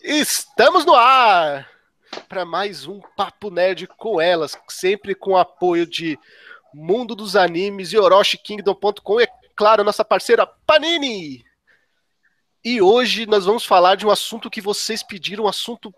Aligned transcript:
Estamos 0.00 0.84
no 0.84 0.94
ar 0.94 1.68
para 2.28 2.44
mais 2.44 2.86
um 2.86 3.00
Papo 3.16 3.50
Nerd 3.50 3.88
com 3.88 4.20
elas, 4.20 4.56
sempre 4.68 5.12
com 5.12 5.36
apoio 5.36 5.84
de 5.84 6.16
Mundo 6.72 7.16
dos 7.16 7.34
Animes 7.34 7.92
e 7.92 7.98
OroshiKingdom.com 7.98 9.20
e, 9.20 9.24
é 9.24 9.28
claro, 9.56 9.82
nossa 9.82 10.04
parceira 10.04 10.46
Panini. 10.46 11.44
E 12.64 12.80
hoje 12.80 13.26
nós 13.26 13.44
vamos 13.44 13.64
falar 13.64 13.96
de 13.96 14.06
um 14.06 14.10
assunto 14.10 14.48
que 14.48 14.60
vocês 14.60 15.02
pediram, 15.02 15.44
um 15.44 15.48
assunto 15.48 15.92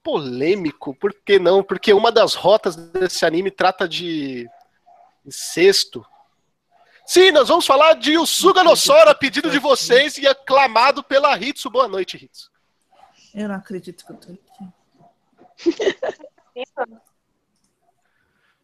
polêmico. 0.00 0.94
Por 0.94 1.12
que 1.12 1.40
não? 1.40 1.60
Porque 1.60 1.92
uma 1.92 2.12
das 2.12 2.34
rotas 2.34 2.76
desse 2.76 3.26
anime 3.26 3.50
trata 3.50 3.88
de 3.88 4.48
incesto. 5.26 6.06
Sim, 7.04 7.32
nós 7.32 7.48
vamos 7.48 7.66
falar 7.66 7.94
de 7.94 8.16
Usuga 8.16 8.62
no 8.62 8.76
Sora, 8.76 9.12
pedido 9.12 9.50
de 9.50 9.58
vocês 9.58 10.18
e 10.18 10.26
aclamado 10.28 11.02
pela 11.02 11.36
Hitsu. 11.36 11.68
Boa 11.68 11.88
noite, 11.88 12.16
Hitsu. 12.16 12.49
Eu 13.34 13.48
não 13.48 13.56
acredito 13.56 14.04
que 14.04 14.12
eu 14.12 14.16
tô 14.16 14.32
aqui. 14.32 14.68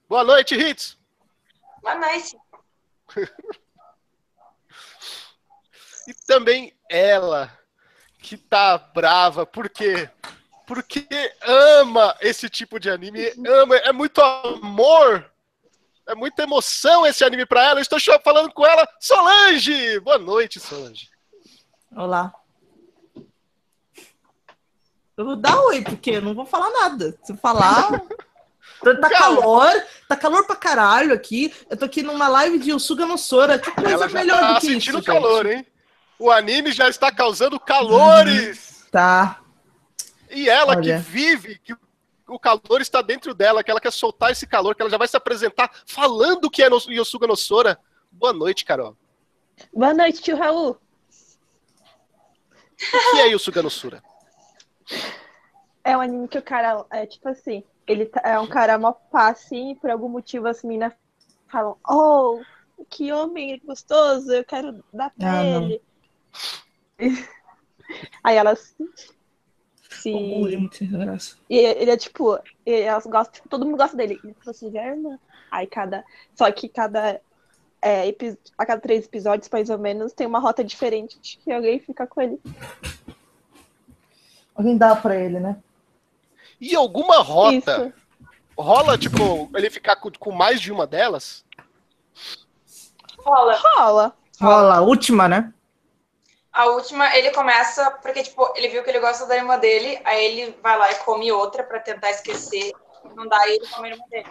Boa 0.09 0.25
noite, 0.25 0.55
Hitsu. 0.55 0.97
Boa 1.83 1.97
noite. 1.97 2.39
e 6.09 6.15
também 6.27 6.77
ela, 6.89 7.53
que 8.19 8.37
tá 8.37 8.79
brava, 8.79 9.47
por 9.47 9.69
quê? 9.69 10.09
Porque 10.67 11.07
ama 11.43 12.17
esse 12.21 12.49
tipo 12.49 12.81
de 12.81 12.91
anime, 12.91 13.33
ama, 13.47 13.77
é 13.77 13.93
muito 13.93 14.21
amor 14.21 15.31
é 16.07 16.15
muita 16.15 16.45
emoção 16.45 17.05
esse 17.05 17.25
anime 17.25 17.45
para 17.45 17.65
ela. 17.65 17.81
Eu 17.81 17.83
estou 17.83 17.99
falando 18.23 18.53
com 18.53 18.65
ela, 18.65 18.89
Solange! 19.01 19.99
Boa 20.01 20.19
noite, 20.19 20.61
Solange. 20.61 21.11
Olá. 21.95 22.33
Eu 25.17 25.25
vou 25.25 25.37
dar 25.37 25.59
oi, 25.63 25.83
porque 25.83 26.11
eu 26.11 26.23
não 26.23 26.35
vou 26.35 26.45
falar 26.45 26.71
nada. 26.71 27.19
Se 27.23 27.33
eu 27.33 27.37
falar. 27.37 28.03
Tá 29.01 29.09
calor, 29.09 29.73
tá 30.07 30.17
calor 30.17 30.47
pra 30.47 30.55
caralho 30.55 31.15
aqui. 31.15 31.53
Eu 31.71 31.77
tô 31.77 31.87
aqui 31.87 32.03
numa 32.03 32.29
live 32.29 32.59
de 32.59 32.73
Usuga 32.73 33.07
no 33.07 33.17
Sora. 33.17 33.59
Que 33.59 33.71
coisa 33.71 33.91
ela 33.91 34.09
melhor 34.09 34.39
tá 34.39 34.53
do 34.53 34.61
que 34.61 34.67
sentindo 34.67 34.99
isso, 34.99 35.07
calor, 35.07 35.47
gente. 35.47 35.57
hein? 35.57 35.67
O 36.19 36.31
anime 36.31 36.73
já 36.73 36.89
está 36.89 37.11
causando 37.11 37.59
calores. 37.59 38.83
Uhum. 38.83 38.91
Tá. 38.91 39.41
E 40.31 40.49
ela 40.49 40.77
Olha. 40.77 40.99
que 40.99 41.11
vive, 41.11 41.59
que 41.59 41.75
o 42.29 42.39
calor 42.39 42.81
está 42.81 43.01
dentro 43.01 43.33
dela, 43.33 43.65
que 43.65 43.71
ela 43.71 43.81
quer 43.81 43.93
soltar 43.93 44.33
esse 44.33 44.47
calor, 44.47 44.75
que 44.75 44.83
ela 44.83 44.91
já 44.91 44.99
vai 44.99 45.09
se 45.09 45.17
apresentar 45.17 45.71
falando 45.87 46.51
que 46.51 46.63
é 46.63 46.69
no, 46.69 46.77
Yosuga 46.91 47.27
no 47.27 47.37
Sora. 47.37 47.79
Boa 48.13 48.35
noite, 48.35 48.65
Carol. 48.65 48.95
Boa 49.73 49.95
noite, 49.95 50.21
tio 50.21 50.37
Raul. 50.37 50.73
O 50.73 50.79
que 53.13 53.21
é 53.21 53.29
Yosuga 53.29 53.63
no 53.63 53.71
Sora? 53.71 54.03
É 55.85 55.97
um 55.97 56.01
anime 56.01 56.29
que 56.29 56.39
o 56.39 56.43
cara 56.43 56.85
é 56.91 57.07
tipo 57.07 57.29
assim, 57.29 57.63
ele 57.87 58.07
tá, 58.07 58.21
é 58.25 58.39
um 58.39 58.47
cara 58.47 58.79
mó 58.79 58.93
pá, 58.93 59.29
assim, 59.29 59.73
e 59.73 59.75
por 59.77 59.91
algum 59.91 60.09
motivo 60.09 60.49
as 60.49 60.63
meninas 60.63 60.93
falam, 61.49 61.77
oh, 61.89 62.41
que 62.91 63.13
homem 63.13 63.61
gostoso, 63.65 64.33
eu 64.33 64.45
quero 64.45 64.85
dar 64.93 65.11
pra 65.11 65.41
ah, 65.41 65.45
ele. 65.45 65.83
Aí 68.25 68.37
elas 68.37 68.75
se. 69.97 70.11
E 71.49 71.59
ele 71.59 71.91
é 71.91 71.97
tipo, 71.97 72.39
elas 72.65 73.07
gostam, 73.07 73.35
tipo, 73.35 73.49
todo 73.49 73.65
mundo 73.65 73.77
gosta 73.77 73.97
dele. 73.97 74.19
Ele 74.23 74.35
falou 74.35 74.51
assim, 74.51 74.77
irmã. 74.77 75.19
Aí 75.51 75.67
cada. 75.67 76.05
Só 76.35 76.51
que 76.53 76.69
cada. 76.69 77.21
É, 77.83 78.09
a 78.59 78.67
cada 78.67 78.81
três 78.81 79.05
episódios, 79.05 79.49
mais 79.51 79.71
ou 79.71 79.79
menos, 79.79 80.13
tem 80.13 80.27
uma 80.27 80.41
rota 80.41 80.65
diferente 80.65 81.19
que 81.21 81.53
alguém 81.53 81.79
fica 81.79 82.07
com 82.07 82.21
ele. 82.21 82.41
Alguém 84.57 84.77
dá 84.77 84.97
pra 84.97 85.17
ele, 85.17 85.39
né? 85.39 85.57
E 86.61 86.75
alguma 86.75 87.19
rota 87.19 87.87
Isso. 87.89 87.93
rola, 88.57 88.97
tipo, 88.97 89.51
ele 89.55 89.69
ficar 89.69 89.97
com, 89.97 90.11
com 90.11 90.33
mais 90.33 90.61
de 90.61 90.73
uma 90.73 90.87
delas? 90.87 91.45
Rola. 93.19 93.61
Rola. 93.77 94.17
Rola, 94.41 94.77
a 94.77 94.81
última, 94.81 95.29
né? 95.29 95.53
A 96.53 96.67
última, 96.67 97.15
ele 97.15 97.33
começa 97.33 97.91
porque, 98.03 98.23
tipo, 98.23 98.51
ele 98.57 98.69
viu 98.69 98.83
que 98.83 98.89
ele 98.89 99.01
gosta 99.01 99.27
da 99.27 99.37
irmã 99.37 99.59
dele, 99.59 100.01
aí 100.05 100.25
ele 100.25 100.59
vai 100.63 100.79
lá 100.79 100.91
e 100.91 100.95
come 100.97 101.31
outra 101.31 101.63
para 101.63 101.81
tentar 101.81 102.11
esquecer. 102.11 102.73
Não 103.15 103.29
dá, 103.29 103.47
ele 103.47 103.67
come 103.69 103.89
a 103.89 103.93
irmã 103.93 104.05
dele. 104.09 104.29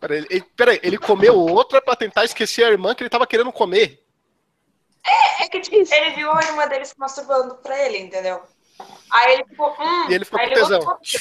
Peraí, 0.00 0.26
ele, 0.30 0.42
peraí, 0.56 0.80
ele 0.82 0.96
comeu 0.96 1.36
outra 1.36 1.82
para 1.82 1.96
tentar 1.96 2.24
esquecer 2.24 2.64
a 2.64 2.70
irmã 2.70 2.94
que 2.94 3.02
ele 3.02 3.10
tava 3.10 3.26
querendo 3.26 3.52
comer? 3.52 4.02
É, 5.04 5.44
é 5.44 5.48
que 5.48 5.60
tipo, 5.60 5.76
ele 5.76 6.10
viu 6.14 6.30
a 6.32 6.42
irmã 6.42 6.66
dele 6.66 6.84
se 6.84 6.98
masturbando 6.98 7.56
pra 7.56 7.78
ele, 7.84 7.98
entendeu? 7.98 8.42
Aí 9.10 9.34
ele 9.34 9.44
ficou, 9.44 9.76
hum, 9.78 10.10
e 10.10 10.14
ele 10.14 10.24
ficou 10.24 10.40
com 10.40 10.48
tesão. 10.48 10.80
Gostou. 10.80 11.18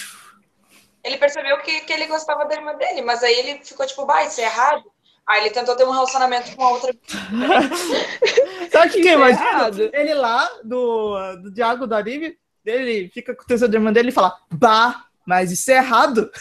Ele 1.03 1.17
percebeu 1.17 1.57
que, 1.59 1.81
que 1.81 1.93
ele 1.93 2.07
gostava 2.07 2.45
da 2.45 2.55
irmã 2.55 2.75
dele, 2.75 3.01
mas 3.01 3.23
aí 3.23 3.33
ele 3.33 3.63
ficou 3.63 3.85
tipo, 3.85 4.05
bah, 4.05 4.23
isso 4.23 4.41
é 4.41 4.43
errado. 4.43 4.83
Aí 5.25 5.41
ele 5.41 5.51
tentou 5.51 5.75
ter 5.75 5.85
um 5.85 5.91
relacionamento 5.91 6.55
com 6.55 6.63
a 6.63 6.69
outra. 6.71 6.93
Sabe 8.71 8.87
o 8.87 8.91
que, 8.91 9.01
que 9.01 9.09
é 9.09 9.13
imagina? 9.13 9.69
Ele 9.93 10.13
lá, 10.13 10.49
do, 10.63 11.35
do 11.37 11.51
Diago 11.51 11.85
do 11.85 11.95
anime, 11.95 12.37
ele 12.65 13.09
fica 13.09 13.35
com 13.35 13.43
o 13.43 13.45
tesão 13.45 13.67
de 13.69 13.75
irmã 13.75 13.91
dele 13.91 14.09
e 14.09 14.13
fala, 14.13 14.37
bah, 14.51 15.05
mas 15.25 15.51
isso 15.51 15.69
é 15.71 15.75
errado. 15.75 16.31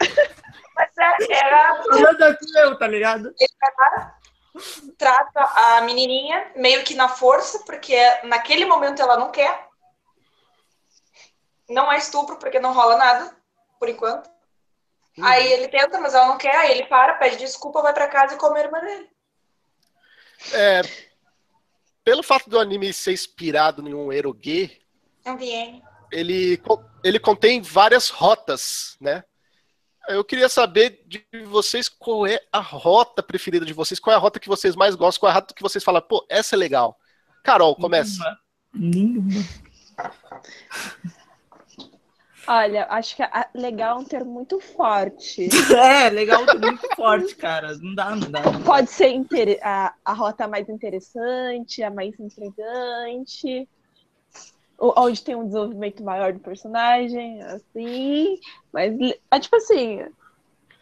Mas 0.76 0.90
é 0.98 1.32
errado. 1.32 1.88
Nada 2.02 2.38
eu, 2.56 2.78
tá 2.78 2.86
ligado? 2.86 3.34
Ele 3.40 4.92
trata 4.98 5.40
a 5.40 5.80
menininha 5.80 6.52
meio 6.54 6.84
que 6.84 6.94
na 6.94 7.08
força, 7.08 7.60
porque 7.60 7.96
naquele 8.24 8.66
momento 8.66 9.00
ela 9.00 9.16
não 9.16 9.30
quer. 9.30 9.65
Não 11.68 11.90
é 11.92 11.98
estupro, 11.98 12.36
porque 12.36 12.60
não 12.60 12.72
rola 12.72 12.96
nada, 12.96 13.36
por 13.78 13.88
enquanto. 13.88 14.28
Uhum. 15.18 15.24
Aí 15.24 15.52
ele 15.52 15.68
tenta, 15.68 15.98
mas 15.98 16.14
ela 16.14 16.26
não 16.26 16.38
quer, 16.38 16.54
aí 16.54 16.72
ele 16.72 16.84
para, 16.84 17.14
pede 17.14 17.36
desculpa, 17.36 17.82
vai 17.82 17.92
para 17.92 18.08
casa 18.08 18.34
e 18.34 18.38
come 18.38 18.60
a 18.60 18.64
irmã 18.64 18.80
dele. 18.80 19.10
É, 20.52 20.82
pelo 22.04 22.22
fato 22.22 22.48
do 22.48 22.58
anime 22.58 22.92
ser 22.92 23.12
inspirado 23.12 23.86
em 23.86 23.94
um 23.94 24.12
erogue, 24.12 24.80
ele, 26.12 26.62
ele 27.02 27.18
contém 27.18 27.60
várias 27.60 28.10
rotas, 28.10 28.96
né? 29.00 29.24
Eu 30.08 30.22
queria 30.22 30.48
saber 30.48 31.02
de 31.04 31.26
vocês 31.46 31.88
qual 31.88 32.24
é 32.26 32.38
a 32.52 32.60
rota 32.60 33.24
preferida 33.24 33.66
de 33.66 33.72
vocês, 33.72 33.98
qual 33.98 34.14
é 34.14 34.16
a 34.16 34.20
rota 34.20 34.38
que 34.38 34.48
vocês 34.48 34.76
mais 34.76 34.94
gostam, 34.94 35.20
qual 35.20 35.30
é 35.30 35.32
a 35.32 35.34
rota 35.34 35.52
que 35.52 35.62
vocês 35.62 35.82
falam, 35.82 36.00
pô, 36.00 36.24
essa 36.28 36.54
é 36.54 36.58
legal. 36.58 36.96
Carol, 37.42 37.74
começa. 37.74 38.22
Nenhuma. 38.72 39.24
Nenhuma. 39.24 39.44
Olha, 42.48 42.86
acho 42.90 43.16
que 43.16 43.22
a, 43.22 43.48
legal 43.54 43.98
é 43.98 44.00
um 44.00 44.04
termo 44.04 44.32
muito 44.32 44.60
forte. 44.60 45.48
É, 45.76 46.08
legal 46.10 46.40
é 46.40 46.42
um 46.44 46.46
termo 46.46 46.66
muito 46.66 46.96
forte, 46.96 47.34
cara. 47.34 47.76
Não 47.78 47.94
dá, 47.94 48.14
não 48.14 48.30
dá. 48.30 48.42
Pode 48.64 48.90
ser 48.90 49.14
a, 49.62 49.92
a 50.04 50.12
rota 50.12 50.46
mais 50.46 50.68
interessante, 50.68 51.82
a 51.82 51.90
mais 51.90 52.18
intrigante, 52.20 53.68
onde 54.78 55.22
tem 55.22 55.34
um 55.34 55.46
desenvolvimento 55.46 56.04
maior 56.04 56.32
do 56.32 56.38
personagem, 56.38 57.42
assim. 57.42 58.38
Mas 58.72 58.94
é 59.30 59.40
tipo 59.40 59.56
assim, 59.56 60.06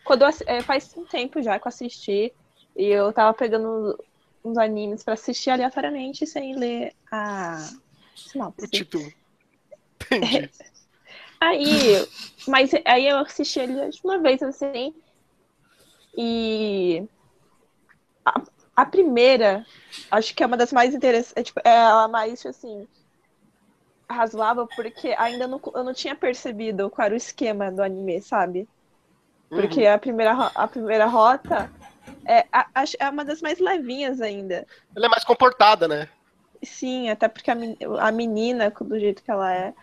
quando 0.04 0.22
eu, 0.22 0.28
é, 0.46 0.60
faz 0.62 0.94
um 0.96 1.04
tempo 1.04 1.42
já 1.42 1.58
que 1.58 1.66
eu 1.66 1.70
assisti 1.70 2.32
e 2.76 2.86
eu 2.86 3.12
tava 3.12 3.32
pegando 3.32 3.98
uns 4.44 4.58
animes 4.58 5.02
para 5.02 5.14
assistir 5.14 5.50
aleatoriamente 5.50 6.26
sem 6.26 6.54
ler 6.56 6.92
a 7.10 7.56
sinopse. 8.14 8.66
O 8.66 8.68
título. 8.68 9.12
Entendi. 10.12 10.50
Aí, 11.44 12.08
mas 12.48 12.70
aí 12.86 13.06
eu 13.06 13.18
assisti 13.18 13.60
ele 13.60 13.90
uma 14.02 14.18
vez 14.18 14.42
assim. 14.42 14.94
E 16.16 17.06
a, 18.24 18.42
a 18.74 18.86
primeira, 18.86 19.66
acho 20.10 20.34
que 20.34 20.42
é 20.42 20.46
uma 20.46 20.56
das 20.56 20.72
mais 20.72 20.94
interessantes, 20.94 21.34
é, 21.36 21.42
tipo, 21.42 21.60
é 21.62 21.76
a 21.76 22.08
mais 22.08 22.44
assim 22.46 22.88
razoável 24.08 24.68
porque 24.76 25.14
ainda 25.18 25.46
não, 25.46 25.60
eu 25.74 25.84
não 25.84 25.92
tinha 25.92 26.14
percebido 26.14 26.88
qual 26.88 27.06
era 27.06 27.14
o 27.14 27.16
esquema 27.16 27.70
do 27.70 27.82
anime, 27.82 28.22
sabe? 28.22 28.68
Porque 29.48 29.86
uhum. 29.86 29.94
a, 29.94 29.98
primeira, 29.98 30.32
a 30.54 30.68
primeira 30.68 31.06
rota 31.06 31.70
é, 32.24 32.46
a, 32.52 32.66
é 32.98 33.10
uma 33.10 33.24
das 33.24 33.42
mais 33.42 33.58
levinhas 33.58 34.20
ainda. 34.20 34.66
Ela 34.96 35.06
é 35.06 35.08
mais 35.08 35.24
comportada, 35.24 35.86
né? 35.86 36.08
Sim, 36.62 37.10
até 37.10 37.28
porque 37.28 37.50
a, 37.50 37.56
a 38.00 38.10
menina, 38.10 38.70
do 38.70 38.98
jeito 38.98 39.22
que 39.22 39.30
ela 39.30 39.52
é, 39.52 39.74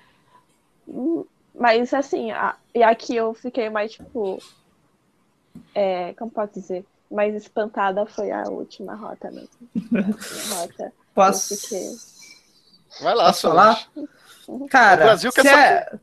mas 1.53 1.93
assim, 1.93 2.31
a, 2.31 2.55
e 2.73 2.83
aqui 2.83 3.15
eu 3.15 3.33
fiquei 3.33 3.69
mais, 3.69 3.93
tipo. 3.93 4.39
É, 5.75 6.13
como 6.13 6.31
pode 6.31 6.53
dizer? 6.53 6.85
Mais 7.09 7.35
espantada 7.35 8.05
foi 8.05 8.31
a 8.31 8.43
última 8.43 8.95
rota 8.95 9.29
mesmo. 9.31 9.49
A 10.53 10.55
rota. 10.55 10.93
Posso. 11.13 11.55
Vai 13.01 13.13
lá, 13.13 13.25
Posso 13.27 13.41
falar? 13.41 13.87
Cara, 14.69 15.01
o 15.01 15.05
Brasil 15.05 15.31
quer 15.31 15.45
é... 15.45 15.99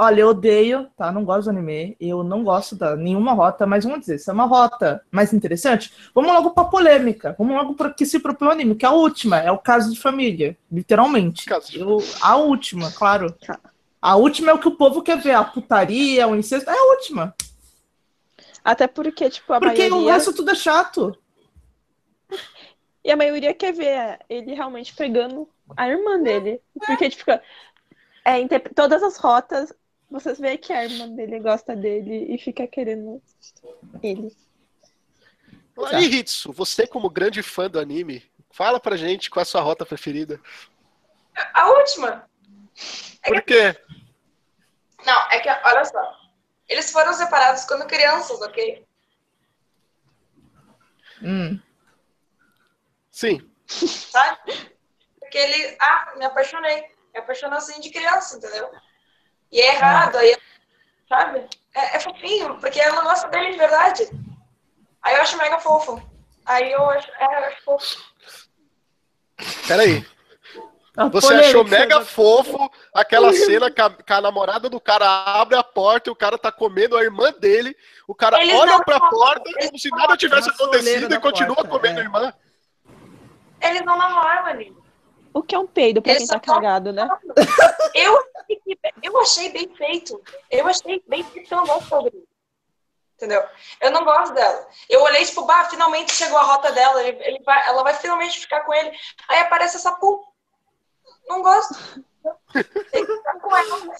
Olha, 0.00 0.20
eu 0.20 0.28
odeio, 0.28 0.86
tá? 0.96 1.10
Não 1.10 1.24
gosto 1.24 1.44
do 1.44 1.50
anime. 1.50 1.96
Eu 2.00 2.22
não 2.22 2.44
gosto 2.44 2.76
da 2.76 2.94
nenhuma 2.94 3.32
rota, 3.32 3.66
mas 3.66 3.82
vamos 3.82 4.00
dizer, 4.00 4.18
se 4.18 4.30
é 4.30 4.32
uma 4.32 4.44
rota 4.44 5.02
mais 5.10 5.32
interessante, 5.32 5.92
vamos 6.14 6.32
logo 6.32 6.50
pra 6.50 6.64
polêmica. 6.64 7.34
Vamos 7.36 7.56
logo 7.56 7.74
para 7.74 7.90
que 7.92 8.06
se 8.06 8.20
propõe 8.20 8.48
o 8.48 8.50
anime, 8.52 8.76
que 8.76 8.86
é 8.86 8.88
a 8.88 8.92
última, 8.92 9.38
é 9.38 9.50
o 9.50 9.58
caso 9.58 9.92
de 9.92 9.98
família, 9.98 10.56
literalmente. 10.70 11.46
Caso 11.46 11.72
de... 11.72 11.80
Eu, 11.80 11.98
a 12.20 12.36
última, 12.36 12.92
claro. 12.92 13.32
Tá. 13.32 13.58
A 14.00 14.16
última 14.16 14.50
é 14.50 14.54
o 14.54 14.60
que 14.60 14.68
o 14.68 14.76
povo 14.76 15.02
quer 15.02 15.18
ver, 15.18 15.32
a 15.32 15.44
putaria, 15.44 16.26
o 16.28 16.36
incesto. 16.36 16.70
É 16.70 16.78
a 16.78 16.84
última. 16.90 17.34
Até 18.64 18.86
porque, 18.86 19.28
tipo, 19.30 19.52
a 19.52 19.60
Porque 19.60 19.88
maioria... 19.88 19.96
o 19.96 20.06
resto 20.06 20.32
tudo 20.32 20.50
é 20.50 20.54
chato. 20.54 21.16
E 23.02 23.10
a 23.10 23.16
maioria 23.16 23.54
quer 23.54 23.72
ver 23.72 24.18
ele 24.28 24.54
realmente 24.54 24.94
pegando 24.94 25.48
a 25.76 25.88
irmã 25.88 26.20
dele. 26.20 26.60
Porque, 26.86 27.08
tipo, 27.10 27.30
é, 28.24 28.38
em 28.38 28.46
te- 28.46 28.58
todas 28.60 29.02
as 29.02 29.16
rotas, 29.16 29.72
vocês 30.10 30.38
veem 30.38 30.58
que 30.58 30.72
a 30.72 30.84
irmã 30.84 31.08
dele 31.08 31.40
gosta 31.40 31.74
dele 31.74 32.26
e 32.32 32.38
fica 32.38 32.66
querendo 32.66 33.22
ele. 34.02 34.36
Aí, 35.92 36.04
Hitsu, 36.04 36.52
você 36.52 36.86
como 36.86 37.08
grande 37.08 37.42
fã 37.42 37.70
do 37.70 37.78
anime, 37.78 38.22
fala 38.50 38.78
pra 38.80 38.96
gente 38.96 39.30
qual 39.30 39.40
é 39.40 39.44
a 39.44 39.46
sua 39.46 39.60
rota 39.60 39.86
preferida. 39.86 40.40
A 41.54 41.70
última. 41.70 42.28
Por 43.28 43.42
quê? 43.42 43.76
Não, 45.04 45.30
é 45.30 45.40
que, 45.40 45.48
olha 45.48 45.84
só. 45.84 46.18
Eles 46.68 46.90
foram 46.90 47.12
separados 47.12 47.64
quando 47.64 47.86
crianças, 47.86 48.40
ok? 48.42 48.86
Hum. 51.22 51.60
Sim. 53.10 53.50
Sabe? 53.66 54.38
Porque 55.18 55.38
ele. 55.38 55.76
Ah, 55.80 56.14
me 56.16 56.24
apaixonei. 56.24 56.82
Me 57.12 57.20
apaixonou 57.20 57.58
assim 57.58 57.80
de 57.80 57.90
criança, 57.90 58.36
entendeu? 58.36 58.70
E 59.50 59.60
é 59.60 59.74
errado, 59.74 60.16
aí. 60.16 60.36
Sabe? 61.08 61.48
É, 61.74 61.96
é 61.96 62.00
fofinho, 62.00 62.58
porque 62.60 62.78
ela 62.78 63.02
gosta 63.02 63.28
dele 63.28 63.52
de 63.52 63.58
verdade. 63.58 64.08
Aí 65.02 65.14
eu 65.14 65.22
acho 65.22 65.38
mega 65.38 65.58
fofo. 65.58 66.02
Aí 66.44 66.70
eu 66.70 66.84
acho, 66.90 67.10
é, 67.12 67.24
eu 67.24 67.44
acho 67.46 67.64
fofo. 67.64 68.14
Peraí. 69.66 70.06
A 70.98 71.08
Você 71.08 71.28
polêmica, 71.28 71.48
achou 71.48 71.64
mega 71.64 71.98
né? 72.00 72.04
fofo 72.04 72.70
aquela 72.92 73.32
cena 73.32 73.70
que 73.70 73.80
a, 73.80 73.88
que 73.88 74.12
a 74.12 74.20
namorada 74.20 74.68
do 74.68 74.80
cara 74.80 75.06
abre 75.06 75.56
a 75.56 75.62
porta 75.62 76.10
e 76.10 76.12
o 76.12 76.16
cara 76.16 76.36
tá 76.36 76.50
comendo 76.50 76.96
a 76.96 77.04
irmã 77.04 77.32
dele. 77.38 77.76
O 78.08 78.14
cara 78.16 78.42
Eles 78.42 78.52
olha 78.58 78.82
pra 78.82 78.98
porta 79.08 79.48
como 79.62 79.78
se 79.78 79.88
nada 79.90 80.16
tivesse 80.16 80.50
acontecido 80.50 81.14
e 81.14 81.20
continua 81.20 81.54
porta, 81.54 81.70
comendo 81.70 82.00
é. 82.00 82.02
a 82.02 82.04
irmã. 82.04 82.34
Eles 83.60 83.84
não 83.84 83.96
namoram 83.96 84.46
ali. 84.46 84.76
O 85.32 85.40
que 85.42 85.54
é 85.54 85.58
um 85.58 85.66
peido 85.68 86.02
pra 86.02 86.12
quem 86.12 86.20
Eles 86.20 86.28
tá 86.28 86.34
só 86.38 86.44
falam- 86.44 86.62
cagado, 86.62 86.92
né? 86.92 87.08
Eu, 87.94 88.18
eu 89.02 89.20
achei 89.20 89.50
bem 89.50 89.68
feito. 89.76 90.20
Eu 90.50 90.66
achei 90.66 91.02
bem 91.06 91.22
feito, 91.22 91.52
eu 91.52 91.58
não 91.58 91.66
gosto 91.66 91.94
Audrey. 91.94 92.24
Entendeu? 93.14 93.42
Eu 93.80 93.90
não 93.90 94.04
gosto 94.04 94.32
dela. 94.32 94.66
Eu 94.88 95.02
olhei, 95.02 95.24
tipo, 95.24 95.44
bah, 95.44 95.64
finalmente 95.64 96.12
chegou 96.12 96.38
a 96.38 96.42
rota 96.44 96.70
dela. 96.72 97.02
Ele, 97.02 97.18
ele 97.24 97.42
vai, 97.44 97.68
ela 97.68 97.82
vai 97.82 97.94
finalmente 97.94 98.38
ficar 98.38 98.60
com 98.60 98.72
ele. 98.72 98.90
Aí 99.28 99.40
aparece 99.40 99.76
essa 99.76 99.92
puta. 99.92 100.27
Não 101.28 101.42
gosto. 101.42 101.74
Tem 102.90 103.06
que 103.06 103.16
ficar 103.16 103.40
com 103.40 103.56
ela. 103.56 103.78
não- 103.78 103.94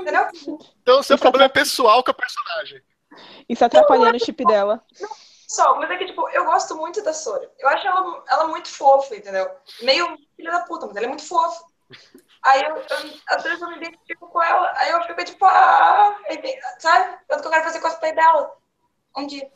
Entendeu? 0.00 0.28
Então 0.82 1.00
o 1.00 1.02
seu 1.02 1.14
Isso 1.16 1.22
problema 1.22 1.44
é 1.46 1.48
pessoal 1.48 2.02
com 2.02 2.10
a 2.10 2.14
personagem. 2.14 2.82
Isso 3.48 3.64
atrapalhando 3.64 4.16
o 4.16 4.24
chip 4.24 4.44
dela. 4.44 4.82
Só, 5.48 5.76
mas 5.78 5.90
é 5.90 5.96
que, 5.98 6.06
tipo, 6.06 6.26
eu 6.30 6.44
gosto 6.46 6.74
muito 6.76 7.02
da 7.02 7.12
Sora. 7.12 7.50
Eu 7.58 7.68
acho 7.68 7.86
ela, 7.86 8.24
ela 8.28 8.48
muito 8.48 8.68
fofa, 8.68 9.14
entendeu? 9.14 9.50
Meio 9.82 10.16
filha 10.34 10.50
da 10.50 10.60
puta, 10.60 10.86
mas 10.86 10.96
ela 10.96 11.06
é 11.06 11.08
muito 11.08 11.26
fofa. 11.26 11.62
Aí 12.44 12.62
eu, 12.62 12.74
eu, 12.76 13.14
às 13.28 13.42
vezes 13.42 13.60
eu 13.60 13.68
me 13.68 13.76
identifico 13.76 14.28
com 14.28 14.42
ela, 14.42 14.72
aí 14.76 14.90
eu 14.90 15.02
fico 15.02 15.24
tipo, 15.24 15.44
ah, 15.44 16.16
sabe? 16.78 17.18
Tanto 17.28 17.42
que 17.42 17.46
eu 17.48 17.52
quero 17.52 17.64
fazer 17.64 17.80
cosplay 17.80 18.14
dela. 18.14 18.50
Um 19.16 19.26
dia. 19.26 19.48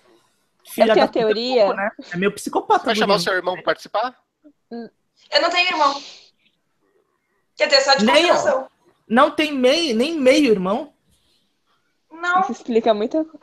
Filha 0.69 0.91
Eu 0.91 0.95
tenho 0.95 1.05
a 1.05 1.09
puta, 1.09 1.19
teoria. 1.19 1.73
né? 1.73 1.91
É 2.13 2.17
meio 2.17 2.33
psicopata. 2.35 2.85
Vai 2.85 2.95
chamar 2.95 3.15
o 3.15 3.21
seu 3.21 3.33
irmão 3.33 3.55
pra 3.55 3.63
participar? 3.65 4.15
Eu 4.71 5.41
não 5.41 5.49
tenho 5.51 5.69
irmão. 5.71 5.95
Quer 7.57 7.69
dizer, 7.69 7.83
só 7.83 7.95
de 7.95 8.05
Nem 8.05 8.15
confirmação. 8.15 8.69
Não 9.09 9.31
tem 9.31 9.53
meio, 9.53 9.97
nem 9.97 10.19
meio, 10.19 10.51
irmão. 10.51 10.93
Não. 12.11 12.41
Isso 12.41 12.53
explica 12.53 12.93
muita 12.93 13.25
coisa. 13.25 13.41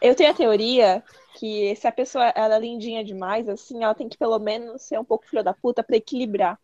Eu 0.00 0.14
tenho 0.14 0.30
a 0.30 0.34
teoria 0.34 1.04
que 1.34 1.74
se 1.76 1.86
a 1.86 1.92
pessoa 1.92 2.26
ela 2.34 2.56
é 2.56 2.58
lindinha 2.58 3.04
demais, 3.04 3.48
assim, 3.48 3.84
ela 3.84 3.94
tem 3.94 4.08
que 4.08 4.18
pelo 4.18 4.38
menos 4.38 4.82
ser 4.82 4.98
um 4.98 5.04
pouco 5.04 5.26
filha 5.28 5.42
da 5.42 5.54
puta 5.54 5.82
pra 5.82 5.96
equilibrar. 5.96 6.58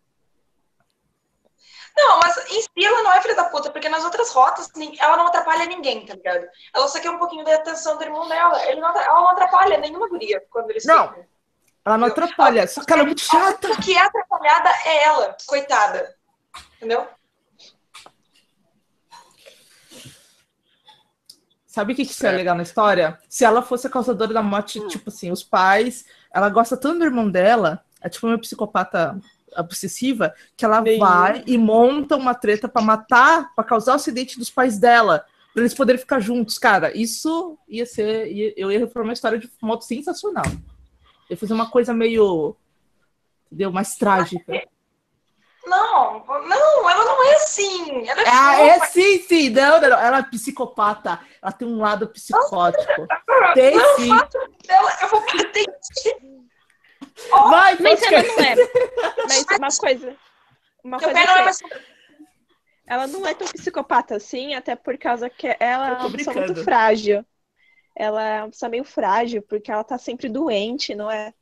Não, 1.97 2.21
mas 2.21 2.37
em 2.53 2.63
si 2.63 2.69
ela 2.85 3.03
não 3.03 3.13
é 3.13 3.21
filha 3.21 3.35
da 3.35 3.45
puta, 3.45 3.71
porque 3.71 3.89
nas 3.89 4.05
outras 4.05 4.31
rotas 4.31 4.71
ela 5.01 5.17
não 5.17 5.27
atrapalha 5.27 5.67
ninguém, 5.67 6.07
tá 6.07 6.15
ligado? 6.15 6.47
Ela 6.75 6.87
só 6.87 7.01
quer 7.01 7.11
um 7.11 7.19
pouquinho 7.19 7.45
da 7.45 7.55
atenção 7.55 7.97
do 7.97 8.05
irmão 8.05 8.29
dela. 8.29 8.65
Ele 8.67 8.81
não, 8.81 8.91
ela 8.91 9.21
não 9.21 9.29
atrapalha 9.31 9.79
nenhuma 9.79 10.09
guria 10.09 10.41
quando 10.51 10.71
eles 10.71 10.85
Não. 10.85 11.09
ficam. 11.09 11.27
Ela 11.85 11.99
não 11.99 12.07
atrapalha. 12.07 12.67
Só 12.69 12.85
que 12.85 12.93
ela 12.93 13.03
é 13.03 13.07
muito 13.07 13.21
chata. 13.21 13.73
O 13.73 13.81
que 13.81 13.97
é 13.97 14.01
atrapalhada 14.01 14.71
é 14.85 15.05
ela, 15.05 15.37
coitada. 15.47 16.18
Entendeu? 16.79 17.07
Sabe 21.67 21.93
o 21.93 21.97
que, 21.97 22.05
que 22.05 22.13
seria 22.13 22.31
Certo. 22.31 22.39
legal 22.39 22.57
na 22.57 22.63
história? 22.63 23.19
Se 23.29 23.45
ela 23.45 23.63
fosse 23.63 23.87
a 23.87 23.91
causadora 23.91 24.33
da 24.33 24.43
morte, 24.43 24.81
tipo 24.89 25.11
assim, 25.11 25.31
os 25.31 25.45
pais, 25.45 26.07
ela 26.33 26.49
gosta 26.49 26.77
tanto 26.77 26.99
do 27.01 27.05
irmão 27.05 27.31
dela, 27.31 27.85
é 28.01 28.09
tipo 28.09 28.27
uma 28.27 28.39
psicopata 28.39 29.21
obsessiva, 29.57 30.35
que 30.57 30.65
ela 30.65 30.81
Bem- 30.81 30.99
vai 30.99 31.43
e 31.47 31.57
monta 31.59 32.17
uma 32.17 32.35
treta 32.35 32.69
pra 32.69 32.83
matar, 32.83 33.55
pra 33.55 33.65
causar 33.65 33.93
o 33.93 33.97
acidente 33.97 34.39
dos 34.39 34.51
pais 34.51 34.79
dela, 34.79 35.25
pra 35.53 35.63
eles 35.63 35.75
poderem 35.75 36.01
ficar 36.01 36.21
juntos. 36.21 36.59
Cara, 36.59 36.97
isso 36.97 37.59
ia 37.69 37.85
ser. 37.87 38.27
ia- 38.33 38.55
eu 38.57 38.73
ia 38.73 38.79
reformar 38.79 39.09
uma 39.09 39.13
história 39.15 39.39
de 39.39 39.51
modo 39.61 39.83
sensacional. 39.85 40.45
Eu 40.47 41.35
ia 41.35 41.37
fazer 41.37 41.55
uma 41.55 41.71
coisa 41.71 41.93
meio. 41.95 42.57
Entendeu? 43.47 43.71
Mais 43.73 43.95
trágica. 43.97 44.63
Não, 45.69 46.25
não, 46.27 46.91
ela 46.91 47.05
não 47.05 47.25
é 47.31 47.35
assim. 47.37 48.09
Ela 48.09 48.23
é 48.23 48.25
Ah, 48.29 48.61
é 48.61 48.87
sim, 48.87 49.19
sim. 49.21 49.51
Não, 49.51 49.81
não, 49.81 49.91
não. 49.91 49.99
Ela 49.99 50.19
é 50.19 50.23
psicopata. 50.23 51.21
Ela 51.43 51.53
tem 51.53 51.69
um 51.69 51.81
lado 51.81 52.09
psicótico. 52.09 53.07
Tem 53.55 53.77
Não, 53.77 53.97
sim. 53.97 54.11
Eu 55.03 55.09
vou 55.09 55.21
bater 55.21 55.65
ti. 55.93 56.17
Vai, 57.31 57.77
Mas 57.81 58.03
ela 58.03 58.23
não 58.23 58.45
é. 58.45 58.57
Mas 59.29 59.47
uma 59.59 59.69
coisa. 59.69 60.17
Uma 60.85 60.99
coisa 60.99 61.15
não 61.15 61.37
é 61.37 61.45
mais. 61.45 61.59
ela 62.87 63.07
não 63.07 63.27
é 63.27 63.35
tão 63.35 63.49
psicopata 63.49 64.17
assim, 64.17 64.55
até 64.55 64.75
por 64.77 64.97
causa 64.97 65.29
que 65.29 65.47
ela 65.61 65.89
é 65.89 65.93
uma 65.95 66.11
pessoa 66.11 66.37
muito 66.37 66.65
frágil. 66.65 67.25
Ela 67.95 68.23
é 68.23 68.43
uma 68.43 68.51
pessoa 68.51 68.71
meio 68.71 68.85
frágil, 68.85 69.43
porque 69.43 69.71
ela 69.71 69.83
tá 69.83 69.99
sempre 69.99 70.29
doente, 70.29 70.95
não 70.95 71.11
é? 71.11 71.35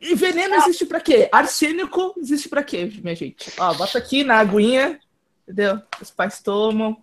E 0.00 0.14
veneno 0.14 0.54
existe 0.54 0.86
pra 0.86 1.00
quê? 1.00 1.28
Arsênico 1.30 2.14
existe 2.16 2.48
pra 2.48 2.62
quê, 2.62 2.90
minha 3.02 3.14
gente? 3.14 3.52
Ó, 3.58 3.74
bota 3.74 3.98
aqui 3.98 4.24
na 4.24 4.38
aguinha, 4.38 4.98
entendeu? 5.42 5.80
Os 6.00 6.10
pais 6.10 6.40
tomam. 6.40 6.96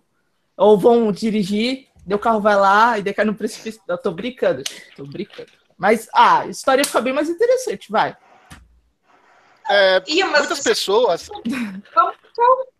Ou 0.56 0.78
vão 0.78 1.10
dirigir, 1.10 1.88
daí 2.04 2.16
o 2.16 2.18
carro 2.18 2.40
vai 2.40 2.56
lá 2.56 2.98
e 2.98 3.02
daí 3.02 3.14
cai 3.14 3.24
no 3.24 3.34
precipício. 3.34 3.80
Eu 3.88 3.98
tô 3.98 4.10
brincando, 4.10 4.62
gente, 4.68 4.94
tô 4.96 5.04
brincando. 5.06 5.50
Mas, 5.76 6.08
ah, 6.12 6.40
a 6.40 6.46
história 6.46 6.84
fica 6.84 7.00
bem 7.00 7.12
mais 7.12 7.28
interessante, 7.28 7.90
vai. 7.90 8.16
É, 9.68 10.02
Ih, 10.06 10.24
mas 10.24 10.40
muitas 10.40 10.60
pessoas. 10.60 11.28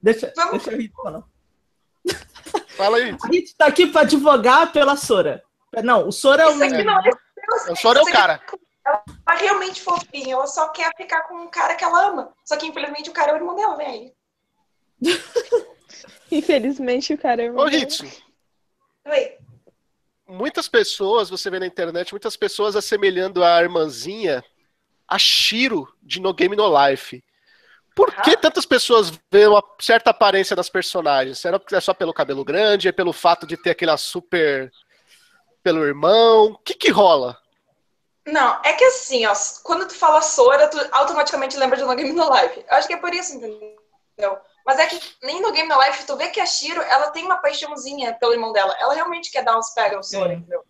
Deixa, 0.01 0.33
Vamos. 0.37 0.53
deixa 0.53 0.73
eu 0.73 0.79
rir 0.79 0.93
falar. 0.95 1.23
Fala 2.77 2.97
aí. 2.99 3.17
A 3.23 3.33
gente 3.33 3.55
tá 3.55 3.67
aqui 3.67 3.87
pra 3.87 4.03
advogar 4.03 4.73
pela 4.73 4.97
Sora. 4.97 5.43
Não, 5.83 6.09
o 6.09 6.13
Sora 6.13 6.43
é 6.43 6.47
um. 6.47 6.55
Isso 6.55 6.65
aqui 6.65 6.85
não 6.85 6.99
é. 6.99 7.11
O 7.71 7.77
Sora 7.77 8.01
é 8.01 8.03
o 8.03 8.07
cara. 8.07 8.41
Ela 8.85 9.03
é 9.31 9.37
realmente 9.37 9.81
fofinha, 9.81 10.35
ela 10.35 10.47
só 10.47 10.69
quer 10.69 10.91
ficar 10.97 11.23
com 11.23 11.35
um 11.35 11.49
cara 11.49 11.75
que 11.75 11.85
ela 11.85 12.09
ama. 12.09 12.33
Só 12.45 12.57
que 12.57 12.67
infelizmente 12.67 13.11
o 13.11 13.13
cara 13.13 13.31
é 13.31 13.35
o 13.35 13.37
irmão 13.37 13.55
dela, 13.55 13.77
velho. 13.77 14.13
Infelizmente 16.31 17.13
o 17.13 17.19
cara 17.19 17.43
é 17.43 17.45
Ô, 17.45 17.49
irmão 17.49 17.71
dela. 17.71 17.83
Hitsu, 17.83 18.07
Oi. 19.07 19.37
muitas 20.27 20.69
pessoas, 20.69 21.29
você 21.29 21.51
vê 21.51 21.59
na 21.59 21.67
internet, 21.67 22.13
muitas 22.13 22.37
pessoas 22.37 22.75
assemelhando 22.75 23.45
a 23.45 23.61
irmãzinha 23.61 24.43
a 25.07 25.19
Shiro 25.19 25.87
de 26.03 26.21
No 26.21 26.33
Game 26.33 26.57
No 26.57 26.67
Life. 26.67 27.23
Por 27.95 28.11
que 28.23 28.35
tantas 28.39 28.65
pessoas 28.65 29.13
veem 29.31 29.49
uma 29.49 29.63
certa 29.79 30.11
aparência 30.11 30.57
das 30.57 30.71
personagens? 30.71 31.39
Será 31.39 31.61
que 31.61 31.75
é 31.75 31.81
só 31.81 31.93
pelo 31.93 32.15
cabelo 32.15 32.43
grande? 32.43 32.89
É 32.89 32.93
pelo 32.93 33.13
fato 33.13 33.47
de 33.47 33.57
ter 33.57 33.71
aquela 33.71 33.99
super. 33.99 34.73
pelo 35.63 35.85
irmão? 35.85 36.53
O 36.53 36.59
que 36.59 36.73
que 36.75 36.89
rola? 36.89 37.39
Não, 38.27 38.61
é 38.65 38.73
que 38.73 38.85
assim, 38.85 39.27
ó, 39.27 39.33
quando 39.65 39.89
tu 39.89 39.95
fala 39.95 40.23
Sora, 40.23 40.69
tu 40.69 40.79
automaticamente 40.93 41.57
lembra 41.57 41.77
de 41.77 41.85
No 41.85 41.95
Game 41.95 42.13
No 42.13 42.33
Life. 42.33 42.65
Eu 42.69 42.77
acho 42.77 42.87
que 42.87 42.95
é 42.95 42.99
por 42.99 43.13
isso, 43.13 43.35
entendeu? 43.35 44.39
Mas 44.65 44.79
é 44.79 44.87
que 44.87 45.01
nem 45.23 45.41
no 45.43 45.51
Game 45.53 45.69
No 45.69 45.81
Life, 45.81 46.07
tu 46.07 46.17
vê 46.17 46.29
que 46.29 46.41
a 46.41 46.47
Shiro, 46.47 46.81
ela 46.83 47.11
tem 47.11 47.25
uma 47.25 47.39
paixãozinha 47.39 48.15
pelo 48.15 48.33
irmão 48.33 48.53
dela. 48.53 48.77
Ela 48.79 48.95
realmente 48.95 49.31
quer 49.33 49.43
dar 49.43 49.59
uns 49.59 49.71
pega 49.71 49.97
ao 49.97 50.03
Sora, 50.05 50.35
entendeu? 50.35 50.65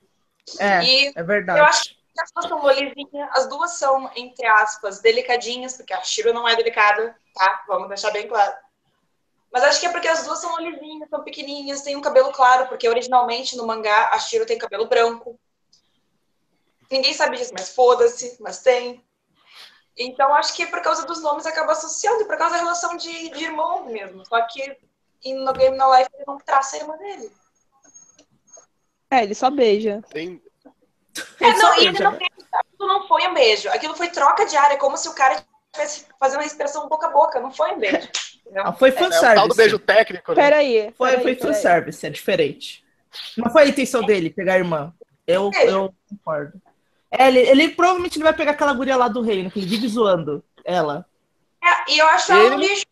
É, 0.58 0.82
E 0.82 1.12
é 1.14 1.22
verdade. 1.22 1.58
eu 1.58 1.64
acho 1.64 1.90
que 1.90 2.20
as 2.20 2.30
duas 2.32 2.48
são 2.48 2.60
molezinhas, 2.60 3.28
as 3.32 3.46
duas 3.48 3.72
são, 3.72 4.10
entre 4.16 4.46
aspas, 4.46 5.00
delicadinhas, 5.00 5.76
porque 5.76 5.92
a 5.92 6.02
Shiro 6.02 6.32
não 6.32 6.48
é 6.48 6.56
delicada, 6.56 7.14
tá? 7.34 7.64
Vamos 7.68 7.88
deixar 7.88 8.10
bem 8.10 8.26
claro. 8.26 8.52
Mas 9.52 9.62
acho 9.64 9.80
que 9.80 9.86
é 9.86 9.90
porque 9.90 10.08
as 10.08 10.24
duas 10.24 10.38
são 10.38 10.50
molezinhas, 10.52 11.10
são 11.10 11.22
pequenininhas, 11.22 11.82
têm 11.82 11.94
um 11.96 12.00
cabelo 12.00 12.32
claro, 12.32 12.66
porque 12.68 12.88
originalmente 12.88 13.56
no 13.56 13.66
mangá 13.66 14.08
a 14.10 14.18
Shiro 14.18 14.46
tem 14.46 14.56
cabelo 14.56 14.88
branco. 14.88 15.38
Ninguém 16.92 17.14
sabe 17.14 17.38
disso, 17.38 17.54
mas 17.54 17.74
foda-se, 17.74 18.36
mas 18.38 18.60
tem. 18.60 19.02
Então 19.96 20.34
acho 20.34 20.54
que 20.54 20.66
por 20.66 20.82
causa 20.82 21.06
dos 21.06 21.22
nomes 21.22 21.46
acaba 21.46 21.72
associando, 21.72 22.22
e 22.22 22.26
por 22.26 22.36
causa 22.36 22.54
da 22.54 22.60
relação 22.60 22.98
de, 22.98 23.30
de 23.30 23.44
irmãos 23.44 23.90
mesmo. 23.90 24.26
Só 24.26 24.40
que 24.42 24.76
no 25.24 25.52
Game 25.54 25.76
No 25.76 25.90
Life 25.96 26.10
ele 26.14 26.24
não 26.26 26.36
traça 26.36 26.76
a 26.76 26.80
irmã 26.80 26.96
dele. 26.98 27.32
É, 29.10 29.22
ele 29.22 29.34
só 29.34 29.50
beija. 29.50 30.02
Tem... 30.10 30.42
É, 31.40 31.52
não, 31.54 31.78
e 31.78 31.86
ele 31.86 31.98
não, 31.98 32.12
aquilo 32.12 32.88
não 32.88 33.08
foi 33.08 33.26
um 33.26 33.34
beijo. 33.34 33.70
Aquilo 33.70 33.94
foi 33.94 34.08
troca 34.08 34.44
de 34.44 34.56
área, 34.56 34.76
como 34.76 34.96
se 34.98 35.08
o 35.08 35.14
cara 35.14 35.42
estivesse 35.74 36.06
fazendo 36.20 36.40
uma 36.40 36.46
expressão 36.46 36.88
boca 36.88 37.06
a 37.06 37.10
boca. 37.10 37.40
Não 37.40 37.50
foi 37.50 37.72
um 37.72 37.78
beijo. 37.78 38.08
Ah, 38.54 38.72
foi 38.72 38.90
fanservice. 38.90 39.24
É, 39.24 39.32
o 39.32 39.34
tal 39.34 39.48
do 39.48 39.54
beijo 39.54 39.78
técnico. 39.78 40.32
Né? 40.32 40.42
Peraí. 40.42 40.94
Foi, 40.96 41.20
foi 41.20 41.36
fanservice, 41.36 42.06
é 42.06 42.10
diferente. 42.10 42.84
Não 43.36 43.50
foi 43.50 43.62
a 43.62 43.66
intenção 43.66 44.02
dele 44.02 44.28
pegar 44.28 44.54
a 44.54 44.58
irmã. 44.58 44.94
Eu, 45.26 45.50
eu 45.64 45.94
concordo. 46.08 46.60
É, 47.12 47.28
ele, 47.28 47.40
ele 47.40 47.68
provavelmente 47.68 48.16
ele 48.16 48.24
vai 48.24 48.32
pegar 48.32 48.52
aquela 48.52 48.72
guria 48.72 48.96
lá 48.96 49.06
do 49.06 49.20
reino, 49.20 49.50
que 49.50 49.58
ele 49.58 49.66
vive 49.66 49.86
zoando 49.86 50.42
ela. 50.64 51.04
É, 51.62 51.92
e 51.92 51.98
eu 51.98 52.06
acho 52.08 52.32
ele... 52.32 52.46
ela 52.46 52.56
um 52.56 52.58
lixo. 52.58 52.86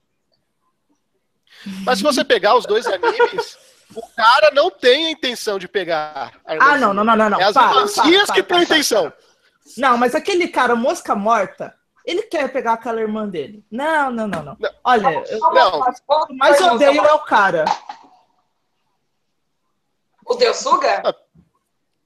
Mas 1.85 1.99
se 1.99 2.05
você 2.05 2.23
pegar 2.23 2.55
os 2.55 2.67
dois 2.67 2.87
animes, 2.87 3.59
o 3.95 4.03
cara 4.15 4.51
não 4.53 4.71
tem 4.71 5.07
a 5.07 5.11
intenção 5.11 5.59
de 5.59 5.67
pegar. 5.67 6.33
ah, 6.45 6.77
não, 6.77 6.93
não, 6.93 7.03
não, 7.03 7.17
não, 7.17 7.31
não. 7.31 7.41
É 7.41 7.45
as 7.45 7.57
irmãzinhas 7.57 8.31
que 8.31 8.43
têm 8.43 8.59
a 8.59 8.63
intenção. 8.63 9.13
Não, 9.77 9.97
mas 9.97 10.15
aquele 10.15 10.49
cara, 10.49 10.75
mosca 10.75 11.15
morta, 11.15 11.75
ele 12.05 12.23
quer 12.23 12.53
pegar 12.53 12.75
aquela 12.75 13.01
irmã 13.01 13.29
dele. 13.29 13.65
Não, 13.71 14.11
não, 14.11 14.27
não, 14.27 14.43
não. 14.43 14.57
não. 14.59 14.71
Olha, 14.85 15.23
eu, 15.29 15.41
não. 15.41 15.81
o 15.81 16.35
mais 16.35 16.61
odeio 16.61 17.05
é 17.05 17.13
o 17.13 17.21
cara. 17.21 17.65
O 20.27 20.35
Deus 20.35 20.59
Suga? 20.59 21.03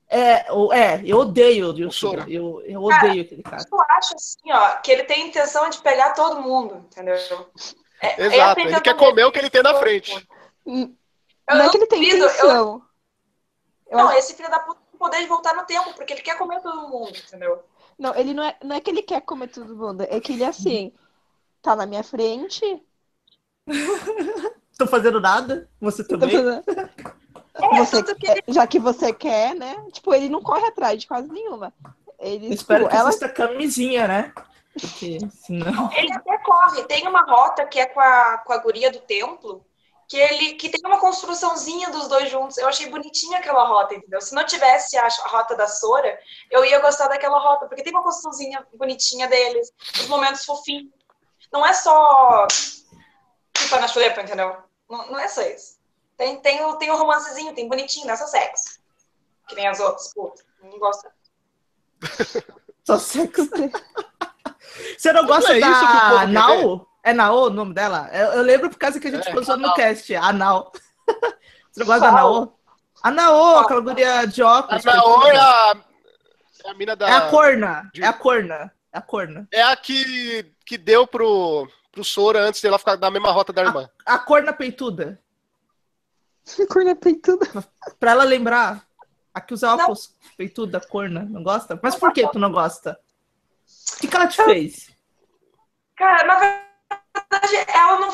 É, 0.08 0.46
é, 0.72 1.02
eu 1.04 1.18
odeio 1.18 1.70
o 1.70 1.74
Dilson. 1.74 2.14
Eu, 2.28 2.62
eu 2.66 2.82
odeio 2.82 3.00
cara, 3.00 3.20
aquele 3.20 3.42
cara. 3.42 3.64
Eu 3.70 3.80
acho 3.90 4.14
assim, 4.14 4.52
ó, 4.52 4.76
que 4.76 4.92
ele 4.92 5.04
tem 5.04 5.28
intenção 5.28 5.68
de 5.68 5.78
pegar 5.78 6.10
todo 6.12 6.42
mundo, 6.42 6.86
entendeu? 6.86 7.16
É, 8.00 8.22
é 8.22 8.26
Exato, 8.26 8.60
ele 8.60 8.80
quer 8.80 8.96
comer 8.96 9.24
o 9.24 9.32
que 9.32 9.38
ele 9.38 9.50
tem 9.50 9.62
na 9.62 9.74
frente. 9.74 10.12
Eu 10.66 10.74
não, 10.74 11.56
não 11.56 11.64
é 11.64 11.68
que 11.70 11.76
ele 11.76 11.86
tem 11.86 12.04
intenção. 12.04 12.82
Eu... 13.86 13.96
Não, 13.96 14.12
esse 14.12 14.34
filho 14.34 14.50
da 14.50 14.60
puta 14.60 14.80
tem 14.90 14.98
poder 14.98 15.20
de 15.20 15.26
voltar 15.26 15.54
no 15.54 15.64
tempo, 15.64 15.94
porque 15.94 16.12
ele 16.12 16.22
quer 16.22 16.36
comer 16.36 16.60
todo 16.60 16.88
mundo, 16.88 17.16
entendeu? 17.16 17.62
Não, 17.98 18.14
ele 18.14 18.34
não 18.34 18.42
é, 18.42 18.56
não 18.62 18.76
é 18.76 18.80
que 18.80 18.90
ele 18.90 19.02
quer 19.02 19.20
comer 19.20 19.48
todo 19.48 19.76
mundo, 19.76 20.02
é 20.02 20.20
que 20.20 20.32
ele 20.32 20.44
assim, 20.44 20.92
tá 21.62 21.76
na 21.76 21.86
minha 21.86 22.02
frente. 22.02 22.82
Tô 24.78 24.86
fazendo 24.86 25.20
nada? 25.20 25.70
Você 25.80 26.02
também? 26.04 26.30
É, 27.54 27.78
você, 27.78 28.02
que... 28.14 28.42
Já 28.48 28.66
que 28.66 28.78
você 28.78 29.12
quer, 29.12 29.54
né? 29.54 29.76
Tipo, 29.92 30.14
ele 30.14 30.28
não 30.28 30.42
corre 30.42 30.66
atrás 30.66 31.00
de 31.00 31.06
quase 31.06 31.28
nenhuma. 31.28 31.72
Ele, 32.18 32.52
Espero 32.52 32.84
tipo, 32.84 32.90
que 32.90 32.96
ela... 32.96 33.08
exista 33.08 33.28
camisinha, 33.28 34.08
né? 34.08 34.32
Porque 34.80 35.18
senão... 35.30 35.90
Ele 35.92 36.12
até 36.12 36.36
corre. 36.38 36.84
Tem 36.84 37.06
uma 37.06 37.22
rota 37.22 37.64
que 37.64 37.78
é 37.78 37.86
com 37.86 38.00
a, 38.00 38.38
com 38.38 38.52
a 38.52 38.58
guria 38.58 38.90
do 38.90 38.98
templo, 38.98 39.64
que 40.08 40.16
ele 40.16 40.54
que 40.54 40.68
tem 40.68 40.80
uma 40.84 40.98
construçãozinha 40.98 41.90
dos 41.90 42.08
dois 42.08 42.28
juntos. 42.28 42.58
Eu 42.58 42.68
achei 42.68 42.88
bonitinha 42.90 43.38
aquela 43.38 43.64
rota, 43.66 43.94
entendeu? 43.94 44.20
Se 44.20 44.34
não 44.34 44.44
tivesse 44.44 44.96
a, 44.96 45.06
a 45.06 45.28
rota 45.28 45.54
da 45.54 45.68
Sora, 45.68 46.18
eu 46.50 46.64
ia 46.64 46.80
gostar 46.80 47.08
daquela 47.08 47.38
rota, 47.38 47.66
porque 47.66 47.82
tem 47.82 47.92
uma 47.92 48.02
construçãozinha 48.02 48.66
bonitinha 48.74 49.28
deles, 49.28 49.72
os 50.00 50.08
momentos 50.08 50.44
fofinhos. 50.44 50.90
Não 51.52 51.64
é 51.64 51.72
só 51.72 52.46
tipo 53.56 53.76
na 53.76 53.86
chulepa, 53.86 54.22
entendeu? 54.22 54.56
Não, 54.90 55.12
não 55.12 55.18
é 55.18 55.28
só 55.28 55.42
isso. 55.42 55.78
Tem, 56.16 56.40
tem, 56.40 56.64
o, 56.64 56.76
tem 56.76 56.90
o 56.90 56.96
romancezinho, 56.96 57.54
tem 57.54 57.68
bonitinho, 57.68 58.06
nessa 58.06 58.26
sexo. 58.26 58.80
Que 59.48 59.54
nem 59.54 59.66
as 59.66 59.80
outras, 59.80 60.12
puta. 60.14 60.42
Não 60.62 60.78
gosto. 60.78 61.08
Só 62.84 62.98
sexo. 62.98 63.48
Você 64.96 65.12
não 65.12 65.26
gosta 65.26 65.56
é 65.56 65.60
da 65.60 66.26
Nau? 66.26 66.88
É 67.02 67.12
Nao 67.12 67.46
o 67.46 67.50
nome 67.50 67.74
dela? 67.74 68.08
Eu, 68.12 68.28
eu, 68.32 68.42
lembro 68.42 68.70
por 68.70 68.78
causa 68.78 68.98
que 68.98 69.08
a 69.08 69.10
gente 69.10 69.28
é, 69.28 69.56
no 69.56 69.74
cast, 69.74 70.14
a 70.14 70.32
Nao. 70.32 70.72
Você 71.70 71.80
não 71.80 71.86
gosta 71.86 72.00
da 72.00 72.12
Nao? 72.12 72.58
A 73.02 73.10
Nao, 73.10 73.58
aquela 73.58 73.80
guria 73.80 74.24
de 74.26 74.42
óculos. 74.42 74.86
A 74.86 74.94
Nao 74.94 75.26
é 75.26 75.36
a, 75.36 75.76
é 76.64 76.70
a 76.70 76.74
mina 76.74 76.96
da... 76.96 77.08
É 77.08 77.12
a 77.12 77.30
corna, 77.30 77.90
de... 77.92 78.02
é 78.02 78.06
a 78.06 78.12
corna. 78.12 78.72
É 78.92 78.98
a 78.98 79.02
corna. 79.02 79.48
É 79.52 79.62
a 79.62 79.76
que, 79.76 80.50
que 80.64 80.78
deu 80.78 81.06
pro, 81.06 81.68
pro 81.92 82.04
Sora 82.04 82.40
antes 82.40 82.60
de 82.60 82.68
ela 82.68 82.78
ficar 82.78 82.96
na 82.96 83.10
mesma 83.10 83.32
rota 83.32 83.52
da 83.52 83.62
irmã. 83.62 83.90
A, 84.06 84.14
a 84.14 84.18
corna 84.18 84.52
peituda. 84.52 85.20
corna 86.68 86.94
peituda. 86.94 87.46
Pra 87.98 88.12
ela 88.12 88.24
lembrar. 88.24 88.86
A 89.32 89.40
que 89.40 89.52
usa 89.52 89.74
óculos 89.74 90.14
não. 90.22 90.30
peituda, 90.36 90.80
corna. 90.80 91.24
Não 91.24 91.42
gosta? 91.42 91.78
Mas 91.82 91.96
por 91.96 92.12
que 92.12 92.26
tu 92.28 92.38
não 92.38 92.52
gosta? 92.52 92.98
O 93.96 94.00
que, 94.00 94.06
que 94.06 94.16
ela 94.16 94.28
te 94.28 94.36
fez? 94.36 94.94
Cara, 95.96 96.24
na 96.24 96.38
verdade, 96.38 97.56
ela 97.74 98.00
não, 98.00 98.08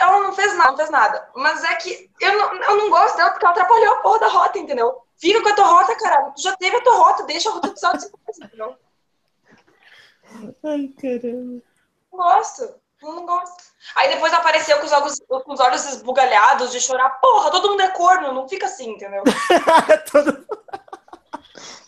ela 0.00 0.20
não 0.22 0.32
fez 0.32 0.56
nada, 0.56 0.70
não 0.70 0.76
fez 0.76 0.90
nada. 0.90 1.30
Mas 1.36 1.62
é 1.62 1.74
que 1.76 2.10
eu 2.20 2.38
não, 2.38 2.54
eu 2.54 2.76
não 2.76 2.90
gosto 2.90 3.16
dela 3.16 3.30
porque 3.30 3.44
ela 3.44 3.54
atrapalhou 3.54 3.94
a 3.94 3.98
porra 3.98 4.20
da 4.20 4.28
rota, 4.28 4.58
entendeu? 4.58 5.00
Fica 5.16 5.42
com 5.42 5.48
a 5.48 5.54
tua 5.54 5.66
rota, 5.66 5.96
caralho. 5.96 6.32
Tu 6.34 6.42
já 6.42 6.56
teve 6.56 6.76
a 6.76 6.82
tua 6.82 6.96
rota, 6.96 7.24
deixa 7.24 7.50
a 7.50 7.52
rota 7.52 7.70
do 7.70 7.78
salto 7.78 8.00
de 8.00 8.06
entendeu? 8.44 8.76
Ai, 10.64 10.88
caramba. 11.00 11.62
Não 12.12 12.18
gosto. 12.18 12.74
Não 13.02 13.24
gosto. 13.24 13.64
Aí 13.94 14.08
depois 14.08 14.32
apareceu 14.32 14.78
com 14.78 14.86
os, 14.86 14.92
olhos, 14.92 15.20
com 15.28 15.52
os 15.52 15.60
olhos 15.60 15.86
esbugalhados 15.86 16.72
de 16.72 16.80
chorar. 16.80 17.10
Porra, 17.20 17.50
todo 17.50 17.70
mundo 17.70 17.82
é 17.82 17.88
corno, 17.88 18.32
não 18.32 18.48
fica 18.48 18.66
assim, 18.66 18.90
entendeu? 18.90 19.22
todo... 20.10 20.46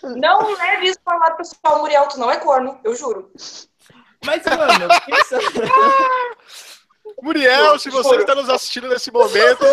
Não 0.02 0.52
leve 0.54 0.86
isso 0.88 1.00
pra 1.04 1.16
lá, 1.16 1.32
pessoal. 1.32 1.80
Muriel, 1.80 2.06
tu 2.08 2.18
não 2.18 2.30
é 2.30 2.36
corno, 2.38 2.80
eu 2.84 2.94
juro. 2.94 3.30
Mas, 4.24 4.44
mano, 4.44 4.88
pensa... 5.06 5.38
Muriel, 7.22 7.78
se 7.78 7.90
você 7.90 8.16
está 8.16 8.34
nos 8.34 8.48
assistindo 8.48 8.88
nesse 8.88 9.10
momento, 9.10 9.64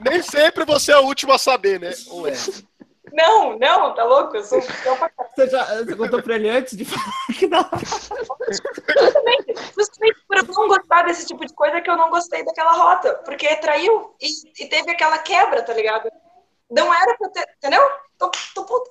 nem 0.00 0.22
sempre 0.22 0.64
você 0.64 0.92
é 0.92 0.98
o 0.98 1.04
último 1.04 1.32
a 1.32 1.38
saber, 1.38 1.78
né? 1.78 1.92
Ou 2.08 2.26
é? 2.26 2.32
Não, 3.12 3.58
não, 3.58 3.94
tá 3.94 4.04
louco? 4.04 4.36
Eu 4.36 4.44
sou 4.44 4.60
você, 4.60 5.48
já, 5.48 5.64
você 5.84 5.96
contou 5.96 6.22
pra 6.22 6.36
ele 6.36 6.48
antes 6.48 6.76
de 6.76 6.84
falar 6.84 7.12
que 7.38 7.46
não. 7.46 7.68
Justamente, 8.50 9.54
justamente 9.76 10.18
por 10.26 10.36
eu 10.36 10.44
não 10.46 10.68
gostar 10.68 11.02
desse 11.02 11.26
tipo 11.26 11.44
de 11.44 11.54
coisa 11.54 11.80
que 11.80 11.90
eu 11.90 11.96
não 11.96 12.10
gostei 12.10 12.44
daquela 12.44 12.72
rota. 12.72 13.14
Porque 13.24 13.54
traiu 13.56 14.14
e, 14.20 14.64
e 14.64 14.66
teve 14.68 14.90
aquela 14.90 15.18
quebra, 15.18 15.62
tá 15.62 15.72
ligado? 15.72 16.10
Não 16.70 16.92
era 16.92 17.16
pra 17.16 17.28
ter. 17.28 17.46
Entendeu? 17.56 17.82
Tô, 18.18 18.30
tô 18.54 18.64
puto. 18.64 18.90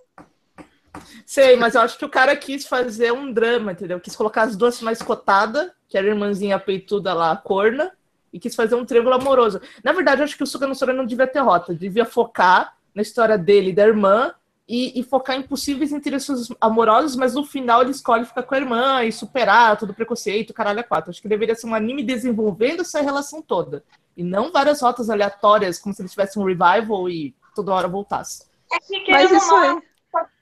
Sei, 1.25 1.55
mas 1.55 1.75
eu 1.75 1.81
acho 1.81 1.97
que 1.97 2.05
o 2.05 2.09
cara 2.09 2.35
quis 2.35 2.65
fazer 2.65 3.11
um 3.11 3.31
drama, 3.31 3.71
entendeu? 3.71 3.99
Quis 3.99 4.15
colocar 4.15 4.43
as 4.43 4.55
duas 4.55 4.81
mais 4.81 5.01
cotadas, 5.01 5.69
que 5.87 5.97
era 5.97 6.07
a 6.07 6.09
irmãzinha 6.09 6.59
peituda 6.59 7.13
lá, 7.13 7.31
a 7.31 7.37
corna, 7.37 7.91
e 8.31 8.39
quis 8.39 8.55
fazer 8.55 8.75
um 8.75 8.85
triângulo 8.85 9.15
amoroso. 9.15 9.61
Na 9.83 9.91
verdade, 9.91 10.21
eu 10.21 10.25
acho 10.25 10.37
que 10.37 10.43
o 10.43 10.47
Suga 10.47 10.67
no 10.67 10.75
Sora 10.75 10.93
não 10.93 11.05
devia 11.05 11.27
ter 11.27 11.39
rota, 11.39 11.73
devia 11.73 12.05
focar 12.05 12.76
na 12.97 13.03
história 13.03 13.37
dele 13.37 13.69
e 13.69 13.73
da 13.73 13.85
irmã 13.85 14.33
e, 14.67 14.99
e, 14.99 15.03
focar 15.03 15.37
em 15.37 15.43
possíveis 15.43 15.93
interesses 15.93 16.49
amorosos, 16.59 17.15
mas 17.15 17.35
no 17.35 17.45
final 17.45 17.83
ele 17.83 17.91
escolhe 17.91 18.25
ficar 18.25 18.41
com 18.41 18.55
a 18.55 18.57
irmã 18.57 19.03
e 19.03 19.11
superar 19.11 19.77
todo 19.77 19.91
o 19.91 19.93
preconceito, 19.93 20.51
caralho, 20.51 20.79
a 20.79 20.83
quatro. 20.83 21.11
Acho 21.11 21.21
que 21.21 21.27
deveria 21.27 21.53
ser 21.53 21.67
um 21.67 21.75
anime 21.75 22.03
desenvolvendo 22.03 22.81
essa 22.81 22.99
relação 22.99 23.39
toda. 23.39 23.83
E 24.17 24.23
não 24.23 24.51
várias 24.51 24.81
rotas 24.81 25.11
aleatórias, 25.11 25.77
como 25.77 25.93
se 25.93 26.01
ele 26.01 26.09
tivesse 26.09 26.39
um 26.39 26.43
revival 26.43 27.07
e 27.07 27.35
toda 27.55 27.71
hora 27.71 27.87
voltasse. 27.87 28.45
É 28.73 28.79
que 28.79 29.11
mas 29.11 29.31
isso 29.31 29.55
aí. 29.55 29.79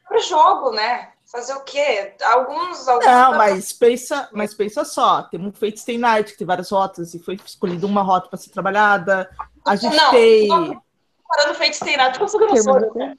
Pro 0.07 0.21
jogo, 0.21 0.71
né? 0.71 1.09
Fazer 1.25 1.53
o 1.55 1.62
quê? 1.62 2.13
Alguns. 2.24 2.88
alguns 2.88 3.05
não, 3.05 3.38
mas 3.38 3.74
pensa, 3.74 4.29
mas 4.31 4.53
pensa 4.53 4.85
só: 4.85 5.24
tem 5.24 5.39
um 5.39 5.51
Fate 5.51 5.79
Stay 5.79 5.97
Night, 5.97 6.31
que 6.31 6.38
tem 6.38 6.47
várias 6.47 6.69
rotas, 6.71 7.13
e 7.13 7.19
foi 7.19 7.38
escolhida 7.45 7.85
uma 7.85 8.01
rota 8.01 8.29
para 8.29 8.38
ser 8.38 8.51
trabalhada. 8.51 9.29
A 9.67 9.75
gente 9.75 9.95
não, 9.95 10.12
tem. 10.12 10.47
Não, 10.47 10.81
comparando 11.27 11.60
Night 11.98 12.20
com 12.20 12.27
Suga 12.27 12.46
no 12.48 12.58
Sora, 12.62 12.89
né? 12.96 13.17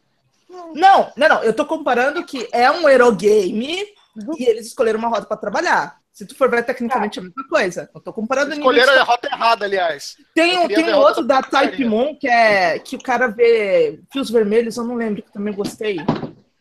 Não, 0.48 1.12
não, 1.16 1.28
não. 1.28 1.42
Eu 1.42 1.52
tô 1.52 1.66
comparando 1.66 2.24
que 2.24 2.48
é 2.52 2.70
um 2.70 2.88
Eurogame 2.88 3.84
uhum. 4.16 4.34
e 4.38 4.44
eles 4.44 4.66
escolheram 4.66 4.98
uma 4.98 5.08
rota 5.08 5.26
para 5.26 5.36
trabalhar. 5.36 5.98
Se 6.12 6.24
tu 6.24 6.34
for 6.34 6.48
ver 6.48 6.64
tecnicamente 6.64 7.18
é 7.18 7.22
a 7.22 7.24
mesma 7.24 7.46
coisa. 7.48 7.90
Eu 7.94 8.00
tô 8.00 8.10
comparando 8.12 8.54
Escolheram 8.54 8.94
a 8.94 9.02
rota 9.02 9.28
errada, 9.28 9.66
aliás. 9.66 10.16
Tem, 10.34 10.58
um, 10.58 10.66
tem 10.66 10.94
um 10.94 10.96
outro 10.96 11.22
da 11.22 11.42
Type 11.42 11.84
Moon 11.84 12.16
que 12.16 12.26
é 12.26 12.78
que 12.78 12.96
o 12.96 13.02
cara 13.02 13.26
vê 13.26 14.00
fios 14.10 14.30
vermelhos, 14.30 14.78
eu 14.78 14.84
não 14.84 14.94
lembro, 14.94 15.20
que 15.20 15.28
eu 15.28 15.32
também 15.32 15.52
gostei. 15.52 15.98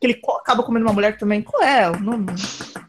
Que 0.02 0.08
ele 0.08 0.22
acaba 0.42 0.62
comendo 0.62 0.86
uma 0.86 0.94
mulher 0.94 1.18
também. 1.18 1.42
Qual 1.42 1.64
é 1.64 1.90
o 1.90 2.00
nome? 2.00 2.26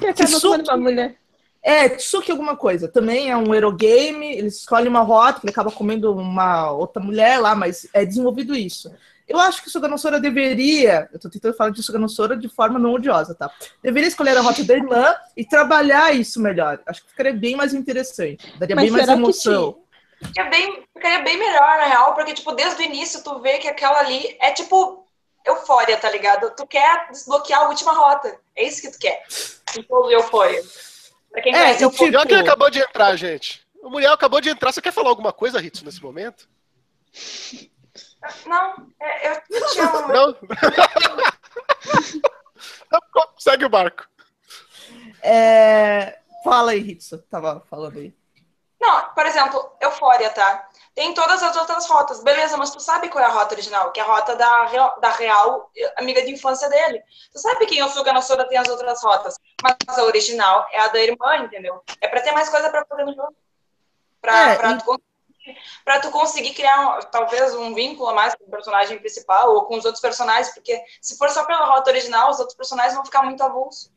Que 0.00 0.06
acaba 0.06 0.40
comendo 0.40 0.70
uma 0.70 0.76
mulher. 0.78 1.21
É, 1.62 1.88
Tsuki 1.88 2.30
alguma 2.30 2.56
coisa. 2.56 2.88
Também 2.88 3.30
é 3.30 3.36
um 3.36 3.54
Eurogame, 3.54 4.32
eles 4.32 4.56
escolhem 4.56 4.88
uma 4.88 5.00
rota, 5.00 5.40
que 5.40 5.46
ele 5.46 5.52
acaba 5.52 5.70
comendo 5.70 6.12
uma 6.12 6.72
outra 6.72 7.00
mulher 7.00 7.38
lá, 7.38 7.54
mas 7.54 7.86
é 7.92 8.04
desenvolvido 8.04 8.54
isso. 8.54 8.92
Eu 9.28 9.38
acho 9.38 9.62
que 9.62 9.68
o 9.68 9.70
Suganosora 9.70 10.20
deveria, 10.20 11.08
eu 11.12 11.18
tô 11.18 11.30
tentando 11.30 11.56
falar 11.56 11.70
de 11.70 11.82
Suganosora 11.82 12.36
de 12.36 12.48
forma 12.48 12.78
não 12.78 12.92
odiosa, 12.92 13.34
tá? 13.34 13.50
Deveria 13.80 14.08
escolher 14.08 14.36
a 14.36 14.40
rota 14.40 14.64
da 14.64 14.74
irmã 14.74 15.14
e 15.36 15.44
trabalhar 15.44 16.12
isso 16.14 16.40
melhor. 16.40 16.80
Acho 16.84 17.02
que 17.02 17.10
ficaria 17.10 17.32
bem 17.32 17.54
mais 17.54 17.72
interessante. 17.72 18.52
Daria 18.58 18.74
Mas 18.74 18.84
bem 18.84 18.92
mais 18.92 19.08
emoção. 19.08 19.78
Ficaria 20.20 20.50
bem, 20.50 20.84
ficaria 20.94 21.22
bem 21.22 21.38
melhor, 21.38 21.78
na 21.78 21.86
real, 21.86 22.14
porque, 22.14 22.34
tipo, 22.34 22.52
desde 22.52 22.82
o 22.82 22.84
início 22.84 23.22
tu 23.22 23.40
vê 23.40 23.58
que 23.58 23.68
aquela 23.68 24.00
ali 24.00 24.36
é, 24.40 24.50
tipo, 24.50 25.06
eufória, 25.46 25.96
tá 25.96 26.10
ligado? 26.10 26.54
Tu 26.56 26.66
quer 26.66 27.08
desbloquear 27.10 27.62
a 27.62 27.68
última 27.68 27.92
rota. 27.92 28.36
É 28.56 28.66
isso 28.66 28.82
que 28.82 28.90
tu 28.90 28.98
quer. 28.98 29.24
Em 29.76 29.82
todo 29.84 30.10
eufória. 30.10 30.62
Pra 31.32 31.42
quem 31.42 31.54
é, 31.54 31.74
conhece, 31.74 31.90
tipo... 31.90 32.28
que 32.28 32.34
acabou 32.34 32.70
de 32.70 32.78
entrar, 32.78 33.16
gente. 33.16 33.66
O 33.82 33.90
Muriel 33.90 34.12
acabou 34.12 34.40
de 34.40 34.50
entrar. 34.50 34.70
Você 34.70 34.80
quer 34.82 34.92
falar 34.92 35.08
alguma 35.08 35.32
coisa, 35.32 35.58
Ritsu, 35.58 35.84
nesse 35.84 36.00
momento? 36.02 36.48
Não, 38.46 38.86
é, 39.00 39.32
eu 39.32 39.40
te 39.70 39.80
amo. 39.80 40.08
Não? 40.12 40.36
Segue 43.38 43.64
o 43.64 43.68
barco. 43.68 44.06
É... 45.22 46.18
Fala 46.44 46.72
aí, 46.72 46.80
Ritsu. 46.80 47.18
Tava 47.30 47.60
falando 47.68 47.98
aí. 47.98 48.14
Não, 48.82 49.14
por 49.14 49.24
exemplo, 49.24 49.76
Eufória, 49.80 50.28
tá? 50.30 50.68
Tem 50.92 51.14
todas 51.14 51.40
as 51.40 51.56
outras 51.56 51.86
rotas. 51.86 52.20
Beleza, 52.20 52.56
mas 52.56 52.72
tu 52.72 52.80
sabe 52.80 53.08
qual 53.08 53.22
é 53.22 53.28
a 53.28 53.30
rota 53.30 53.54
original? 53.54 53.92
Que 53.92 54.00
é 54.00 54.02
a 54.02 54.06
rota 54.06 54.34
da 54.34 54.66
Real, 54.66 54.98
da 55.00 55.08
Real 55.10 55.70
amiga 55.96 56.20
de 56.22 56.32
infância 56.32 56.68
dele. 56.68 57.00
Tu 57.32 57.38
sabe 57.38 57.64
que 57.64 57.76
em 57.76 57.82
Osuga 57.84 58.12
no 58.12 58.20
Sora 58.20 58.44
tem 58.48 58.58
as 58.58 58.68
outras 58.68 59.00
rotas. 59.00 59.38
Mas 59.62 59.76
a 59.96 60.02
original 60.02 60.66
é 60.72 60.80
a 60.80 60.88
da 60.88 61.00
irmã, 61.00 61.36
entendeu? 61.36 61.80
É 62.00 62.08
pra 62.08 62.22
ter 62.22 62.32
mais 62.32 62.48
coisa 62.48 62.70
pra 62.70 62.84
fazer 62.84 63.04
no 63.04 63.14
jogo. 63.14 63.36
Pra, 64.20 64.50
é, 64.50 64.56
pra, 64.56 64.76
tu, 64.76 65.02
pra 65.84 66.00
tu 66.00 66.10
conseguir 66.10 66.52
criar, 66.52 67.04
talvez, 67.04 67.54
um 67.54 67.72
vínculo 67.72 68.08
a 68.08 68.14
mais 68.14 68.34
com 68.34 68.44
o 68.44 68.50
personagem 68.50 68.98
principal 68.98 69.54
ou 69.54 69.66
com 69.66 69.76
os 69.76 69.84
outros 69.84 70.02
personagens. 70.02 70.52
Porque 70.52 70.76
se 71.00 71.16
for 71.16 71.30
só 71.30 71.44
pela 71.46 71.66
rota 71.66 71.88
original, 71.88 72.32
os 72.32 72.40
outros 72.40 72.56
personagens 72.56 72.94
vão 72.94 73.04
ficar 73.04 73.22
muito 73.22 73.44
avulsos. 73.44 73.92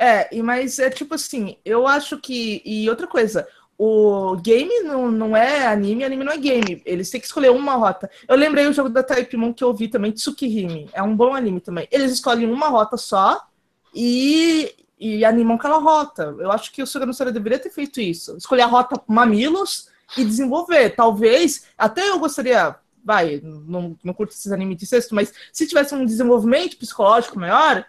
É, 0.00 0.30
mas 0.42 0.78
é 0.78 0.88
tipo 0.88 1.16
assim, 1.16 1.58
eu 1.64 1.84
acho 1.84 2.20
que. 2.20 2.62
E 2.64 2.88
outra 2.88 3.08
coisa, 3.08 3.48
o 3.78 4.36
game 4.36 4.80
não, 4.80 5.08
não 5.08 5.36
é 5.36 5.68
anime, 5.68 6.02
anime 6.02 6.24
não 6.24 6.32
é 6.32 6.36
game. 6.36 6.82
Eles 6.84 7.10
têm 7.10 7.20
que 7.20 7.28
escolher 7.28 7.52
uma 7.52 7.76
rota. 7.76 8.10
Eu 8.26 8.34
lembrei 8.34 8.66
o 8.66 8.72
jogo 8.72 8.88
da 8.88 9.04
Type 9.04 9.36
Moon 9.36 9.54
que 9.54 9.62
eu 9.62 9.72
vi 9.72 9.86
também, 9.86 10.10
Tsukihime. 10.10 10.90
É 10.92 11.00
um 11.00 11.14
bom 11.14 11.32
anime 11.32 11.60
também. 11.60 11.86
Eles 11.92 12.10
escolhem 12.10 12.50
uma 12.50 12.68
rota 12.68 12.96
só 12.96 13.46
e, 13.94 14.74
e 14.98 15.24
animam 15.24 15.54
aquela 15.54 15.78
rota. 15.78 16.34
Eu 16.40 16.50
acho 16.50 16.72
que 16.72 16.82
o 16.82 16.86
Suga 16.86 17.06
no 17.06 17.12
deveria 17.32 17.60
ter 17.60 17.70
feito 17.70 18.00
isso. 18.00 18.36
Escolher 18.36 18.62
a 18.62 18.66
rota 18.66 19.00
Mamilos 19.06 19.88
e 20.16 20.24
desenvolver. 20.24 20.90
Talvez, 20.96 21.66
até 21.78 22.08
eu 22.08 22.18
gostaria, 22.18 22.74
vai, 23.04 23.40
não, 23.44 23.96
não 24.02 24.12
curto 24.12 24.32
esses 24.32 24.50
animes 24.50 24.76
de 24.76 24.86
sexto, 24.86 25.14
mas 25.14 25.32
se 25.52 25.68
tivesse 25.68 25.94
um 25.94 26.04
desenvolvimento 26.04 26.76
psicológico 26.76 27.38
maior, 27.38 27.84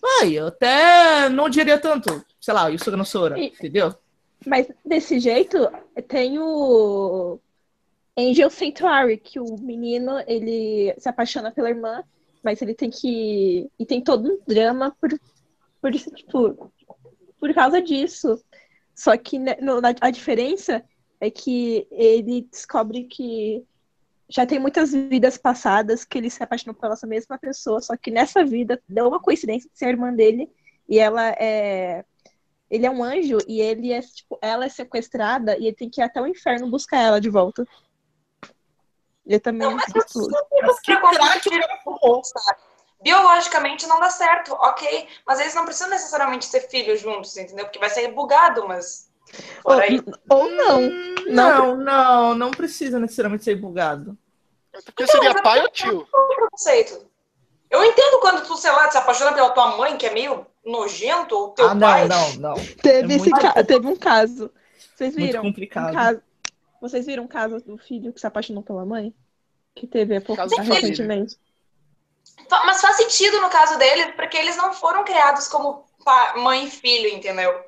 vai, 0.00 0.32
eu 0.32 0.46
até 0.46 1.28
não 1.28 1.50
diria 1.50 1.78
tanto, 1.78 2.24
sei 2.40 2.54
lá, 2.54 2.64
o 2.64 2.70
Yusuga 2.70 2.96
no 2.96 3.04
Sora, 3.04 3.38
entendeu? 3.38 3.94
Mas 4.46 4.68
desse 4.84 5.18
jeito, 5.18 5.58
tem 6.08 6.38
o 6.38 7.38
Angel 8.16 8.50
Sanctuary, 8.50 9.18
que 9.18 9.40
o 9.40 9.56
menino, 9.58 10.22
ele 10.26 10.94
se 10.98 11.08
apaixona 11.08 11.50
pela 11.50 11.70
irmã, 11.70 12.02
mas 12.42 12.60
ele 12.60 12.74
tem 12.74 12.90
que... 12.90 13.70
E 13.78 13.86
tem 13.86 14.02
todo 14.02 14.30
um 14.30 14.38
drama 14.46 14.94
por, 15.00 15.10
por, 15.80 15.92
tipo, 15.92 16.72
por 17.38 17.54
causa 17.54 17.80
disso. 17.80 18.42
Só 18.94 19.16
que 19.16 19.38
né, 19.38 19.56
no, 19.60 19.80
a 20.00 20.10
diferença 20.10 20.84
é 21.20 21.30
que 21.30 21.86
ele 21.90 22.42
descobre 22.50 23.04
que 23.04 23.64
já 24.28 24.46
tem 24.46 24.58
muitas 24.58 24.92
vidas 24.92 25.36
passadas 25.36 26.04
que 26.04 26.18
ele 26.18 26.30
se 26.30 26.42
apaixonou 26.42 26.74
pela 26.74 26.94
essa 26.94 27.06
mesma 27.06 27.38
pessoa, 27.38 27.80
só 27.80 27.96
que 27.96 28.10
nessa 28.10 28.44
vida 28.44 28.82
deu 28.88 29.08
uma 29.08 29.20
coincidência 29.20 29.68
de 29.70 29.78
ser 29.78 29.88
irmã 29.88 30.12
dele 30.12 30.50
e 30.88 30.98
ela 30.98 31.30
é 31.30 32.04
ele 32.70 32.86
é 32.86 32.90
um 32.90 33.04
anjo 33.04 33.38
e 33.46 33.60
ele 33.60 33.92
é, 33.92 34.00
tipo, 34.00 34.38
ela 34.40 34.64
é 34.64 34.68
sequestrada 34.68 35.56
e 35.58 35.66
ele 35.66 35.76
tem 35.76 35.90
que 35.90 36.00
ir 36.00 36.04
até 36.04 36.20
o 36.20 36.26
inferno 36.26 36.70
buscar 36.70 36.98
ela 36.98 37.20
de 37.20 37.30
volta. 37.30 37.66
Ele 39.26 39.40
também 39.40 39.68
não, 39.68 39.76
mas 39.76 39.88
é 39.88 40.00
tudo. 40.12 40.30
Mas 40.62 40.80
que 40.80 40.92
Biologicamente 43.02 43.86
não 43.86 44.00
dá 44.00 44.08
certo, 44.08 44.54
ok. 44.54 45.08
Mas 45.26 45.40
eles 45.40 45.54
não 45.54 45.64
precisam 45.64 45.90
necessariamente 45.90 46.46
ser 46.46 46.60
filhos 46.68 47.00
juntos, 47.00 47.36
entendeu? 47.36 47.66
Porque 47.66 47.78
vai 47.78 47.90
ser 47.90 48.08
bugado, 48.12 48.66
mas. 48.66 49.10
Ou, 49.62 49.74
ou 50.30 50.50
não. 50.50 50.80
Hum, 50.80 51.14
não. 51.28 51.76
Não, 51.76 51.76
não, 51.76 52.34
não 52.34 52.50
precisa 52.50 52.98
necessariamente 52.98 53.44
ser 53.44 53.56
bugado. 53.56 54.16
Porque 54.84 55.04
então, 55.04 55.20
seria 55.20 55.42
pai 55.42 55.60
ou 55.60 55.68
tio? 55.68 56.08
Eu 57.70 57.84
entendo 57.84 58.20
quando 58.20 58.46
tu, 58.46 58.56
sei 58.56 58.70
lá, 58.70 58.90
se 58.90 58.96
apaixona 58.96 59.32
pela 59.32 59.50
tua 59.50 59.76
mãe, 59.76 59.96
que 59.96 60.06
é 60.06 60.10
meio 60.10 60.46
nojento, 60.64 61.36
ou 61.36 61.48
teu 61.50 61.68
ah, 61.68 61.76
pai. 61.76 62.08
Não, 62.08 62.32
não, 62.34 62.54
não. 62.54 62.54
Teve, 62.82 63.12
é 63.12 63.16
esse 63.16 63.30
ca... 63.30 63.64
teve 63.64 63.86
um 63.86 63.96
caso. 63.96 64.50
Vocês 64.94 65.14
viram? 65.14 65.42
Muito 65.42 65.54
complicado. 65.54 65.90
Um 65.90 65.94
caso... 65.94 66.22
Vocês 66.80 67.06
viram 67.06 67.24
o 67.24 67.28
caso 67.28 67.60
do 67.60 67.78
filho 67.78 68.12
que 68.12 68.20
se 68.20 68.26
apaixonou 68.26 68.62
pela 68.62 68.84
mãe? 68.84 69.14
Que 69.74 69.86
teve 69.86 70.16
há 70.16 70.20
pouco 70.20 70.42
recentemente. 70.42 71.38
Mas 72.50 72.80
faz 72.80 72.96
sentido 72.96 73.40
no 73.40 73.48
caso 73.48 73.78
deles, 73.78 74.12
porque 74.14 74.36
eles 74.36 74.56
não 74.56 74.72
foram 74.72 75.04
criados 75.04 75.48
como 75.48 75.84
mãe 76.36 76.66
e 76.66 76.70
filho, 76.70 77.08
entendeu? 77.08 77.64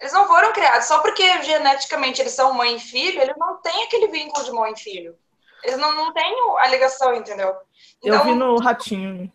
Eles 0.00 0.12
não 0.12 0.26
foram 0.26 0.52
criados 0.52 0.86
só 0.86 1.00
porque 1.00 1.42
geneticamente 1.42 2.20
eles 2.20 2.32
são 2.32 2.52
mãe 2.52 2.76
e 2.76 2.80
filho, 2.80 3.20
eles 3.20 3.36
não 3.36 3.56
têm 3.60 3.84
aquele 3.84 4.08
vínculo 4.08 4.44
de 4.44 4.52
mãe 4.52 4.72
e 4.72 4.78
filho. 4.80 5.16
Eles 5.64 5.78
não, 5.78 5.94
não 5.94 6.12
têm 6.12 6.36
a 6.58 6.68
ligação, 6.68 7.14
entendeu? 7.14 7.54
Então, 8.02 8.18
eu 8.18 8.24
vi 8.24 8.34
no 8.34 8.58
Ratinho. 8.58 9.32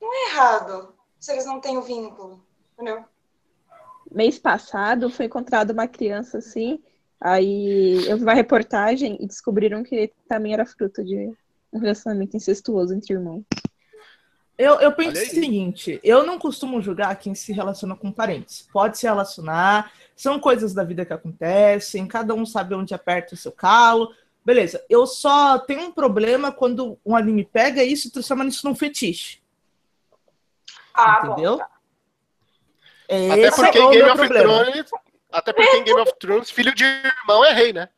Não 0.00 0.12
é 0.14 0.30
errado 0.30 0.94
se 1.18 1.32
eles 1.32 1.44
não 1.44 1.60
têm 1.60 1.76
o 1.76 1.82
vínculo, 1.82 2.42
entendeu? 2.72 3.04
Mês 4.10 4.38
passado 4.38 5.10
foi 5.10 5.26
encontrada 5.26 5.72
uma 5.72 5.86
criança 5.86 6.38
assim, 6.38 6.82
aí 7.20 8.08
eu 8.08 8.16
vi 8.16 8.22
uma 8.22 8.34
reportagem 8.34 9.18
e 9.20 9.26
descobriram 9.26 9.82
que 9.82 9.94
ele 9.94 10.12
também 10.28 10.52
era 10.52 10.66
fruto 10.66 11.04
de 11.04 11.32
um 11.72 11.78
relacionamento 11.78 12.36
incestuoso 12.36 12.94
entre 12.94 13.14
irmãos. 13.14 13.44
Eu, 14.60 14.74
eu 14.74 14.92
penso 14.92 15.22
o 15.22 15.26
seguinte, 15.26 15.98
eu 16.04 16.22
não 16.22 16.38
costumo 16.38 16.82
julgar 16.82 17.18
quem 17.18 17.34
se 17.34 17.50
relaciona 17.50 17.96
com 17.96 18.12
parentes. 18.12 18.68
Pode 18.70 18.98
se 18.98 19.06
relacionar, 19.06 19.90
são 20.14 20.38
coisas 20.38 20.74
da 20.74 20.84
vida 20.84 21.02
que 21.02 21.14
acontecem, 21.14 22.06
cada 22.06 22.34
um 22.34 22.44
sabe 22.44 22.74
onde 22.74 22.92
aperta 22.92 23.34
o 23.34 23.38
seu 23.38 23.52
calo. 23.52 24.14
Beleza, 24.44 24.84
eu 24.90 25.06
só 25.06 25.58
tenho 25.58 25.82
um 25.82 25.92
problema 25.92 26.52
quando 26.52 26.98
um 27.06 27.16
anime 27.16 27.42
pega 27.42 27.82
isso 27.82 28.08
e 28.08 28.10
transforma 28.10 28.44
isso 28.44 28.66
num 28.66 28.74
fetiche. 28.74 29.39
Ah, 31.00 31.22
entendeu? 31.24 31.52
Bom, 31.52 31.58
tá. 31.58 31.70
Até 33.32 33.50
porque 33.50 33.78
é 33.78 33.82
em 33.82 33.90
Game 33.90 34.10
of 34.10 34.28
Thrones, 34.28 34.90
até 35.32 35.52
porque 35.52 35.76
em 35.76 35.84
Game 35.84 36.00
of 36.00 36.12
Thrones, 36.20 36.50
filho 36.50 36.74
de 36.74 36.84
irmão 36.84 37.44
é 37.44 37.52
rei, 37.52 37.72
né? 37.72 37.88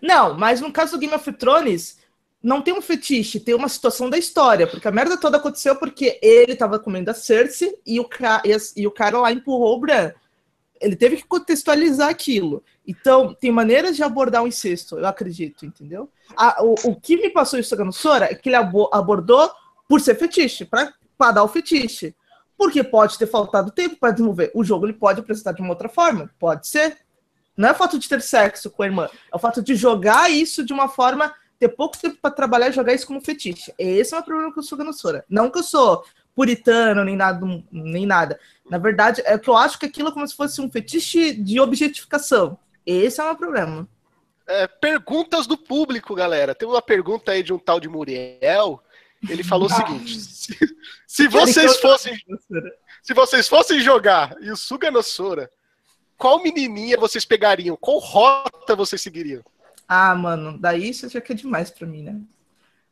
Não, 0.00 0.34
mas 0.34 0.60
no 0.60 0.72
caso 0.72 0.92
do 0.92 0.98
Game 0.98 1.14
of 1.14 1.32
Thrones, 1.32 1.98
não 2.42 2.60
tem 2.60 2.74
um 2.74 2.82
fetiche, 2.82 3.40
tem 3.40 3.54
uma 3.54 3.68
situação 3.68 4.10
da 4.10 4.18
história, 4.18 4.66
porque 4.66 4.86
a 4.86 4.92
merda 4.92 5.16
toda 5.16 5.36
aconteceu 5.36 5.76
porque 5.76 6.18
ele 6.22 6.56
tava 6.56 6.78
comendo 6.78 7.10
a 7.10 7.14
Cersei 7.14 7.78
e 7.86 8.00
o, 8.00 8.04
ca... 8.04 8.42
e 8.76 8.86
o 8.86 8.90
cara 8.90 9.18
lá 9.18 9.32
empurrou 9.32 9.76
o 9.76 9.80
Bran. 9.80 10.12
Ele 10.80 10.96
teve 10.96 11.16
que 11.16 11.24
contextualizar 11.24 12.08
aquilo. 12.08 12.64
Então, 12.86 13.32
tem 13.34 13.52
maneiras 13.52 13.94
de 13.94 14.02
abordar 14.02 14.42
o 14.42 14.48
incesto, 14.48 14.98
eu 14.98 15.06
acredito, 15.06 15.64
entendeu? 15.64 16.10
A, 16.36 16.62
o, 16.64 16.74
o 16.84 17.00
que 17.00 17.16
me 17.16 17.30
passou 17.30 17.58
isso 17.58 17.76
no 17.76 17.92
Sora 17.92 18.26
é 18.26 18.34
que 18.34 18.48
ele 18.48 18.56
abordou 18.56 19.48
por 19.88 20.00
ser 20.00 20.16
fetiche, 20.16 20.64
para 21.22 21.30
dar 21.30 21.44
o 21.44 21.48
fetiche. 21.48 22.16
Porque 22.58 22.82
pode 22.82 23.16
ter 23.16 23.28
faltado 23.28 23.70
tempo 23.70 23.94
para 23.94 24.10
desenvolver. 24.10 24.50
O 24.54 24.64
jogo 24.64 24.86
ele 24.86 24.92
pode 24.92 25.20
apresentar 25.20 25.52
de 25.52 25.62
uma 25.62 25.70
outra 25.70 25.88
forma, 25.88 26.28
pode 26.36 26.66
ser. 26.66 26.98
Não 27.56 27.68
é 27.68 27.72
o 27.72 27.76
fato 27.76 27.96
de 27.96 28.08
ter 28.08 28.20
sexo 28.20 28.68
com 28.68 28.82
a 28.82 28.86
irmã, 28.86 29.08
é 29.32 29.36
o 29.36 29.38
fato 29.38 29.62
de 29.62 29.76
jogar 29.76 30.28
isso 30.32 30.64
de 30.64 30.72
uma 30.72 30.88
forma 30.88 31.32
ter 31.60 31.68
pouco 31.68 31.96
tempo 31.96 32.18
para 32.20 32.32
trabalhar 32.32 32.70
e 32.70 32.72
jogar 32.72 32.92
isso 32.92 33.06
como 33.06 33.20
fetiche. 33.20 33.72
Esse 33.78 34.16
é 34.16 34.18
o 34.18 34.22
problema 34.22 34.52
que 34.52 34.58
eu 34.58 34.64
sou 34.64 34.76
no 34.78 34.92
Sora. 34.92 35.24
Não 35.28 35.48
que 35.48 35.60
eu 35.60 35.62
sou 35.62 36.04
puritano, 36.34 37.04
nem 37.04 37.14
nada, 37.14 37.46
nem 37.70 38.04
nada. 38.04 38.40
Na 38.68 38.78
verdade, 38.78 39.22
é 39.24 39.38
que 39.38 39.48
eu 39.48 39.56
acho 39.56 39.78
que 39.78 39.86
aquilo 39.86 40.08
é 40.08 40.12
como 40.12 40.26
se 40.26 40.34
fosse 40.34 40.60
um 40.60 40.68
fetiche 40.68 41.34
de 41.34 41.60
objetificação. 41.60 42.58
Esse 42.84 43.20
é 43.20 43.22
o 43.22 43.26
meu 43.28 43.36
problema. 43.36 43.88
É, 44.48 44.66
perguntas 44.66 45.46
do 45.46 45.56
público, 45.56 46.16
galera. 46.16 46.52
Tem 46.52 46.68
uma 46.68 46.82
pergunta 46.82 47.30
aí 47.30 47.44
de 47.44 47.52
um 47.52 47.58
tal 47.58 47.78
de 47.78 47.88
Muriel. 47.88 48.82
Ele 49.28 49.44
falou 49.44 49.66
o 49.66 49.72
seguinte: 49.72 50.20
se, 50.20 50.56
se 51.06 51.28
vocês 51.28 51.78
fossem. 51.80 52.16
Se 53.02 53.14
vocês 53.14 53.48
fossem 53.48 53.80
jogar 53.80 54.36
e 54.40 54.50
o 54.50 54.56
Suga 54.56 54.88
no 54.88 55.02
Sora, 55.02 55.50
qual 56.16 56.40
menininha 56.40 56.96
vocês 56.96 57.24
pegariam? 57.24 57.76
Qual 57.76 57.98
rota 57.98 58.76
vocês 58.76 59.00
seguiriam? 59.02 59.42
Ah, 59.88 60.14
mano, 60.14 60.56
daí 60.56 60.88
isso 60.90 61.08
já 61.08 61.20
que 61.20 61.32
é 61.32 61.34
demais 61.34 61.68
pra 61.68 61.86
mim, 61.86 62.02
né? 62.04 62.20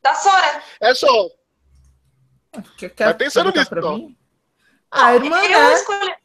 Da 0.01 0.13
Sora. 0.15 0.61
É 0.81 0.93
só. 0.93 1.29
Quer, 2.77 2.89
quer 2.89 3.05
Vai 3.05 3.13
pensando 3.13 3.51
nisso, 3.51 3.69
pra 3.69 3.81
mim? 3.81 4.17
Ah, 4.91 5.15
irmã, 5.15 5.41
eu, 5.41 5.59
né? 5.59 5.73
escolhi... 5.73 6.15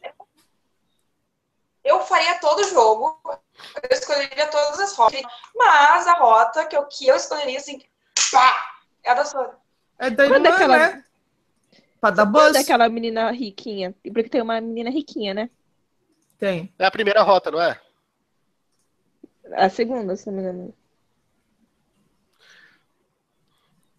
eu 1.85 2.01
faria 2.01 2.41
todo 2.41 2.61
o 2.61 2.69
jogo. 2.69 3.21
Eu 3.81 3.97
escolheria 3.97 4.49
todas 4.49 4.81
as 4.81 4.97
rotas. 4.97 5.23
Mas 5.55 6.07
a 6.09 6.15
rota 6.15 6.67
que 6.67 6.77
eu, 6.77 6.85
que 6.87 7.07
eu 7.07 7.15
escolheria, 7.15 7.59
assim, 7.59 7.81
pá, 8.33 8.81
é 9.05 9.11
a 9.13 9.15
da 9.15 9.25
Sora. 9.25 9.57
É 9.99 10.11
da 10.11 10.25
irmã, 10.25 10.41
daquela... 10.41 10.79
né? 10.79 11.05
Pra 12.01 12.11
dar 12.11 12.27
buzz. 12.27 12.53
daquela 12.53 12.89
menina 12.89 13.31
riquinha. 13.31 13.95
Porque 14.03 14.29
tem 14.29 14.43
uma 14.43 14.61
menina 14.61 14.91
riquinha, 14.91 15.33
né? 15.33 15.51
Tem. 16.39 16.73
É 16.79 16.85
a 16.85 16.91
primeira 16.91 17.23
rota, 17.23 17.51
não 17.51 17.61
é? 17.61 17.81
A 19.53 19.69
segunda, 19.69 20.17
se 20.17 20.27
não 20.27 20.35
me 20.35 20.43
engano. 20.43 20.75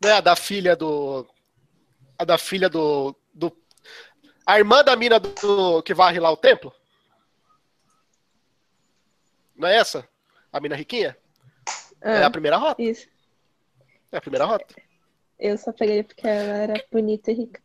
É 0.04 0.12
a 0.12 0.22
da 0.22 0.36
filha 0.36 0.76
do. 0.76 1.28
A 2.18 2.24
da 2.24 2.38
filha 2.38 2.70
do. 2.70 3.16
do 3.34 3.56
A 4.46 4.60
irmã 4.60 4.84
da 4.84 4.96
mina 4.96 5.20
do, 5.20 5.82
que 5.82 5.94
varre 5.94 6.20
lá 6.20 6.30
o 6.30 6.38
templo? 6.38 6.72
Não 9.56 9.68
é 9.68 9.78
essa? 9.78 10.08
A 10.54 10.60
mina 10.60 10.76
riquinha? 10.76 11.18
Ah, 12.02 12.12
é 12.12 12.24
a 12.24 12.30
primeira 12.30 12.58
rota. 12.58 12.82
Isso. 12.82 13.08
É 14.12 14.18
a 14.18 14.22
primeira 14.22 14.46
rota. 14.46 14.76
Eu 15.40 15.58
só 15.58 15.72
peguei 15.72 16.04
porque 16.04 16.28
ela 16.28 16.58
era 16.58 16.86
bonita 16.92 17.32
e 17.32 17.36
rica. 17.36 17.62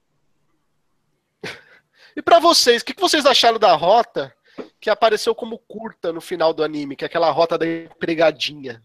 E 2.14 2.20
para 2.20 2.38
vocês, 2.38 2.82
o 2.82 2.84
que 2.84 2.98
vocês 3.00 3.24
acharam 3.24 3.58
da 3.58 3.74
rota 3.74 4.34
que 4.78 4.90
apareceu 4.90 5.34
como 5.34 5.58
curta 5.58 6.12
no 6.12 6.20
final 6.20 6.52
do 6.52 6.62
anime, 6.62 6.94
que 6.94 7.04
é 7.04 7.06
aquela 7.06 7.30
rota 7.30 7.56
da 7.56 7.66
empregadinha? 7.66 8.82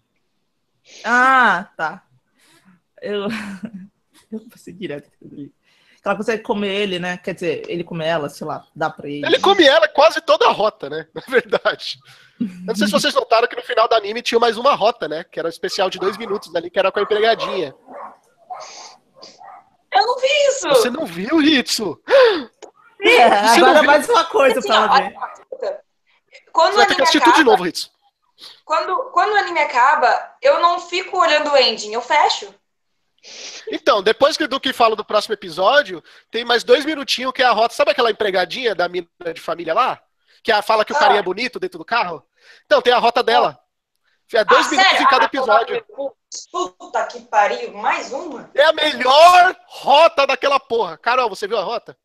Ah, 1.04 1.70
tá. 1.76 2.06
Eu, 3.02 3.28
eu 4.32 4.40
passei 4.50 4.74
direto 4.74 5.10
ali. 5.22 5.52
Ela 6.06 6.16
consegue 6.16 6.42
comer 6.42 6.74
ele, 6.74 7.00
né? 7.00 7.18
Quer 7.18 7.34
dizer, 7.34 7.64
ele 7.68 7.84
come 7.84 8.06
ela, 8.06 8.30
sei 8.30 8.48
lá, 8.48 8.66
dá 8.74 8.90
pra 8.90 9.10
ele. 9.10 9.26
Ele 9.26 9.40
come 9.40 9.66
ela 9.66 9.90
quase 9.90 10.22
toda 10.22 10.48
a 10.48 10.52
rota, 10.52 10.90
né? 10.90 11.06
Na 11.14 11.22
verdade. 11.28 12.00
Eu 12.40 12.48
não 12.68 12.76
sei 12.76 12.88
se 12.88 12.94
vocês 12.94 13.14
notaram 13.14 13.46
que 13.46 13.58
no 13.58 13.62
final 13.62 13.90
do 13.90 13.96
anime 13.96 14.22
tinha 14.22 14.40
mais 14.40 14.58
uma 14.58 14.74
rota, 14.74 15.06
né? 15.10 15.26
Que 15.26 15.38
era 15.38 15.48
um 15.48 15.50
especial 15.50 15.90
de 15.90 16.00
dois 16.00 16.16
minutos 16.16 16.56
ali, 16.56 16.70
que 16.70 16.80
era 16.80 16.94
com 16.94 17.00
a 17.00 17.04
empregadinha. 17.04 17.76
Eu 19.94 20.06
não 20.06 20.18
vi 20.18 20.28
isso! 20.50 20.70
Você 20.70 20.90
não 20.90 21.06
viu, 21.06 21.42
Hitsu? 21.42 22.02
É, 23.02 23.24
agora 23.24 23.84
mais 23.84 24.10
uma 24.10 24.26
coisa 24.26 24.60
Assim, 24.60 24.68
pra 24.68 24.76
ela 24.78 24.88
ver. 25.00 25.16
Quando 26.52 26.74
Você 26.74 26.76
o 26.76 26.78
vai 26.78 26.86
ter 26.88 26.96
que 26.96 27.02
anime 27.02 27.04
assistir 27.04 27.18
acaba, 27.18 27.32
tudo 27.32 27.36
de 27.38 27.44
novo, 27.50 27.66
Hitsu. 27.68 27.92
Quando, 28.66 29.12
quando 29.12 29.34
o 29.34 29.38
anime 29.38 29.60
acaba, 29.60 30.36
eu 30.42 30.60
não 30.60 30.80
fico 30.80 31.18
olhando 31.20 31.52
o 31.52 31.58
ending, 31.58 31.94
eu 31.94 32.02
fecho. 32.02 32.54
Então, 33.72 34.02
depois 34.04 34.38
que- 34.38 34.48
do 34.48 34.60
que 34.60 34.72
falo 34.72 34.96
do 34.96 35.04
próximo 35.04 35.34
episódio, 35.34 36.04
tem 36.32 36.46
mais 36.46 36.64
dois 36.64 36.86
minutinhos 36.86 37.34
que 37.34 37.42
é 37.42 37.46
a 37.46 37.52
rota. 37.52 37.74
Sabe 37.74 37.92
aquela 37.92 38.12
empregadinha 38.12 38.76
da 38.76 38.88
mina 38.88 39.08
de 39.34 39.42
família 39.42 39.74
lá? 39.74 40.00
Que 40.44 40.52
a- 40.52 40.62
fala 40.62 40.86
que 40.86 40.94
o 40.94 40.96
Ah. 40.96 41.00
carinha 41.00 41.20
é 41.20 41.24
bonito 41.24 41.60
dentro 41.60 41.78
do 41.80 41.86
carro? 41.86 42.24
Então, 42.66 42.82
tem 42.82 42.94
a 42.94 43.00
rota 43.00 43.24
dela. 43.24 43.60
É 44.34 44.44
dois 44.44 44.68
Ah, 44.68 44.70
minutos 44.70 44.92
sério? 44.92 45.06
em 45.06 45.10
cada 45.10 45.24
Ah, 45.24 45.28
episódio. 45.28 45.86
Putz, 45.86 46.17
Puta 46.52 47.08
que 47.08 47.22
pariu, 47.22 47.74
mais 47.74 48.12
uma? 48.12 48.50
É 48.54 48.64
a 48.64 48.74
melhor 48.74 49.56
rota 49.68 50.26
daquela 50.28 50.60
porra. 50.60 50.98
Carol, 50.98 51.30
você 51.30 51.48
viu 51.48 51.58
a 51.58 51.64
rota? 51.64 51.98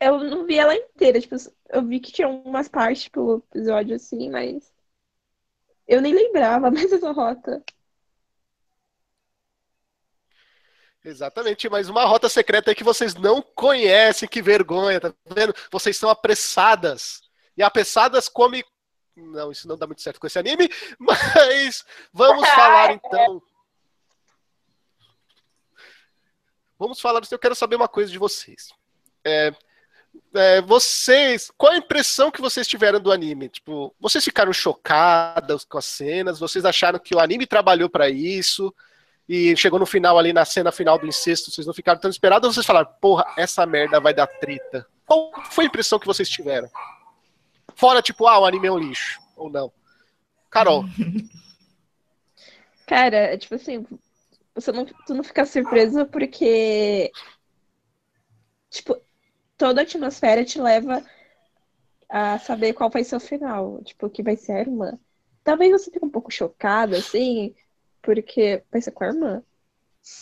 Eu 0.00 0.18
não 0.18 0.44
vi 0.44 0.58
ela 0.58 0.74
inteira, 0.74 1.20
tipo, 1.20 1.36
eu 1.68 1.86
vi 1.86 2.00
que 2.00 2.12
tinha 2.12 2.28
umas 2.28 2.68
partes 2.68 3.08
pelo 3.08 3.38
episódio 3.38 3.94
assim, 3.94 4.28
mas 4.28 4.72
eu 5.86 6.00
nem 6.00 6.12
lembrava 6.12 6.70
mais 6.72 6.90
dessa 6.90 7.12
rota. 7.12 7.62
Exatamente, 11.04 11.68
mas 11.68 11.88
uma 11.88 12.04
rota 12.04 12.28
secreta 12.28 12.70
aí 12.70 12.74
que 12.74 12.84
vocês 12.84 13.14
não 13.14 13.42
conhecem, 13.42 14.28
que 14.28 14.40
vergonha, 14.40 15.00
tá 15.00 15.12
vendo? 15.34 15.52
Vocês 15.70 15.96
são 15.96 16.08
apressadas. 16.08 17.22
E 17.56 17.62
apressadas 17.62 18.28
come. 18.28 18.64
Não, 19.22 19.50
isso 19.50 19.68
não 19.68 19.76
dá 19.76 19.86
muito 19.86 20.02
certo 20.02 20.20
com 20.20 20.26
esse 20.26 20.38
anime, 20.38 20.68
mas 20.98 21.84
vamos 22.12 22.48
falar 22.50 22.92
então. 22.92 23.42
Vamos 26.78 27.00
falar. 27.00 27.22
Eu 27.30 27.38
quero 27.38 27.54
saber 27.54 27.76
uma 27.76 27.88
coisa 27.88 28.10
de 28.10 28.18
vocês. 28.18 28.70
É, 29.24 29.54
é, 30.34 30.60
vocês, 30.62 31.50
qual 31.56 31.72
a 31.72 31.76
impressão 31.76 32.30
que 32.30 32.40
vocês 32.40 32.66
tiveram 32.66 32.98
do 32.98 33.12
anime? 33.12 33.48
Tipo, 33.48 33.94
vocês 34.00 34.24
ficaram 34.24 34.52
chocadas 34.52 35.64
com 35.64 35.78
as 35.78 35.84
cenas? 35.84 36.40
Vocês 36.40 36.64
acharam 36.64 36.98
que 36.98 37.14
o 37.14 37.20
anime 37.20 37.46
trabalhou 37.46 37.88
para 37.88 38.10
isso? 38.10 38.74
e 39.28 39.56
chegou 39.56 39.78
no 39.78 39.86
final 39.86 40.18
ali, 40.18 40.32
na 40.32 40.44
cena 40.44 40.72
final 40.72 40.98
do 40.98 41.06
incesto, 41.06 41.50
vocês 41.50 41.66
não 41.66 41.72
ficaram 41.72 42.00
tão 42.00 42.10
esperados, 42.10 42.46
ou 42.46 42.52
vocês 42.52 42.66
falaram, 42.66 42.90
porra, 43.00 43.24
essa 43.36 43.64
merda 43.64 44.00
vai 44.00 44.12
dar 44.12 44.26
treta? 44.26 44.86
Qual 45.06 45.30
foi 45.50 45.64
a 45.64 45.68
impressão 45.68 45.98
que 45.98 46.06
vocês 46.06 46.28
tiveram? 46.28 46.68
Fora, 47.82 48.00
tipo, 48.00 48.28
ah, 48.28 48.38
o 48.38 48.44
anime 48.44 48.68
é 48.68 48.70
um 48.70 48.78
lixo, 48.78 49.20
ou 49.36 49.50
não? 49.50 49.72
Carol, 50.48 50.84
Cara, 52.86 53.16
é 53.16 53.36
tipo 53.36 53.56
assim, 53.56 53.84
você 54.54 54.70
não, 54.70 54.84
tu 54.84 55.12
não 55.12 55.24
fica 55.24 55.44
surpreso 55.44 56.06
porque, 56.06 57.10
tipo, 58.70 58.96
toda 59.56 59.80
a 59.80 59.82
atmosfera 59.82 60.44
te 60.44 60.60
leva 60.60 61.04
a 62.08 62.38
saber 62.38 62.72
qual 62.72 62.88
vai 62.88 63.02
ser 63.02 63.16
o 63.16 63.20
final, 63.20 63.82
tipo, 63.82 64.08
que 64.08 64.22
vai 64.22 64.36
ser 64.36 64.52
a 64.52 64.60
irmã. 64.60 64.96
Talvez 65.42 65.72
você 65.72 65.90
fique 65.90 66.04
um 66.04 66.10
pouco 66.10 66.30
chocada, 66.30 66.98
assim, 66.98 67.52
porque 68.00 68.62
vai 68.70 68.80
ser 68.80 68.92
com 68.92 69.02
a 69.02 69.08
irmã. 69.08 69.42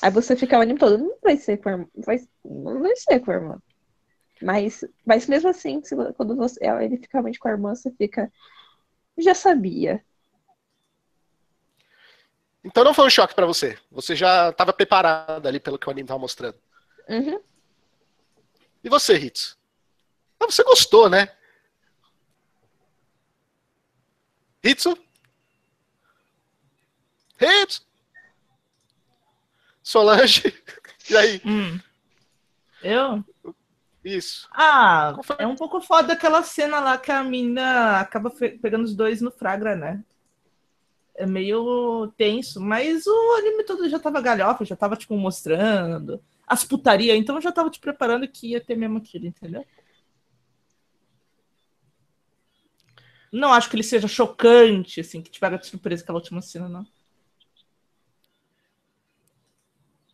Aí 0.00 0.10
você 0.10 0.34
fica 0.34 0.58
o 0.58 0.62
anime 0.62 0.78
todo, 0.78 0.96
não 0.96 1.14
vai 1.22 1.36
ser 1.36 1.58
com 1.58 1.68
a 1.68 1.72
irmã, 1.72 1.86
vai, 1.94 2.26
não 2.42 2.80
vai 2.80 2.96
ser 2.96 3.20
com 3.20 3.30
a 3.30 3.34
irmã. 3.34 3.62
Mas, 4.42 4.84
mas 5.04 5.26
mesmo 5.26 5.48
assim, 5.50 5.82
quando 6.16 6.34
você, 6.34 6.58
ele 6.82 6.96
fica 6.96 7.10
realmente 7.14 7.38
com 7.38 7.48
a 7.48 7.50
irmã, 7.50 7.74
você 7.74 7.90
fica, 7.90 8.32
já 9.18 9.34
sabia. 9.34 10.02
então 12.64 12.84
não 12.84 12.94
foi 12.94 13.06
um 13.06 13.10
choque 13.10 13.34
pra 13.34 13.46
você. 13.46 13.78
Você 13.90 14.16
já 14.16 14.50
estava 14.50 14.72
preparada 14.72 15.48
ali 15.48 15.60
pelo 15.60 15.78
que 15.78 15.88
o 15.88 15.90
anime 15.90 16.08
tava 16.08 16.20
mostrando. 16.20 16.58
Uhum. 17.08 17.40
E 18.82 18.88
você, 18.88 19.14
Hitsu? 19.18 19.58
Ah, 20.38 20.46
você 20.46 20.62
gostou, 20.64 21.10
né? 21.10 21.28
Hitsu? 24.64 24.96
Hitsu? 27.40 27.82
Solange? 29.82 30.42
E 31.10 31.16
aí? 31.16 31.42
Hum. 31.44 31.80
Eu? 32.80 33.24
Isso. 34.04 34.48
Ah, 34.52 35.14
é 35.38 35.46
um 35.46 35.56
pouco 35.56 35.80
foda 35.80 36.14
aquela 36.14 36.42
cena 36.42 36.80
lá 36.80 36.96
que 36.96 37.12
a 37.12 37.22
mina 37.22 38.00
acaba 38.00 38.30
pegando 38.30 38.84
os 38.84 38.94
dois 38.94 39.20
no 39.20 39.30
Fragra, 39.30 39.76
né? 39.76 40.02
É 41.14 41.26
meio 41.26 42.10
tenso, 42.16 42.60
mas 42.60 43.06
o 43.06 43.36
anime 43.38 43.64
todo 43.64 43.88
já 43.90 43.98
tava 43.98 44.22
galhofa, 44.22 44.64
já 44.64 44.74
tava, 44.74 44.96
tipo, 44.96 45.14
mostrando 45.16 46.22
as 46.46 46.64
putaria, 46.64 47.14
então 47.14 47.36
eu 47.36 47.42
já 47.42 47.52
tava 47.52 47.70
te 47.70 47.78
preparando 47.78 48.26
que 48.26 48.48
ia 48.52 48.60
ter 48.60 48.74
mesmo 48.74 48.98
aquilo, 48.98 49.26
entendeu? 49.26 49.64
Não 53.32 53.52
acho 53.52 53.70
que 53.70 53.76
ele 53.76 53.82
seja 53.84 54.08
chocante, 54.08 55.00
assim, 55.00 55.22
que 55.22 55.30
te 55.30 55.38
pega 55.38 55.58
de 55.58 55.66
surpresa 55.66 56.02
aquela 56.02 56.18
última 56.18 56.42
cena, 56.42 56.68
não. 56.68 56.84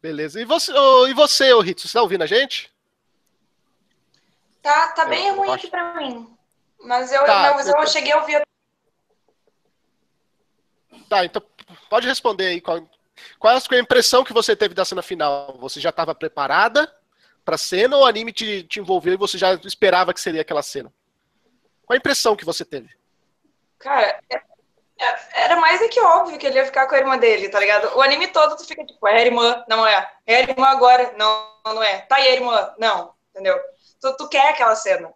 Beleza. 0.03 0.41
E 0.41 0.45
você, 0.45 0.73
ô, 0.73 1.07
e 1.09 1.15
você, 1.15 1.53
ô 1.53 1.65
Hitsu, 1.65 1.89
você 1.89 1.95
tá 1.95 2.03
ouvindo 2.03 2.23
a 2.23 2.27
gente? 2.27 2.71
Tá, 4.67 4.89
tá 4.89 5.05
bem 5.05 5.29
Eu 5.29 5.37
ruim 5.37 5.47
acho- 5.49 5.55
aqui 5.59 5.69
pra 5.71 5.95
mim. 5.95 6.37
Mas 6.81 7.13
eu, 7.13 7.25
Tá, 7.25 7.55
mas 7.55 7.69
eu 7.69 7.77
eu- 7.77 7.87
cheguei 7.87 8.13
a 8.13 8.19
ouvir. 8.19 8.43
Tá, 11.09 11.25
então 11.25 11.41
pode 11.89 12.09
responder 12.09 12.47
aí. 12.49 12.61
Qual, 12.61 12.81
qual 13.39 13.55
é 13.55 13.77
a 13.77 13.79
impressão 13.81 14.25
que 14.25 14.33
você 14.33 14.57
teve 14.57 14.75
da 14.75 14.85
cena 14.85 15.03
final? 15.03 15.57
Você 15.61 15.79
já 15.81 15.91
estava 15.91 16.17
preparada 16.17 16.93
pra 17.45 17.57
cena 17.57 17.97
ou 17.97 18.03
o 18.03 18.07
anime 18.07 18.33
te, 18.33 18.65
te 18.65 18.81
envolveu 18.81 19.15
e 19.15 19.17
você 19.17 19.39
já 19.39 19.55
esperava 19.55 20.13
que 20.13 20.21
seria 20.21 20.41
aquela 20.41 20.63
cena? 20.65 20.93
Qual 21.87 21.95
a 21.95 21.99
impressão 21.99 22.35
que 22.35 22.45
você 22.45 22.65
teve? 22.65 22.91
Cara, 23.79 24.21
é- 24.29 24.43
é- 24.99 25.45
era 25.45 25.57
mais 25.61 25.79
do 25.79 25.89
que 25.89 26.01
óbvio 26.01 26.39
que 26.39 26.47
ele 26.47 26.57
ia 26.59 26.67
ficar 26.67 26.89
com 26.89 26.97
a 26.97 26.99
irmã 26.99 27.17
dele, 27.17 27.49
tá 27.49 27.61
ligado? 27.61 27.97
O 27.97 28.03
anime 28.03 28.27
todo 28.29 28.57
tu 28.57 28.65
fica 28.67 28.85
tipo, 28.85 29.07
é 29.07 29.19
a 29.19 29.25
irmã, 29.25 29.65
não 29.69 29.87
é. 29.87 30.11
É 30.27 30.37
a 30.39 30.41
irmã 30.41 30.67
agora, 30.67 31.15
não, 31.17 31.53
não 31.67 31.83
é. 31.85 31.99
Tá 32.01 32.17
aí 32.17 32.31
a 32.31 32.35
irmã, 32.35 32.75
não, 32.79 33.15
entendeu? 33.31 33.57
Tu, 34.01 34.17
tu 34.17 34.29
quer 34.29 34.51
aquela 34.51 34.75
cena. 34.77 35.13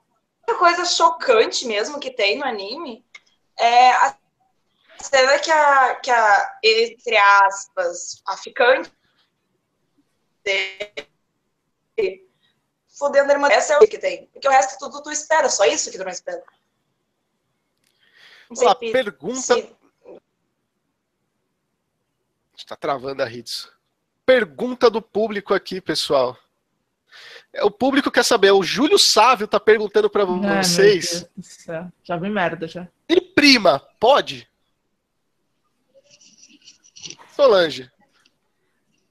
A 0.49 0.55
coisa 0.55 0.85
chocante 0.85 1.67
mesmo 1.67 2.01
que 2.01 2.11
tem 2.11 2.39
no 2.39 2.45
anime 2.45 3.05
é 3.59 3.91
a 3.93 4.17
cena 5.01 5.39
que 5.39 5.51
a, 5.51 5.95
que 5.97 6.11
a 6.11 6.59
entre 6.63 7.17
aspas, 7.17 8.23
a 8.27 8.37
ficante 8.37 8.91
dele 10.43 12.27
fudendo 12.89 13.31
a 13.31 13.35
irmã. 13.35 13.49
Essa 13.49 13.75
é 13.75 13.79
o 13.79 13.87
que 13.89 13.99
tem. 13.99 14.27
Porque 14.27 14.49
o 14.49 14.51
resto 14.51 14.79
tudo 14.79 15.03
tu 15.03 15.11
espera, 15.11 15.49
só 15.49 15.65
isso 15.65 15.91
que 15.91 15.99
tu 15.99 16.05
não 16.05 16.11
espera. 16.11 16.43
Não 18.49 18.57
sei 18.57 18.67
Olha 18.67 18.75
lá, 18.75 18.81
se- 18.81 18.93
pergunta. 18.93 19.41
se- 19.41 19.77
Está 22.57 22.77
travando 22.77 23.23
a 23.23 23.31
Hitsu. 23.31 23.73
Pergunta 24.27 24.91
do 24.91 25.01
público 25.01 25.55
aqui, 25.55 25.81
pessoal. 25.81 26.37
O 27.63 27.71
público 27.71 28.11
quer 28.11 28.25
saber. 28.25 28.53
O 28.53 28.63
Júlio 28.63 28.99
Sávio 28.99 29.49
tá 29.49 29.59
perguntando 29.59 30.09
para 30.09 30.25
vocês. 30.25 31.11
Deus 31.11 31.31
do 31.37 31.43
céu. 31.43 31.93
Já 32.05 32.17
vi 32.17 32.31
merda, 32.31 32.69
já. 32.69 32.87
E 33.09 33.21
prima, 33.21 33.81
pode? 33.99 34.49
Solange. 37.35 37.91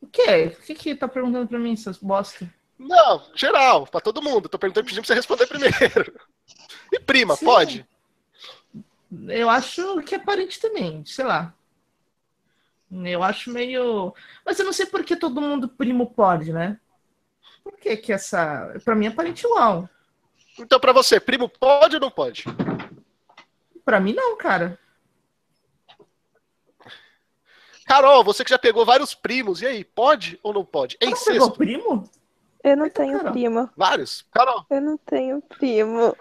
O 0.02 0.08
quê? 0.08 0.56
O 0.58 0.62
que 0.63 0.73
que 0.75 0.95
tá 0.95 1.08
perguntando 1.08 1.47
pra 1.47 1.60
mim, 1.60 1.75
seus 1.75 1.97
bosta? 1.97 2.49
Não, 2.78 3.25
geral, 3.36 3.86
pra 3.86 3.99
todo 3.99 4.21
mundo. 4.21 4.47
Tô 4.47 4.58
perguntando 4.58 4.86
pedindo 4.86 5.02
pra 5.02 5.08
você 5.08 5.15
responder 5.15 5.47
primeiro. 5.47 6.19
E 6.91 6.99
prima, 6.99 7.36
Sim. 7.36 7.45
pode? 7.45 7.88
Eu 9.28 9.49
acho 9.49 10.02
que 10.04 10.15
é 10.15 10.19
parente 10.19 10.60
também, 10.62 11.04
sei 11.06 11.25
lá. 11.25 11.54
Eu 12.91 13.21
acho 13.21 13.52
meio. 13.52 14.13
Mas 14.45 14.58
eu 14.58 14.65
não 14.65 14.73
sei 14.73 14.86
por 14.86 15.04
que 15.04 15.15
todo 15.15 15.41
mundo 15.41 15.67
primo 15.67 16.12
pode, 16.12 16.54
né? 16.54 16.80
Por 17.69 17.77
que 17.79 17.95
que 17.97 18.12
essa... 18.13 18.73
Pra 18.84 18.95
mim 18.95 19.05
é 19.08 19.12
parente 19.12 19.45
Uau. 19.45 19.88
Então, 20.58 20.79
pra 20.79 20.91
você, 20.91 21.19
primo 21.19 21.47
pode 21.47 21.95
ou 21.95 22.01
não 22.01 22.10
pode? 22.12 22.43
Pra 23.86 23.99
mim 23.99 24.13
não, 24.13 24.36
cara. 24.38 24.77
Carol, 27.86 28.23
você 28.23 28.43
que 28.43 28.49
já 28.49 28.60
pegou 28.60 28.86
vários 28.86 29.13
primos, 29.13 29.62
e 29.62 29.65
aí, 29.67 29.84
pode 29.84 30.39
ou 30.43 30.53
não 30.53 30.63
pode? 30.65 30.97
É 30.99 31.08
Você 31.10 31.32
não 31.34 31.39
pegou 31.39 31.51
primo? 31.51 32.03
Eu 32.63 32.75
não 32.77 32.89
tenho 32.89 33.17
Carol. 33.17 33.32
primo. 33.32 33.69
Vários? 33.75 34.25
Carol, 34.32 34.65
Eu 34.69 34.82
não 34.82 34.97
tenho 34.97 35.41
primo. 35.41 36.15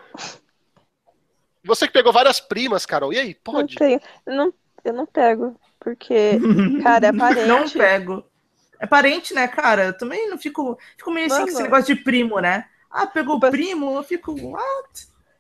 você 1.65 1.87
que 1.87 1.93
pegou 1.93 2.13
várias 2.13 2.41
primas, 2.41 2.87
Carol, 2.87 3.13
e 3.13 3.19
aí, 3.19 3.29
Não 3.47 3.53
pode? 3.55 3.75
tenho. 3.75 4.01
Eu 4.25 4.35
não, 4.35 4.55
eu 4.85 4.93
não 4.93 5.07
pego. 5.07 5.61
Porque, 5.81 6.39
cara, 6.83 7.09
é 7.09 7.13
parente. 7.13 7.47
Não 7.49 7.69
pego. 7.69 8.25
É 8.81 8.87
parente, 8.87 9.35
né, 9.35 9.47
cara? 9.49 9.87
Eu 9.87 9.97
também 9.99 10.29
não 10.29 10.39
fico. 10.39 10.79
Fico 10.97 11.11
meio 11.11 11.27
assim 11.27 11.43
com 11.43 11.49
esse 11.49 11.63
negócio 11.63 11.95
de 11.95 12.03
primo, 12.03 12.39
né? 12.41 12.69
Ah, 12.91 13.07
pegou 13.07 13.39
Mas- 13.41 13.51
primo, 13.51 13.97
eu 13.97 14.03
fico. 14.03 14.57
Ah, 14.57 14.83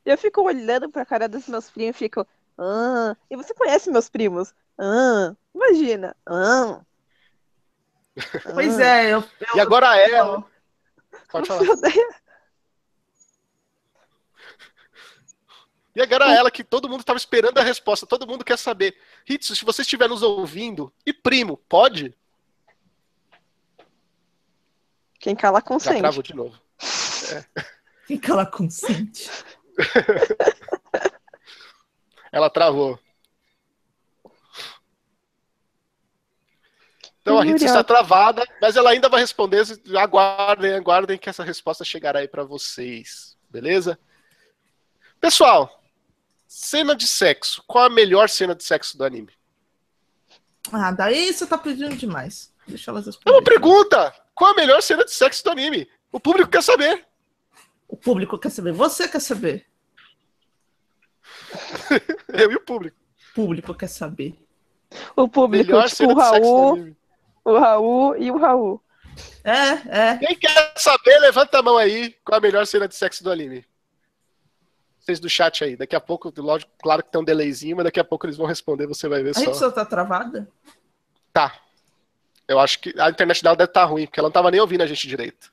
Eu 0.05 0.17
fico 0.19 0.43
olhando 0.43 0.89
pra 0.91 1.05
cara 1.05 1.29
dos 1.29 1.47
meus 1.49 1.71
primos 1.71 1.97
e 1.97 1.99
fico. 1.99 2.27
Ah, 2.59 3.17
e 3.31 3.37
você 3.37 3.55
conhece 3.55 3.91
meus 3.91 4.09
primos? 4.09 4.53
Ah, 4.79 5.35
imagina. 5.55 6.17
Ah. 6.27 6.81
pois 8.55 8.79
Ah. 8.81 8.85
é, 8.85 9.07
eu. 9.15 9.19
eu 9.41 9.57
E 9.57 9.61
agora 9.61 9.97
ela. 9.97 10.45
Pode 11.31 11.47
falar. 11.47 11.63
E 15.95 16.01
agora 16.01 16.33
ela, 16.33 16.51
que 16.51 16.63
todo 16.63 16.89
mundo 16.89 17.01
estava 17.01 17.17
esperando 17.17 17.59
a 17.59 17.63
resposta, 17.63 18.07
todo 18.07 18.27
mundo 18.27 18.45
quer 18.45 18.57
saber. 18.57 18.97
Hitsu, 19.29 19.57
se 19.57 19.65
você 19.65 19.83
estiver 19.83 20.09
nos 20.09 20.23
ouvindo, 20.23 20.93
e 21.05 21.13
primo, 21.13 21.57
pode? 21.69 22.17
Quem 25.29 25.37
cala 25.37 25.59
Já 25.59 25.63
consente. 25.63 25.99
travou 25.99 26.23
de 26.23 26.35
novo. 26.35 26.59
Fica 28.09 28.35
lá 28.35 28.47
consciente. 28.47 29.31
Ela 32.33 32.49
travou. 32.49 32.99
Então 37.21 37.39
a 37.39 37.47
Hitsu 37.47 37.67
está 37.67 37.85
travada, 37.85 38.43
mas 38.59 38.75
ela 38.75 38.89
ainda 38.89 39.11
vai 39.11 39.21
responder. 39.21 39.67
Aguardem, 39.99 40.73
aguardem 40.73 41.19
que 41.19 41.29
essa 41.29 41.45
resposta 41.45 41.85
chegará 41.85 42.21
aí 42.21 42.29
para 42.29 42.43
vocês. 42.43 43.37
Beleza? 43.51 43.99
Pessoal, 45.21 45.83
cena 46.47 46.97
de 46.97 47.07
sexo. 47.07 47.63
Qual 47.67 47.85
a 47.85 47.91
melhor 47.91 48.31
cena 48.31 48.55
de 48.55 48.65
sexo 48.65 48.97
do 48.97 49.05
anime? 49.05 49.35
Ah, 50.73 50.91
daí 50.91 51.35
você 51.35 51.47
tá 51.47 51.59
pedindo 51.59 51.95
demais. 51.97 52.51
Deixa 52.67 52.91
elas 52.91 53.07
É 53.07 53.31
uma 53.31 53.43
pergunta! 53.43 54.15
Qual 54.39 54.53
a 54.53 54.55
melhor 54.55 54.81
cena 54.81 55.05
de 55.05 55.11
sexo 55.13 55.43
do 55.45 55.51
anime? 55.51 55.89
O 56.13 56.21
público 56.21 56.49
quer 56.51 56.63
saber. 56.63 57.05
O 57.89 57.97
público 57.97 58.39
quer 58.39 58.51
saber. 58.51 58.73
Você 58.73 59.09
quer 59.09 59.21
saber. 59.21 59.67
Eu 62.29 62.53
e 62.53 62.57
o 62.57 62.61
público. 62.61 62.97
O 63.31 63.35
público 63.35 63.75
quer 63.75 63.89
saber. 63.89 64.39
O 65.17 65.29
público, 65.29 65.67
Melhor 65.67 65.85
tipo 65.89 65.97
cena 65.97 66.13
o 66.13 66.17
de 66.17 66.23
sexo 66.23 66.41
do 66.41 66.47
Raul, 66.47 66.73
anime. 66.75 66.97
o 67.45 67.59
Raul 67.59 68.17
e 68.17 68.31
o 68.31 68.37
Raul. 68.39 68.83
É, 69.45 70.11
é. 70.13 70.17
Quem 70.19 70.37
quer 70.37 70.73
saber, 70.77 71.19
levanta 71.19 71.59
a 71.59 71.63
mão 71.63 71.77
aí. 71.77 72.15
Qual 72.25 72.39
a 72.39 72.41
melhor 72.41 72.67
cena 72.67 72.87
de 72.89 72.95
sexo 72.95 73.23
do 73.25 73.31
anime? 73.31 73.65
Vocês 74.99 75.19
do 75.21 75.29
chat 75.29 75.65
aí. 75.65 75.77
Daqui 75.77 75.97
a 75.97 76.01
pouco, 76.01 76.33
lógico, 76.39 76.71
claro 76.83 77.03
que 77.03 77.11
tem 77.11 77.21
um 77.21 77.25
delayzinho, 77.25 77.77
mas 77.77 77.85
daqui 77.85 77.99
a 78.01 78.05
pouco 78.05 78.27
eles 78.27 78.37
vão 78.37 78.47
responder, 78.47 78.87
você 78.87 79.09
vai 79.09 79.23
ver 79.23 79.31
A 79.31 79.35
só. 79.35 79.41
gente 79.41 79.57
só 79.57 79.71
tá 79.71 79.85
travada? 79.85 80.49
Tá. 81.33 81.55
Eu 82.49 82.59
acho 82.59 82.79
que 82.81 82.95
a 82.99 83.11
internet 83.11 83.43
dela 83.43 83.55
deve 83.55 83.71
estar 83.71 83.85
ruim, 83.85 84.07
porque 84.07 84.19
ela 84.19 84.29
não 84.29 84.33
tava 84.33 84.51
nem 84.51 84.61
ouvindo 84.61 84.83
a 84.83 84.87
gente 84.87 85.07
direito. 85.07 85.51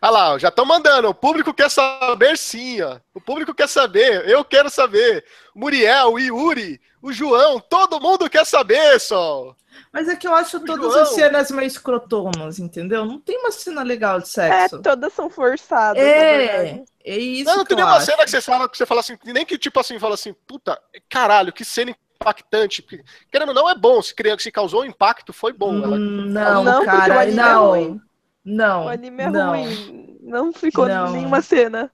Olha 0.00 0.10
lá, 0.10 0.38
já 0.38 0.48
estão 0.48 0.64
mandando. 0.66 1.08
O 1.08 1.14
público 1.14 1.52
quer 1.54 1.70
saber 1.70 2.36
sim, 2.36 2.80
ó. 2.82 2.98
O 3.14 3.20
público 3.20 3.54
quer 3.54 3.68
saber. 3.68 4.28
Eu 4.28 4.44
quero 4.44 4.68
saber. 4.68 5.24
Muriel, 5.54 6.12
o 6.12 6.18
Yuri, 6.18 6.80
o 7.00 7.10
João, 7.12 7.58
todo 7.58 7.98
mundo 8.00 8.28
quer 8.28 8.44
saber, 8.44 9.00
só. 9.00 9.56
Mas 9.90 10.06
é 10.08 10.14
que 10.14 10.26
eu 10.26 10.34
acho 10.34 10.58
O 10.58 10.64
todas 10.64 10.92
João. 10.92 11.02
as 11.02 11.08
cenas 11.10 11.50
meio 11.50 11.66
escrotonas, 11.66 12.58
entendeu? 12.58 13.04
Não 13.04 13.18
tem 13.18 13.38
uma 13.38 13.50
cena 13.50 13.82
legal 13.82 14.18
de 14.20 14.26
É, 14.26 14.28
sexo. 14.28 14.82
todas 14.82 15.12
são 15.14 15.30
forçadas, 15.30 16.00
É, 16.02 16.84
é 17.02 17.16
isso 17.16 17.44
Não, 17.50 17.56
não 17.58 17.64
tem 17.64 17.76
nenhuma 17.76 17.96
acho. 17.96 18.06
cena 18.06 18.24
que 18.24 18.30
você 18.30 18.40
fala, 18.40 18.68
que 18.68 18.76
você 18.76 18.86
fala 18.86 19.00
assim, 19.00 19.16
nem 19.24 19.44
que 19.44 19.56
tipo 19.58 19.80
assim, 19.80 19.98
fala 19.98 20.14
assim, 20.14 20.32
puta, 20.46 20.80
caralho, 21.08 21.52
que 21.52 21.64
cena 21.64 21.96
impactante. 22.24 22.82
Porque, 22.82 23.04
Querendo 23.30 23.48
ou 23.50 23.54
não, 23.54 23.68
é 23.68 23.74
bom. 23.74 24.00
Se, 24.02 24.14
cria- 24.14 24.38
se 24.38 24.50
causou 24.50 24.82
um 24.82 24.84
impacto, 24.86 25.32
foi 25.32 25.52
bom. 25.52 25.82
Ela- 25.82 25.96
Hum, 25.96 26.26
Não, 26.26 26.64
Não, 26.64 26.84
cara, 26.84 27.20
anime 27.22 27.38
é 27.38 27.42
não. 27.42 27.68
ruim. 27.70 28.00
Não. 28.44 28.84
O 28.86 28.88
anime 28.88 29.22
é 29.22 29.30
não. 29.30 29.50
ruim. 29.50 30.18
Não 30.22 30.52
ficou 30.52 30.86
Não. 30.88 31.12
nenhuma 31.12 31.40
cena. 31.42 31.90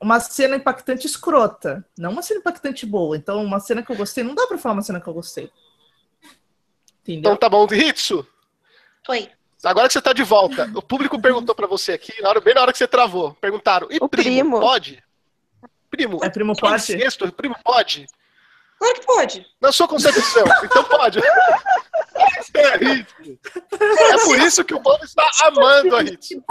Uma 0.00 0.20
cena 0.20 0.56
impactante 0.56 1.06
escrota. 1.06 1.84
Não 1.98 2.10
uma 2.10 2.22
cena 2.22 2.40
impactante 2.40 2.84
boa. 2.86 3.16
Então, 3.16 3.42
uma 3.44 3.58
cena 3.60 3.82
que 3.82 3.90
eu 3.90 3.96
gostei, 3.96 4.22
não 4.22 4.34
dá 4.34 4.46
pra 4.46 4.58
falar 4.58 4.74
uma 4.74 4.82
cena 4.82 5.00
que 5.00 5.08
eu 5.08 5.14
gostei. 5.14 5.50
Entendeu? 7.02 7.20
Então 7.32 7.36
tá 7.36 7.48
bom, 7.48 7.66
Hitsu. 7.72 8.26
Foi. 9.04 9.28
Agora 9.64 9.86
que 9.86 9.92
você 9.92 10.02
tá 10.02 10.12
de 10.12 10.22
volta, 10.24 10.70
o 10.74 10.82
público 10.82 11.20
perguntou 11.20 11.54
pra 11.54 11.66
você 11.68 11.92
aqui, 11.92 12.20
na 12.20 12.28
hora- 12.28 12.40
bem 12.40 12.54
na 12.54 12.62
hora 12.62 12.72
que 12.72 12.78
você 12.78 12.86
travou, 12.88 13.34
perguntaram, 13.34 13.86
e 13.90 13.98
O 14.00 14.08
primo, 14.08 14.24
primo. 14.24 14.60
pode? 14.60 15.02
Primo, 15.88 16.18
É 16.22 16.28
primo 16.30 16.52
é 16.52 16.54
forte? 16.58 16.94
incesto, 16.94 17.30
primo 17.32 17.54
pode? 17.64 18.06
Claro 18.82 18.94
que 19.00 19.06
pode. 19.06 19.46
Na 19.60 19.70
sua 19.70 19.86
concepção, 19.86 20.44
então 20.64 20.82
pode. 20.84 21.20
É. 22.54 22.74
É 24.12 24.18
por 24.24 24.38
isso 24.40 24.62
que 24.64 24.74
o 24.74 24.80
povo 24.82 25.02
está 25.04 25.28
amando 25.44 25.96
a 25.96 26.04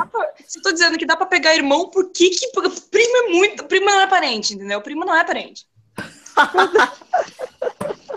pra- 0.07 0.33
Se 0.47 0.57
eu 0.57 0.63
tô 0.63 0.71
dizendo 0.71 0.97
que 0.97 1.05
dá 1.05 1.15
pra 1.15 1.25
pegar 1.27 1.53
irmão, 1.55 1.89
por 1.89 2.11
que 2.11 2.29
que 2.29 2.47
primo 2.89 3.17
é 3.17 3.29
muito... 3.29 3.65
Primo 3.65 3.85
não 3.85 4.01
é 4.01 4.07
parente, 4.07 4.53
entendeu? 4.55 4.81
Primo 4.81 5.05
não 5.05 5.15
é 5.15 5.23
parente. 5.23 5.65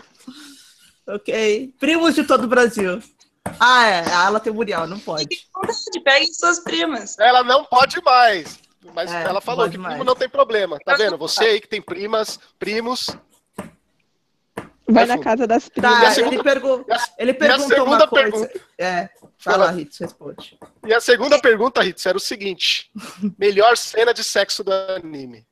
Ok. 1.06 1.74
Primos 1.78 2.14
de 2.14 2.24
todo 2.24 2.44
o 2.44 2.48
Brasil. 2.48 3.02
Ah, 3.60 3.86
é. 3.86 4.00
A 4.10 4.26
ala 4.26 4.40
tem 4.40 4.52
Muriel, 4.52 4.86
não 4.86 4.98
pode. 4.98 5.46
Peguem 6.02 6.32
suas 6.32 6.60
primas. 6.60 7.18
Ela 7.18 7.42
não 7.44 7.64
pode 7.64 8.02
mais. 8.02 8.58
Mas 8.94 9.12
É, 9.12 9.24
ela 9.24 9.40
falou 9.40 9.68
que 9.68 9.76
mais. 9.78 9.94
primo 9.94 10.04
não 10.04 10.14
tem 10.16 10.28
problema. 10.28 10.78
Tá 10.84 10.94
vendo? 10.96 11.18
Você 11.18 11.44
aí 11.44 11.60
que 11.60 11.68
tem 11.68 11.82
primas, 11.82 12.38
primos. 12.58 13.08
Vai 14.86 15.04
É 15.04 15.06
na 15.06 15.18
casa 15.18 15.46
das 15.46 15.64
Tá, 15.64 15.70
primas. 15.70 16.14
segunda- 16.14 16.34
ele, 16.36 16.42
pergu... 16.42 16.86
a- 16.90 17.08
ele 17.18 17.34
perguntou 17.34 17.68
segunda 17.68 17.90
uma 18.04 18.08
coisa. 18.08 18.30
pergunta? 18.30 18.60
É, 18.78 19.08
Fala. 19.38 19.70
Ritz, 19.70 19.98
responde. 19.98 20.58
E 20.86 20.92
a 20.94 21.00
segunda 21.00 21.38
pergunta, 21.40 21.84
Hitsu, 21.84 22.08
era 22.08 22.18
o 22.18 22.20
seguinte: 22.20 22.90
melhor 23.38 23.76
cena 23.76 24.12
de 24.12 24.22
sexo 24.24 24.62
do 24.62 24.72
anime. 24.72 25.46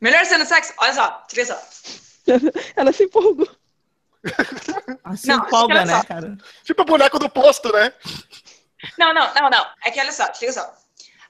Melhor 0.00 0.24
cena 0.26 0.44
de 0.44 0.48
sexo? 0.48 0.72
Olha 0.78 0.92
só, 0.94 1.26
olha 1.34 1.46
só. 1.46 1.62
Ela 2.76 2.92
se 2.92 3.04
empolgou. 3.04 3.48
Assim 5.04 5.28
Não, 5.28 5.38
empolga, 5.38 5.74
olha 5.74 5.84
né, 5.84 5.96
só. 6.00 6.04
cara? 6.04 6.36
Tipo 6.64 6.82
o 6.82 6.84
boneco 6.84 7.18
do 7.18 7.28
posto, 7.28 7.72
né? 7.72 7.92
Não, 8.98 9.12
não, 9.14 9.32
não, 9.34 9.50
não. 9.50 9.66
É 9.84 9.90
que 9.90 10.00
olha 10.00 10.12
só, 10.12 10.24
olha 10.40 10.52
só. 10.52 10.74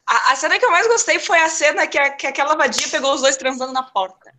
A, 0.07 0.33
a 0.33 0.37
cena 0.37 0.59
que 0.59 0.65
eu 0.65 0.71
mais 0.71 0.87
gostei 0.89 1.19
foi 1.19 1.39
a 1.39 1.49
cena 1.49 1.87
que, 1.87 1.99
a- 1.99 2.11
que 2.11 2.27
aquela 2.27 2.55
vadia 2.57 2.89
pegou 2.89 3.15
os 3.15 3.21
dois 3.23 3.37
transando 3.37 3.73
na 3.73 3.83
porta. 3.83 4.33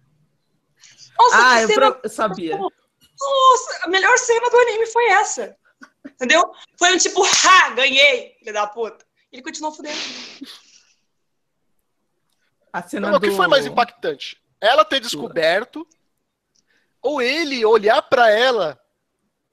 Nossa, 1.18 1.38
Ah, 1.38 1.62
eu, 1.62 1.68
cena 1.68 1.92
pro- 1.92 2.02
eu 2.04 2.10
sabia. 2.10 2.58
Nossa, 2.58 3.86
a 3.86 3.88
melhor 3.88 4.18
cena 4.18 4.50
do 4.50 4.58
anime 4.58 4.86
foi 4.88 5.06
essa. 5.12 5.56
Entendeu? 6.06 6.52
Foi 6.78 6.94
um 6.94 6.98
tipo, 6.98 7.22
ha, 7.48 7.70
ganhei, 7.72 8.36
filho 8.40 8.54
da 8.54 8.68
puta. 8.68 9.06
Ele 9.32 9.42
continuou 9.42 9.74
fudendo. 9.74 9.98
A 12.72 12.82
cena 12.82 13.10
Não, 13.10 13.18
o 13.18 13.22
que 13.22 13.30
do... 13.30 13.36
foi 13.36 13.48
mais 13.48 13.66
impactante? 13.66 14.42
Ela 14.60 14.84
ter 14.84 15.00
descoberto 15.00 15.88
ou 17.02 17.22
ele 17.22 17.64
olhar 17.66 18.02
pra 18.02 18.30
ela 18.32 18.80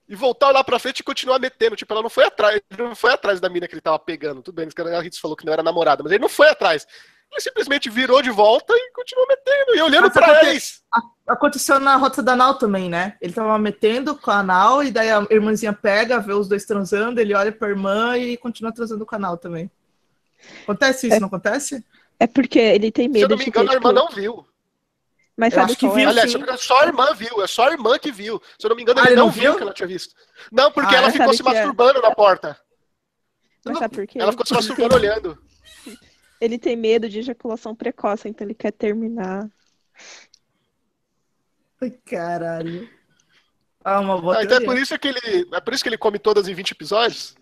e 0.09 0.15
voltar 0.15 0.47
a 0.47 0.49
olhar 0.51 0.65
pra 0.65 0.79
frente 0.79 1.01
e 1.01 1.05
continuar 1.05 1.39
metendo. 1.39 1.77
Tipo, 1.77 1.93
ela 1.93 2.03
não 2.03 2.11
foi 2.11 2.25
atrás, 2.25 2.61
ele 2.71 2.83
não 2.83 2.95
foi 2.95 3.13
atrás 3.13 3.41
da 3.41 3.49
mina 3.49 3.69
que 3.69 3.75
ele 3.75 3.81
tava 3.81 3.99
pegando. 3.99 4.43
Tudo 4.43 4.55
bem, 4.55 4.69
a 4.97 5.01
Ritz 5.01 5.19
falou 5.19 5.37
que 5.37 5.45
não 5.45 5.53
era 5.53 5.63
namorada, 5.63 6.03
mas 6.03 6.13
ele 6.13 6.23
não 6.23 6.29
foi 6.29 6.49
atrás. 6.49 6.87
Ele 7.33 7.41
simplesmente 7.41 7.89
virou 7.89 8.21
de 8.21 8.31
volta 8.31 8.73
e 8.75 8.91
continuou 8.93 9.27
metendo 9.29 9.77
e 9.77 9.81
olhando 9.83 10.07
acontece- 10.09 10.47
eles. 10.47 10.83
Aconteceu 11.27 11.79
na 11.79 11.95
rota 11.97 12.21
da 12.23 12.35
Nau 12.35 12.55
também, 12.57 12.89
né? 12.91 13.17
Ele 13.21 13.33
tava 13.33 13.57
metendo 13.59 14.17
com 14.17 14.31
a 14.33 14.43
Nau 14.43 14.83
e 14.83 14.91
daí 14.91 15.11
a 15.11 15.25
irmãzinha 15.31 15.73
pega, 15.73 16.19
vê 16.19 16.33
os 16.33 16.49
dois 16.49 16.65
transando, 16.65 17.21
ele 17.21 17.33
olha 17.35 17.53
pra 17.53 17.69
irmã 17.69 18.19
e 18.19 18.37
continua 18.37 18.73
transando 18.73 19.07
com 19.07 19.15
a 19.15 19.19
Nau 19.19 19.37
também. 19.37 19.71
Acontece 20.65 21.07
isso, 21.07 21.17
É. 21.17 21.21
não 21.21 21.29
acontece? 21.29 21.85
É 22.19 22.27
porque 22.27 22.59
ele 22.59 22.91
tem 22.91 23.05
Se 23.05 23.19
eu 23.19 23.23
medo 23.23 23.31
não 23.31 23.39
me 23.39 23.47
engano, 23.47 23.67
ter, 23.69 23.73
a 23.75 23.77
irmã 23.77 23.91
tipo, 23.91 24.01
não 24.01 24.09
viu. 24.15 24.47
Mas 25.37 25.55
sabe 25.55 25.67
acho 25.73 25.81
que 25.81 25.89
viu, 25.89 25.99
é? 26.01 26.05
Aliás, 26.07 26.33
sim. 26.33 26.39
não 26.39 26.59
só 26.59 26.81
a 26.83 26.87
irmã 26.87 27.15
viu. 27.15 27.43
É 27.43 27.47
só 27.47 27.69
a 27.69 27.73
irmã 27.73 27.99
que 27.99 28.11
viu. 28.11 28.43
Se 28.59 28.67
eu 28.67 28.71
não 28.71 28.77
me 28.77 28.83
engano, 28.83 28.99
Ah, 29.01 29.03
ele 29.05 29.11
ele 29.13 29.17
não 29.21 29.27
não 29.27 29.33
viu 29.33 29.43
viu? 29.43 29.57
que 29.57 29.63
ela 29.63 29.73
tinha 29.73 29.87
visto. 29.87 30.15
Não, 30.53 30.71
porque 30.73 30.95
Ah, 30.95 30.99
ela 30.99 31.09
é? 31.09 31.13
ficou 31.13 31.33
se 31.33 31.41
é? 31.41 31.45
masturbando 31.45 32.03
na 32.03 32.11
porta. 32.15 32.59
Mas 33.65 33.79
sabe 33.79 33.95
por 33.95 34.07
quê? 34.07 34.19
Ela 34.19 34.33
ficou 34.33 34.45
se 34.47 34.53
masturbando 34.53 34.95
olhando. 34.97 35.39
Ele 36.41 36.59
tem 36.59 36.75
medo 36.77 37.09
de 37.09 37.19
ejaculação 37.19 37.75
precoce, 37.75 38.29
então 38.29 38.47
ele 38.47 38.55
quer 38.55 38.73
terminar. 38.73 39.49
Ai, 41.81 41.91
caralho. 42.05 42.89
Ah, 43.85 44.01
uma 44.01 44.21
boa 44.21 44.39
ah, 44.39 44.45
então 44.45 44.59
é 44.59 44.65
por, 44.65 44.77
isso 44.77 44.99
que 44.99 45.09
ele, 45.09 45.49
é 45.53 45.61
por 45.61 45.73
isso 45.73 45.83
que 45.83 45.89
ele 45.89 45.97
come 45.99 46.19
todas 46.19 46.49
em 46.49 46.55
20 46.55 46.73
episódios? 46.73 47.35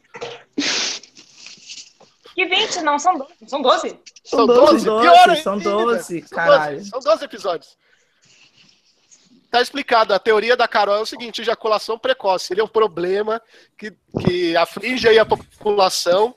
Que 2.34 2.46
20? 2.46 2.82
Não, 2.82 2.98
são 2.98 3.18
12. 3.18 3.34
São 3.46 3.62
12? 3.62 4.00
São 4.22 4.46
12, 4.46 4.84
12 4.84 5.10
Pior 5.10 5.36
são 5.38 5.58
12, 5.58 6.22
caralho. 6.22 6.84
São 6.84 7.00
12 7.00 7.24
episódios. 7.24 7.76
Tá 9.50 9.60
explicado. 9.60 10.14
A 10.14 10.18
teoria 10.18 10.56
da 10.56 10.68
Carol 10.68 10.96
é 10.96 11.00
o 11.00 11.06
seguinte: 11.06 11.40
ejaculação 11.40 11.98
precoce. 11.98 12.52
Ele 12.52 12.60
é 12.60 12.64
um 12.64 12.68
problema 12.68 13.42
que, 13.76 13.92
que 14.20 14.56
aflige 14.56 15.08
aí 15.08 15.18
a 15.18 15.24
população. 15.24 16.36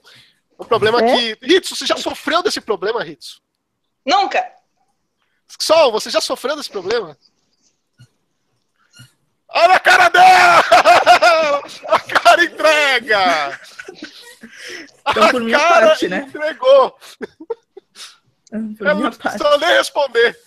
Um 0.62 0.66
problema 0.66 1.00
é? 1.02 1.36
que. 1.36 1.46
Ritsu, 1.46 1.76
você 1.76 1.88
já 1.88 1.98
sofreu 1.98 2.44
desse 2.44 2.62
problema, 2.62 3.04
Ritsu? 3.04 3.42
Nunca. 4.06 4.48
Sol, 5.60 5.92
você 5.92 6.12
já 6.12 6.22
sofreu 6.22 6.56
desse 6.56 6.70
problema? 6.70 7.18
Olha 9.50 9.76
a 9.76 9.80
cara 9.80 10.08
dela! 10.10 10.62
A 11.88 12.00
cara 12.00 12.44
entrega! 12.44 13.60
Então, 15.10 15.30
por 15.30 15.42
a 15.42 15.44
minha 15.44 15.60
cara 15.60 15.88
parte, 15.88 16.08
né? 16.08 16.26
entregou! 16.28 16.98
Por 18.78 18.88
Ela 18.88 18.94
não 18.94 19.12
precisou 19.12 19.60
nem 19.60 19.70
responder. 19.70 20.40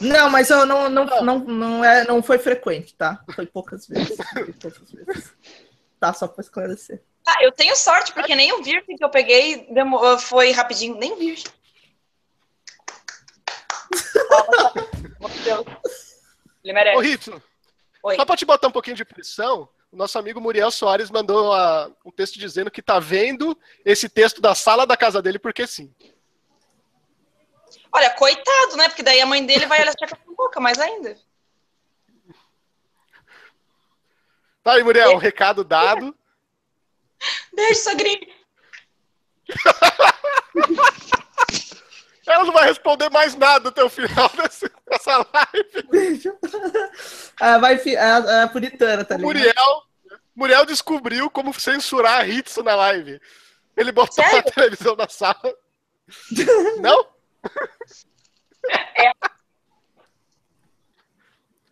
Não, 0.00 0.30
mas 0.30 0.50
eu 0.50 0.64
não, 0.64 0.88
não, 0.88 1.04
não, 1.04 1.38
não, 1.40 1.84
é, 1.84 2.06
não 2.06 2.22
foi 2.22 2.38
frequente, 2.38 2.94
tá? 2.94 3.22
Foi 3.34 3.46
poucas 3.46 3.86
vezes. 3.86 4.16
Foi 4.32 4.52
poucas 4.52 4.90
vezes. 4.92 5.32
Tá, 5.98 6.12
só 6.12 6.28
pra 6.28 6.42
esclarecer. 6.42 7.02
Ah, 7.30 7.44
eu 7.44 7.52
tenho 7.52 7.76
sorte, 7.76 8.12
porque 8.12 8.34
nem 8.34 8.52
o 8.52 8.60
virgem 8.60 8.96
que 8.96 9.04
eu 9.04 9.08
peguei 9.08 9.68
foi 10.18 10.50
rapidinho, 10.50 10.96
nem 10.96 11.16
virgem. 11.16 11.46
Ele 16.64 16.72
merece. 16.72 16.96
Ô, 16.96 17.00
Rito, 17.00 17.40
só 18.16 18.24
pra 18.24 18.36
te 18.36 18.44
botar 18.44 18.66
um 18.66 18.72
pouquinho 18.72 18.96
de 18.96 19.04
pressão, 19.04 19.68
o 19.92 19.96
nosso 19.96 20.18
amigo 20.18 20.40
Muriel 20.40 20.72
Soares 20.72 21.08
mandou 21.08 21.54
uh, 21.54 21.94
um 22.04 22.10
texto 22.10 22.36
dizendo 22.36 22.68
que 22.68 22.82
tá 22.82 22.98
vendo 22.98 23.56
esse 23.84 24.08
texto 24.08 24.40
da 24.40 24.52
sala 24.52 24.84
da 24.84 24.96
casa 24.96 25.22
dele 25.22 25.38
porque 25.38 25.68
sim. 25.68 25.94
Olha, 27.92 28.10
coitado, 28.10 28.76
né? 28.76 28.88
Porque 28.88 29.04
daí 29.04 29.20
a 29.20 29.26
mãe 29.26 29.46
dele 29.46 29.66
vai 29.66 29.82
olhar 29.82 29.94
com 29.94 30.04
a 30.04 30.34
boca, 30.34 30.58
mais 30.58 30.80
ainda. 30.80 31.16
Tá 34.64 34.72
aí, 34.72 34.82
Muriel, 34.82 35.12
um 35.12 35.18
recado 35.18 35.62
dado. 35.62 36.12
Beijo, 37.54 37.80
sogrinho. 37.80 38.26
Ela 42.26 42.44
não 42.44 42.52
vai 42.52 42.66
responder 42.66 43.10
mais 43.10 43.34
nada 43.34 43.70
até 43.70 43.82
o 43.82 43.90
final 43.90 44.28
dessa, 44.36 44.70
dessa 44.88 45.16
live. 45.16 45.88
Beijo. 45.90 46.32
Ah, 47.40 47.58
vai, 47.58 47.80
a, 47.96 48.44
a 48.44 48.48
puritana, 48.48 49.04
tá 49.04 49.16
ligado? 49.16 49.26
Muriel, 49.26 49.82
Muriel 50.34 50.64
descobriu 50.64 51.28
como 51.28 51.52
censurar 51.58 52.20
a 52.20 52.26
Hitsu 52.28 52.62
na 52.62 52.74
live. 52.76 53.20
Ele 53.76 53.92
botou 53.92 54.24
Sério? 54.24 54.38
a 54.38 54.42
televisão 54.42 54.94
na 54.94 55.08
sala. 55.08 55.54
não? 56.80 57.06
É. 58.96 59.10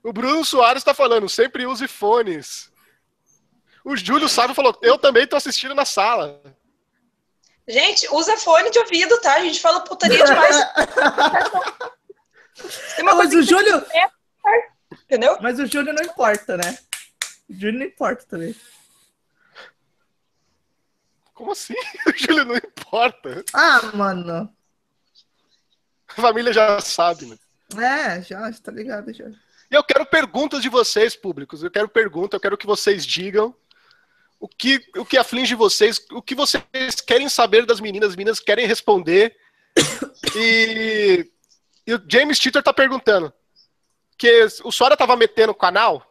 O 0.02 0.12
Bruno 0.12 0.44
Soares 0.44 0.80
está 0.80 0.94
falando, 0.94 1.28
sempre 1.28 1.66
use 1.66 1.86
fones. 1.86 2.67
O 3.88 3.96
Júlio 3.96 4.28
Sábio 4.28 4.54
falou, 4.54 4.78
eu 4.82 4.98
também 4.98 5.26
tô 5.26 5.34
assistindo 5.34 5.74
na 5.74 5.86
sala. 5.86 6.42
Gente, 7.66 8.06
usa 8.12 8.36
fone 8.36 8.70
de 8.70 8.78
ouvido, 8.78 9.18
tá? 9.22 9.36
A 9.36 9.40
gente 9.40 9.62
fala 9.62 9.80
putaria 9.80 10.22
demais. 10.22 10.56
mas 13.02 13.32
o 13.32 13.42
Júlio. 13.42 13.76
É, 13.90 14.10
entendeu? 14.92 15.38
Mas 15.40 15.58
o 15.58 15.64
Júlio 15.64 15.94
não 15.94 16.02
importa, 16.02 16.58
né? 16.58 16.78
O 17.48 17.54
Júlio 17.54 17.78
não 17.78 17.86
importa 17.86 18.26
também. 18.26 18.54
Como 21.32 21.52
assim? 21.52 21.72
O 22.06 22.12
Júlio 22.14 22.44
não 22.44 22.56
importa. 22.56 23.42
Ah, 23.54 23.80
mano. 23.94 24.54
A 26.08 26.20
família 26.20 26.52
já 26.52 26.78
sabe, 26.82 27.24
né? 27.24 27.38
É, 27.82 28.20
já, 28.20 28.52
tá 28.52 28.70
ligado 28.70 29.14
já. 29.14 29.30
E 29.70 29.74
eu 29.74 29.82
quero 29.82 30.04
perguntas 30.04 30.60
de 30.60 30.68
vocês, 30.68 31.16
públicos. 31.16 31.62
Eu 31.62 31.70
quero 31.70 31.88
perguntas, 31.88 32.36
eu 32.36 32.40
quero 32.40 32.58
que 32.58 32.66
vocês 32.66 33.06
digam 33.06 33.56
o 34.40 34.48
que, 34.48 34.80
o 34.96 35.04
que 35.04 35.16
aflige 35.16 35.54
vocês, 35.54 36.00
o 36.12 36.22
que 36.22 36.34
vocês 36.34 37.00
querem 37.06 37.28
saber 37.28 37.66
das 37.66 37.80
meninas, 37.80 38.10
as 38.10 38.16
meninas 38.16 38.40
querem 38.40 38.66
responder. 38.66 39.36
E, 40.36 41.30
e 41.86 41.94
o 41.94 42.02
James 42.08 42.38
Titter 42.38 42.62
tá 42.62 42.72
perguntando 42.72 43.32
que 44.16 44.46
o 44.64 44.70
Sora 44.70 44.96
tava 44.96 45.16
metendo 45.16 45.52
o 45.52 45.56
canal? 45.56 46.04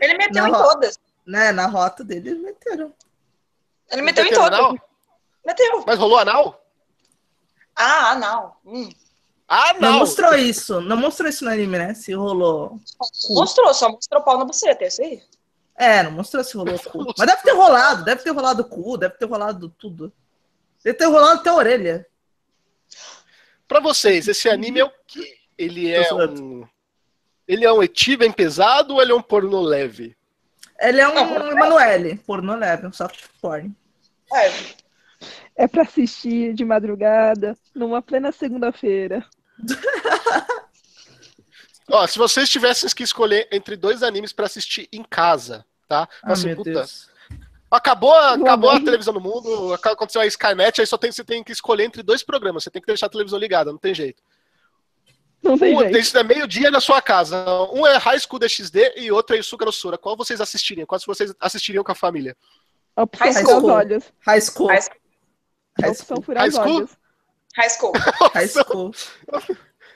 Ele 0.00 0.16
meteu 0.16 0.42
na 0.44 0.48
em 0.48 0.52
todas. 0.52 0.98
Né, 1.26 1.50
na 1.50 1.66
rota 1.66 2.04
dele 2.04 2.30
eles 2.30 2.40
meteram. 2.40 2.94
Ele 3.90 4.02
meteu, 4.02 4.24
meteu 4.24 4.42
em 4.42 4.50
todas. 4.50 4.80
Meteu. 5.44 5.84
Mas 5.86 5.98
rolou 5.98 6.18
anal? 6.18 6.64
Ah, 7.74 8.12
anal. 8.12 8.60
Hum. 8.64 8.88
Ah, 9.48 9.74
não. 9.74 9.92
Não 9.92 9.98
mostrou 10.00 10.34
isso. 10.34 10.80
Não 10.80 10.96
mostrou 10.96 11.28
isso 11.28 11.44
no 11.44 11.50
anime, 11.50 11.78
né? 11.78 11.94
Se 11.94 12.12
rolou. 12.12 12.80
Mostrou, 13.30 13.72
só 13.72 13.88
mostrou 13.88 14.22
pau 14.22 14.38
na 14.38 14.44
buceta, 14.44 14.84
é 14.84 14.88
isso 14.88 15.02
aí. 15.02 15.22
É, 15.76 16.02
não 16.02 16.10
mostrou 16.10 16.42
se 16.42 16.56
rolou 16.56 16.78
cu. 16.78 17.12
Mas 17.16 17.26
deve 17.26 17.42
ter 17.42 17.52
rolado, 17.52 18.04
deve 18.04 18.22
ter 18.22 18.30
rolado 18.30 18.64
cu, 18.64 18.96
deve 18.96 19.14
ter 19.14 19.26
rolado 19.26 19.68
tudo. 19.68 20.12
Deve 20.82 20.96
ter 20.96 21.06
rolado 21.06 21.40
até 21.40 21.50
a 21.50 21.54
orelha. 21.54 22.06
Pra 23.68 23.78
vocês, 23.80 24.26
esse 24.26 24.48
anime 24.48 24.80
é 24.80 24.84
o 24.84 24.92
quê? 25.06 25.36
Ele 25.58 25.90
é 25.90 26.12
um. 26.12 26.66
Ele 27.46 27.64
é 27.64 27.72
um 27.72 27.82
eti 27.82 28.16
bem 28.16 28.32
pesado 28.32 28.94
ou 28.94 29.02
ele 29.02 29.12
é 29.12 29.14
um 29.14 29.22
porno 29.22 29.60
leve? 29.60 30.16
Ele 30.80 31.00
é 31.00 31.08
um 31.08 31.14
não, 31.14 31.52
Emanuele, 31.52 32.16
porno 32.18 32.56
leve, 32.56 32.86
um 32.86 32.92
soft 32.92 33.24
porn. 33.40 33.74
É. 34.32 34.50
É 35.54 35.68
pra 35.68 35.82
assistir 35.82 36.52
de 36.54 36.64
madrugada, 36.64 37.56
numa 37.74 38.02
plena 38.02 38.32
segunda-feira. 38.32 39.24
Ó, 41.88 42.06
se 42.06 42.18
vocês 42.18 42.48
tivessem 42.48 42.88
que 42.90 43.02
escolher 43.02 43.48
entre 43.52 43.76
dois 43.76 44.02
animes 44.02 44.32
para 44.32 44.46
assistir 44.46 44.88
em 44.92 45.04
casa, 45.04 45.64
tá? 45.88 46.08
Ah, 46.22 46.32
assim, 46.32 46.46
meu 46.46 46.56
puta, 46.56 46.70
Deus. 46.70 47.08
Acabou, 47.70 48.12
acabou 48.12 48.70
a 48.70 48.80
televisão 48.80 49.14
no 49.14 49.20
mundo, 49.20 49.74
aconteceu 49.74 50.20
a 50.20 50.26
Skynet, 50.26 50.80
aí 50.80 50.86
só 50.86 50.96
tem, 50.96 51.12
você 51.12 51.24
tem 51.24 51.44
que 51.44 51.52
escolher 51.52 51.84
entre 51.84 52.02
dois 52.02 52.22
programas. 52.22 52.64
Você 52.64 52.70
tem 52.70 52.80
que 52.80 52.86
deixar 52.86 53.06
a 53.06 53.10
televisão 53.10 53.38
ligada, 53.38 53.70
não 53.70 53.78
tem 53.78 53.94
jeito. 53.94 54.22
Não 55.42 55.58
tem 55.58 55.76
um, 55.76 55.80
jeito. 55.80 55.98
Isso 55.98 56.16
é 56.18 56.22
meio-dia 56.22 56.70
na 56.70 56.80
sua 56.80 57.00
casa. 57.00 57.44
Um 57.72 57.86
é 57.86 57.96
High 57.96 58.20
School 58.20 58.38
DxD 58.38 58.94
e 58.96 59.12
outro 59.12 59.36
é 59.36 59.38
Isuka 59.38 59.64
no 59.64 59.72
Sura. 59.72 59.98
Qual 59.98 60.16
vocês 60.16 60.40
assistiriam? 60.40 60.86
Qual 60.86 61.00
vocês 61.06 61.34
assistiriam 61.40 61.84
com 61.84 61.92
a 61.92 61.94
família? 61.94 62.36
High 63.18 63.32
School. 63.32 63.70
Olhos. 63.70 64.04
High 64.26 64.40
School. 64.40 64.68
High 64.68 64.82
School. 64.82 65.00
High 65.80 65.94
School. 65.94 66.24
High 66.34 66.50
School. 66.50 66.88
High 67.56 67.70
School. 67.70 67.92
High 68.34 68.48
School. 68.48 68.92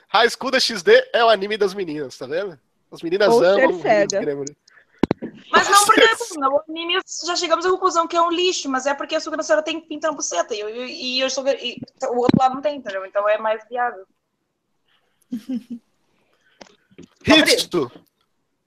High 0.09 0.29
School 0.29 0.51
da 0.51 0.59
XD 0.59 1.09
é 1.13 1.23
o 1.23 1.29
anime 1.29 1.57
das 1.57 1.73
meninas, 1.73 2.17
tá 2.17 2.25
vendo? 2.25 2.59
As 2.91 3.01
meninas 3.01 3.29
Ou 3.29 3.43
amam. 3.43 3.79
Mas 5.51 5.69
não, 5.69 5.85
porque 5.85 6.01
no 6.37 6.63
anime 6.67 6.99
já 7.25 7.35
chegamos 7.35 7.65
à 7.65 7.69
conclusão 7.69 8.07
que 8.07 8.15
é 8.17 8.21
um 8.21 8.31
lixo, 8.31 8.67
mas 8.67 8.87
é 8.87 8.93
porque 8.93 9.15
a 9.15 9.19
Suga 9.19 9.41
senhora 9.43 9.63
tem 9.63 9.79
pinta 9.79 10.07
na 10.07 10.13
buceta 10.13 10.55
e, 10.55 10.59
eu, 10.59 10.69
e, 10.69 11.19
eu 11.19 11.29
sou, 11.29 11.47
e 11.47 11.79
o 12.09 12.17
outro 12.17 12.39
lado 12.39 12.55
não 12.55 12.61
tem, 12.61 12.77
entendeu? 12.77 13.05
Então 13.05 13.29
é 13.29 13.37
mais 13.37 13.63
viável. 13.69 14.05
Hitsu! 17.23 17.91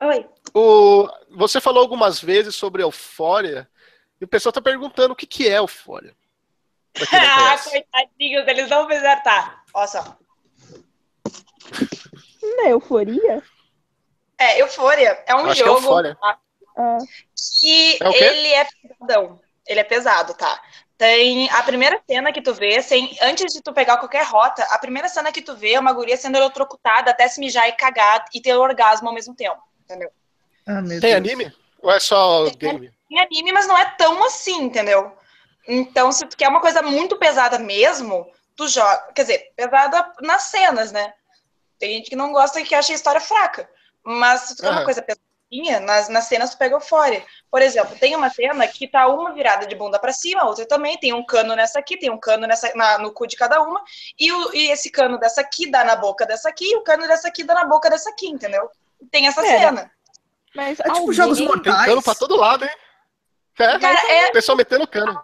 Oi. 0.00 0.26
O, 0.54 1.08
você 1.30 1.60
falou 1.60 1.82
algumas 1.82 2.20
vezes 2.20 2.54
sobre 2.54 2.82
eufória 2.82 3.68
e 4.20 4.24
o 4.24 4.28
pessoal 4.28 4.52
tá 4.52 4.62
perguntando 4.62 5.12
o 5.12 5.16
que, 5.16 5.26
que 5.26 5.48
é 5.48 5.58
eufória. 5.58 6.14
ah, 7.12 7.58
coitadinhos, 7.58 8.46
eles 8.46 8.68
não 8.68 8.86
vão 8.86 8.96
acertar. 8.96 9.64
Olha 9.74 9.86
só. 9.86 10.16
Não 12.42 12.66
é 12.66 12.72
euforia? 12.72 13.42
É, 14.38 14.60
euforia. 14.60 15.22
É 15.26 15.34
um 15.34 15.46
Acho 15.46 15.64
jogo 15.64 16.02
que, 16.02 16.08
é 16.08 16.14
tá? 16.14 16.38
ah. 16.76 16.98
que 17.60 17.98
é 18.00 18.26
ele 18.26 18.48
é 18.48 18.64
pesadão. 18.64 19.40
Ele 19.66 19.80
é 19.80 19.84
pesado, 19.84 20.34
tá? 20.34 20.60
Tem 20.96 21.50
a 21.50 21.62
primeira 21.62 22.00
cena 22.08 22.32
que 22.32 22.40
tu 22.40 22.54
vê, 22.54 22.80
sem, 22.80 23.16
antes 23.22 23.52
de 23.52 23.60
tu 23.60 23.72
pegar 23.72 23.96
qualquer 23.96 24.24
rota, 24.26 24.62
a 24.70 24.78
primeira 24.78 25.08
cena 25.08 25.32
que 25.32 25.42
tu 25.42 25.56
vê 25.56 25.72
é 25.72 25.80
uma 25.80 25.92
guria 25.92 26.16
sendo 26.16 26.36
eletrocutada 26.36 27.10
até 27.10 27.26
se 27.26 27.40
mijar 27.40 27.68
e 27.68 27.72
cagar 27.72 28.24
e 28.32 28.40
ter 28.40 28.54
orgasmo 28.54 29.08
ao 29.08 29.14
mesmo 29.14 29.34
tempo, 29.34 29.60
entendeu? 29.82 30.10
Ah, 30.66 30.82
tem 30.82 31.00
Deus. 31.00 31.14
anime? 31.14 31.52
Ou 31.82 31.90
é 31.90 31.98
só 31.98 32.48
tem, 32.50 32.58
game? 32.58 32.92
Tem 33.08 33.20
anime, 33.20 33.52
mas 33.52 33.66
não 33.66 33.76
é 33.76 33.84
tão 33.98 34.22
assim, 34.24 34.62
entendeu? 34.62 35.12
Então, 35.66 36.12
se 36.12 36.26
tu 36.26 36.36
quer 36.36 36.48
uma 36.48 36.60
coisa 36.60 36.82
muito 36.82 37.16
pesada 37.18 37.58
mesmo, 37.58 38.30
tu 38.56 38.68
joga. 38.68 39.12
Quer 39.14 39.22
dizer, 39.22 39.52
pesada 39.56 40.12
nas 40.20 40.44
cenas, 40.44 40.92
né? 40.92 41.12
Tem 41.78 41.96
gente 41.96 42.10
que 42.10 42.16
não 42.16 42.32
gosta 42.32 42.60
e 42.60 42.64
que 42.64 42.74
acha 42.74 42.92
a 42.92 42.96
história 42.96 43.20
fraca. 43.20 43.68
Mas 44.02 44.42
se 44.42 44.56
tu 44.56 44.62
quer 44.62 44.68
uhum. 44.68 44.76
uma 44.76 44.84
coisa 44.84 45.02
pesada 45.02 45.24
gracinha 45.54 45.80
nas, 45.80 46.08
nas 46.08 46.24
cenas 46.24 46.50
tu 46.50 46.58
pega 46.58 46.74
Euphoria. 46.74 47.24
Por 47.50 47.62
exemplo, 47.62 47.96
tem 47.98 48.14
uma 48.16 48.30
cena 48.30 48.66
que 48.66 48.88
tá 48.88 49.06
uma 49.06 49.32
virada 49.32 49.66
de 49.66 49.74
bunda 49.74 49.98
para 49.98 50.12
cima, 50.12 50.44
outra 50.44 50.66
também, 50.66 50.98
tem 50.98 51.12
um 51.12 51.24
cano 51.24 51.54
nessa 51.54 51.78
aqui, 51.78 51.96
tem 51.96 52.10
um 52.10 52.18
cano 52.18 52.46
nessa, 52.46 52.72
na, 52.74 52.98
no 52.98 53.12
cu 53.12 53.26
de 53.26 53.36
cada 53.36 53.60
uma, 53.62 53.82
e, 54.18 54.32
o, 54.32 54.54
e 54.54 54.70
esse 54.70 54.90
cano 54.90 55.18
dessa 55.18 55.40
aqui 55.40 55.70
dá 55.70 55.84
na 55.84 55.96
boca 55.96 56.26
dessa 56.26 56.48
aqui, 56.48 56.64
e 56.64 56.76
o 56.76 56.82
cano 56.82 57.06
dessa 57.06 57.28
aqui 57.28 57.44
dá 57.44 57.54
na 57.54 57.64
boca 57.64 57.88
dessa 57.88 58.10
aqui, 58.10 58.26
entendeu? 58.26 58.68
Tem 59.10 59.26
essa 59.26 59.44
é. 59.46 59.58
cena. 59.58 59.90
Mas 60.54 60.78
é 60.80 60.84
tipo 60.84 61.12
jogos 61.12 61.40
mortais. 61.40 61.76
Tem 61.76 61.86
cano 61.86 62.02
pra 62.02 62.14
todo 62.14 62.36
lado, 62.36 62.64
hein? 62.64 62.70
É, 63.58 63.78
Cara, 63.78 64.12
é... 64.12 64.28
o 64.28 64.32
pessoal 64.32 64.56
metendo 64.56 64.86
cano. 64.86 65.22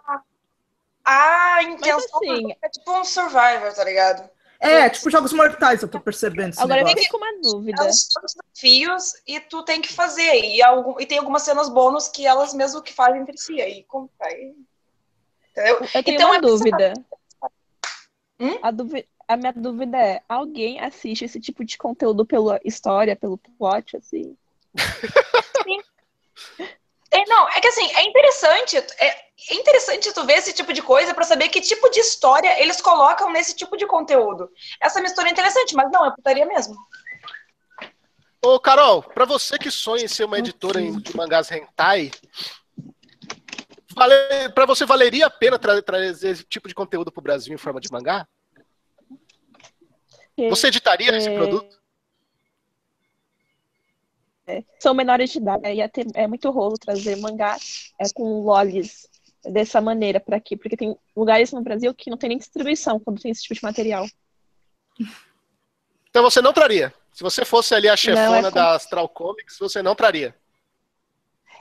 A 1.03 1.63
intenção 1.63 2.19
assim, 2.21 2.55
é 2.61 2.69
tipo 2.69 2.91
um 2.91 3.03
Survivor, 3.03 3.73
tá 3.73 3.83
ligado? 3.83 4.29
É, 4.59 4.87
tipo 4.89 5.09
jogos 5.09 5.33
mortais, 5.33 5.81
eu 5.81 5.87
tô 5.87 5.99
percebendo. 5.99 6.53
Agora 6.59 6.75
negócio. 6.75 6.97
eu 6.97 7.03
fico 7.03 7.17
com 7.17 7.25
uma 7.25 7.41
dúvida. 7.41 7.83
É 7.83 7.91
são 7.91 8.21
desafios 8.21 9.13
e 9.25 9.39
tu 9.39 9.63
tem 9.63 9.81
que 9.81 9.91
fazer. 9.91 10.39
E, 10.39 10.61
algum, 10.61 10.99
e 10.99 11.05
tem 11.07 11.17
algumas 11.17 11.41
cenas 11.41 11.67
bônus 11.67 12.07
que 12.07 12.27
elas 12.27 12.53
mesmo 12.53 12.81
que 12.81 12.93
fazem 12.93 13.21
entre 13.21 13.35
si. 13.39 13.59
Aí, 13.59 13.83
como, 13.85 14.07
aí, 14.21 14.53
entendeu? 15.49 15.79
Eu 15.81 16.03
tenho 16.03 16.15
então, 16.15 16.29
uma 16.29 16.37
é 16.37 16.41
dúvida. 16.41 16.93
Hum? 18.39 18.59
A, 18.61 18.69
duvi 18.69 19.07
a 19.27 19.35
minha 19.35 19.53
dúvida 19.53 19.97
é: 19.97 20.21
alguém 20.29 20.79
assiste 20.79 21.25
esse 21.25 21.39
tipo 21.39 21.65
de 21.65 21.75
conteúdo 21.75 22.23
pela 22.23 22.59
história, 22.63 23.15
pelo 23.15 23.39
plot, 23.39 23.97
assim? 23.97 24.37
Sim. 25.63 25.81
É, 27.13 27.25
não, 27.27 27.49
é 27.49 27.59
que 27.59 27.67
assim, 27.67 27.85
é 27.93 28.03
interessante, 28.05 28.77
é, 28.77 29.07
é 29.49 29.55
interessante 29.55 30.13
tu 30.13 30.23
ver 30.25 30.37
esse 30.37 30.53
tipo 30.53 30.71
de 30.71 30.81
coisa 30.81 31.13
para 31.13 31.25
saber 31.25 31.49
que 31.49 31.59
tipo 31.59 31.89
de 31.89 31.99
história 31.99 32.61
eles 32.61 32.79
colocam 32.79 33.29
nesse 33.31 33.53
tipo 33.53 33.75
de 33.75 33.85
conteúdo. 33.85 34.49
Essa 34.81 35.01
mistura 35.01 35.27
é 35.27 35.31
interessante, 35.31 35.75
mas 35.75 35.91
não, 35.91 36.05
é 36.05 36.11
putaria 36.11 36.45
mesmo. 36.45 36.75
Ô, 38.41 38.59
Carol, 38.59 39.03
para 39.03 39.25
você 39.25 39.57
que 39.57 39.69
sonha 39.69 40.05
em 40.05 40.07
ser 40.07 40.23
uma 40.23 40.39
editora 40.39 40.81
de 40.81 41.15
mangás 41.15 41.51
hentai, 41.51 42.11
vale, 43.93 44.15
para 44.55 44.65
você 44.65 44.85
valeria 44.85 45.27
a 45.27 45.29
pena 45.29 45.59
tra 45.59 45.81
trazer 45.81 46.29
esse 46.29 46.43
tipo 46.45 46.67
de 46.67 46.73
conteúdo 46.73 47.11
pro 47.11 47.21
Brasil 47.21 47.53
em 47.53 47.57
forma 47.57 47.81
de 47.81 47.91
mangá? 47.91 48.25
Você 50.49 50.67
editaria 50.67 51.11
é... 51.11 51.17
esse 51.17 51.29
produto? 51.29 51.80
É, 54.47 54.63
são 54.79 54.93
menores 54.93 55.31
de 55.31 55.37
idade, 55.37 55.79
é, 55.79 55.87
ter, 55.87 56.05
é 56.15 56.27
muito 56.27 56.49
rolo 56.49 56.77
trazer 56.77 57.15
mangá 57.17 57.57
é, 57.99 58.05
com 58.13 58.41
lolis 58.41 59.07
dessa 59.43 59.79
maneira 59.79 60.19
para 60.19 60.37
aqui, 60.37 60.55
porque 60.57 60.77
tem 60.77 60.95
lugares 61.15 61.51
no 61.51 61.61
Brasil 61.61 61.93
que 61.93 62.09
não 62.09 62.17
tem 62.17 62.29
nem 62.29 62.37
distribuição 62.37 62.99
quando 62.99 63.21
tem 63.21 63.31
esse 63.31 63.43
tipo 63.43 63.55
de 63.55 63.63
material. 63.63 64.07
Então 66.09 66.23
você 66.23 66.41
não 66.41 66.53
traria? 66.53 66.93
Se 67.13 67.23
você 67.23 67.45
fosse 67.45 67.73
ali 67.73 67.87
a 67.87 67.95
chefona 67.95 68.41
não, 68.41 68.47
é 68.47 68.51
da 68.51 68.75
Astral 68.75 69.07
Comics, 69.09 69.57
você 69.59 69.81
não 69.81 69.95
traria? 69.95 70.35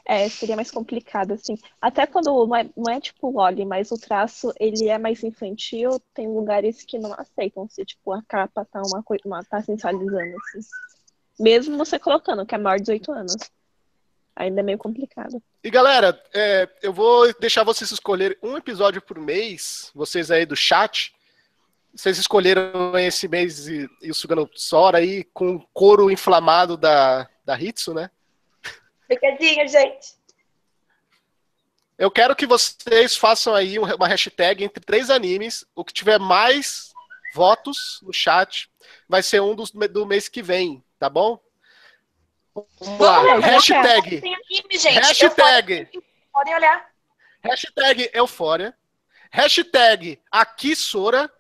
É, 0.05 0.29
seria 0.29 0.57
mais 0.57 0.71
complicado, 0.71 1.33
assim. 1.33 1.57
Até 1.81 2.07
quando 2.07 2.27
não 2.47 2.57
é, 2.57 2.69
não 2.77 2.93
é 2.93 3.01
tipo 3.01 3.31
Loli, 3.31 3.65
mas 3.65 3.91
o 3.91 3.99
traço 3.99 4.53
ele 4.59 4.89
é 4.89 4.99
mais 4.99 5.23
infantil, 5.23 6.01
tem 6.15 6.27
lugares 6.27 6.83
que 6.83 6.99
não 6.99 7.13
aceitam 7.15 7.69
se 7.69 7.85
tipo 7.85 8.13
a 8.13 8.23
capa 8.23 8.65
tá 8.65 8.83
uma 8.87 9.03
coisa, 9.03 9.23
tá 9.49 9.63
sensualizando 9.63 10.37
assim. 10.37 10.69
Mesmo 11.41 11.79
você 11.79 11.99
colocando 11.99 12.45
que 12.45 12.55
é 12.55 12.59
maior 12.59 12.77
de 12.77 12.83
18 12.83 13.13
anos. 13.13 13.35
Ainda 14.37 14.61
é 14.61 14.63
meio 14.63 14.77
complicado. 14.77 15.43
E 15.65 15.71
galera, 15.71 16.23
é, 16.35 16.69
eu 16.83 16.93
vou 16.93 17.33
deixar 17.41 17.65
vocês 17.65 17.91
escolherem 17.91 18.37
um 18.43 18.59
episódio 18.59 19.01
por 19.01 19.19
mês, 19.19 19.91
vocês 19.95 20.31
aí 20.31 20.45
do 20.45 20.55
chat. 20.55 21.15
Vocês 21.95 22.19
escolheram 22.19 22.97
esse 22.99 23.27
mês 23.27 23.67
e, 23.69 23.89
e 24.03 24.11
o 24.11 24.15
Sugano 24.15 24.49
Sora 24.55 24.99
aí 24.99 25.25
com 25.33 25.57
o 25.57 25.67
couro 25.73 26.11
inflamado 26.11 26.77
da, 26.77 27.27
da 27.43 27.59
Hitsu, 27.59 27.95
né? 27.95 28.11
Picadinha, 29.09 29.67
gente. 29.67 30.21
Eu 31.99 32.11
quero 32.11 32.37
que 32.37 32.47
vocês 32.47 33.17
façam 33.17 33.55
aí 33.55 33.79
uma 33.79 34.07
hashtag 34.07 34.63
entre 34.63 34.85
três 34.85 35.09
animes. 35.09 35.65
O 35.75 35.85
que 35.87 35.93
tiver 35.93 36.19
mais 36.19 36.93
votos 37.35 37.99
no 38.03 38.13
chat 38.13 38.71
vai 39.09 39.23
ser 39.23 39.41
um 39.41 39.55
dos, 39.55 39.71
do 39.71 40.07
mês 40.07 40.29
que 40.29 40.43
vem 40.43 40.85
tá 41.01 41.09
bom? 41.09 41.41
Vamos 42.79 43.01
lá, 43.01 43.39
hashtag. 43.39 44.21
Tem 44.21 44.35
anime, 44.35 44.79
gente. 44.79 44.99
Hashtag. 44.99 45.89
Podem 46.31 46.55
olhar. 46.55 46.91
Hashtag 47.43 48.11
Eufória. 48.13 48.77
Hashtag 49.33 50.21
Aqui 50.31 50.77
Sora. 50.77 51.33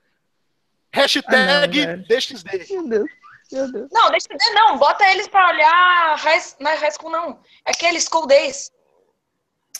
Hashtag 0.92 1.84
ah, 1.84 1.96
DXD. 1.96 2.66
Meu 2.70 2.88
Deus. 2.88 3.10
Meu 3.52 3.70
Deus. 3.70 3.88
Não, 3.92 4.10
DXD 4.10 4.50
não. 4.54 4.78
Bota 4.78 5.04
eles 5.10 5.28
pra 5.28 5.48
olhar 5.50 6.16
high, 6.16 6.42
não 6.58 6.70
é 6.70 6.76
High 6.76 6.92
School, 6.92 7.10
não. 7.10 7.40
É 7.66 7.72
aquele 7.72 8.00
School 8.00 8.26
Days. 8.26 8.72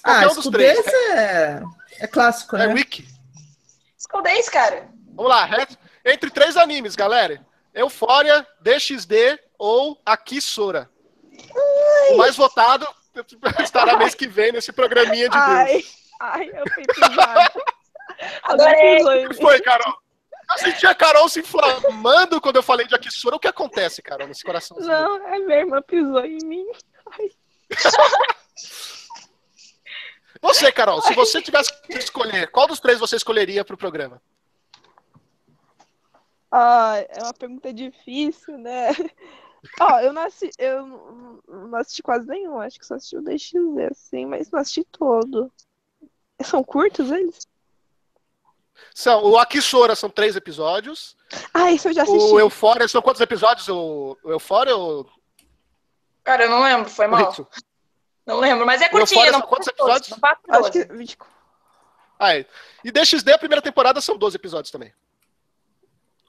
Ah, 0.05 0.27
um 0.27 0.35
School 0.35 0.51
Days 0.51 0.87
é... 0.87 1.63
é 2.01 2.07
clássico, 2.07 2.57
é 2.57 2.67
né? 2.67 2.73
É 2.73 2.75
Wiki. 2.75 3.07
School 3.99 4.23
Days, 4.23 4.49
cara. 4.49 4.89
Vamos 5.15 5.31
lá. 5.31 5.49
Entre 6.05 6.31
três 6.31 6.57
animes, 6.57 6.95
galera. 6.95 7.45
Eufória, 7.73 8.47
DXD 8.61 9.39
ou 9.61 10.01
Aqui 10.07 10.41
Sora. 10.41 10.91
O 12.13 12.17
mais 12.17 12.35
votado 12.35 12.89
estará 13.63 13.99
mês 13.99 14.15
que 14.15 14.27
vem 14.27 14.53
nesse 14.53 14.73
programinha 14.73 15.29
de 15.29 15.37
ai, 15.37 15.67
Deus. 15.67 15.95
Ai, 16.19 16.51
eu 16.55 16.65
fui 16.73 16.83
pisado. 16.83 17.63
Adorei. 18.43 19.27
O 19.27 19.29
que 19.29 19.35
foi, 19.37 19.61
Carol? 19.61 19.95
Eu 20.51 20.59
senti 20.59 20.87
a 20.87 20.95
Carol 20.95 21.29
se 21.29 21.41
inflamando 21.41 22.41
quando 22.41 22.57
eu 22.57 22.63
falei 22.63 22.87
de 22.87 22.95
Akisura. 22.95 23.37
O 23.37 23.39
que 23.39 23.49
acontece, 23.49 24.01
Carol, 24.03 24.27
nesse 24.27 24.43
coração? 24.43 24.79
Não, 24.81 25.29
é 25.29 25.39
minha 25.39 25.59
irmã 25.59 25.83
pisou 25.83 26.25
em 26.25 26.39
mim. 26.45 26.67
Ai. 27.13 27.31
Você, 30.41 30.73
Carol, 30.73 31.03
se 31.03 31.13
você 31.13 31.43
tivesse 31.43 31.71
que 31.83 31.99
escolher, 31.99 32.51
qual 32.51 32.67
dos 32.67 32.81
três 32.81 32.99
você 32.99 33.17
escolheria 33.17 33.63
para 33.63 33.75
o 33.75 33.79
programa? 33.79 34.23
Ah, 36.51 36.95
é 37.09 37.23
uma 37.23 37.35
pergunta 37.35 37.73
difícil, 37.73 38.57
né? 38.57 38.89
Ó, 39.79 40.01
eu 40.01 40.13
não 40.13 40.23
assisti, 40.23 40.55
eu 40.59 41.43
não 41.49 41.79
assisti 41.79 42.03
quase 42.03 42.27
nenhum, 42.27 42.61
acho 42.61 42.79
que 42.79 42.87
só 42.87 42.95
assisti 42.95 43.17
o 43.17 43.23
DXZ, 43.23 43.55
assim, 43.91 44.27
mas 44.27 44.51
não 44.51 44.61
assisti 44.61 44.85
todo. 44.85 45.53
São 46.43 46.65
curtos 46.65 47.11
eles? 47.11 47.47
São, 48.95 49.25
o 49.25 49.39
Akisora 49.39 49.95
são 49.95 50.09
três 50.09 50.37
episódios. 50.37 51.17
Ah, 51.53 51.71
isso 51.71 51.89
eu 51.89 51.93
já 51.93 52.03
assisti. 52.03 52.33
O 52.33 52.41
Eufória, 52.41 52.89
são 52.89 53.03
quantos 53.03 53.21
episódios? 53.21 53.69
O, 53.69 54.17
o 54.23 54.31
Eufória 54.31 54.75
ou... 54.75 55.07
Cara, 56.25 56.45
eu 56.45 56.51
não 56.51 56.63
lembro, 56.63 56.89
foi 56.89 57.07
mal. 57.07 57.35
Não 58.27 58.39
lembro, 58.39 58.65
mas 58.65 58.81
é 58.81 58.89
curtinho. 58.89 59.27
Não 59.27 59.41
são 59.41 59.43
quantos 59.43 59.69
episódios? 59.69 60.19
Acho 60.49 60.73
que 60.73 60.85
20... 60.85 61.19
Ah, 62.19 62.37
é. 62.37 62.47
E 62.85 62.91
DXD, 62.91 63.33
a 63.33 63.39
primeira 63.39 63.63
temporada, 63.63 64.01
são 64.01 64.17
12 64.17 64.37
episódios 64.37 64.71
também. 64.71 64.93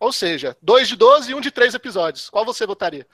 Ou 0.01 0.11
seja, 0.11 0.57
dois 0.59 0.87
de 0.87 0.95
12 0.95 1.29
e 1.29 1.35
um 1.35 1.39
de 1.39 1.51
três 1.51 1.75
episódios. 1.75 2.27
Qual 2.27 2.43
você 2.43 2.65
votaria? 2.65 3.05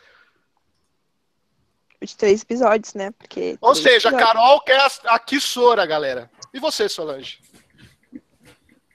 De 2.02 2.16
três 2.16 2.42
episódios, 2.42 2.94
né? 2.94 3.12
Porque 3.12 3.58
Ou 3.60 3.76
seja, 3.76 4.08
episódios. 4.08 4.22
Carol 4.22 4.62
quer 4.62 4.80
a, 4.80 5.16
a 5.16 5.20
Kissora, 5.20 5.86
galera. 5.86 6.32
E 6.54 6.62
você, 6.62 6.88
Solange? 6.88 7.42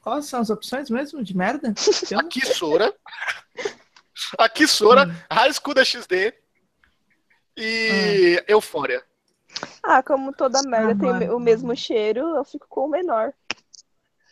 Quais 0.00 0.24
são 0.24 0.40
as 0.40 0.48
opções 0.48 0.88
mesmo 0.88 1.22
de 1.22 1.36
merda? 1.36 1.74
a 2.18 2.24
Kissora. 2.24 2.94
a 4.38 4.48
Kissora, 4.48 5.06
hum. 5.06 5.14
High 5.30 5.52
School 5.52 5.74
da 5.74 5.84
XD 5.84 6.32
e 7.58 8.38
hum. 8.40 8.44
Eufória. 8.48 9.04
Ah, 9.82 10.02
como 10.02 10.32
toda 10.32 10.62
merda 10.62 11.10
ah, 11.10 11.18
tem 11.18 11.30
o 11.30 11.38
mesmo 11.38 11.76
cheiro, 11.76 12.36
eu 12.36 12.44
fico 12.44 12.66
com 12.70 12.86
o 12.86 12.90
menor. 12.90 13.34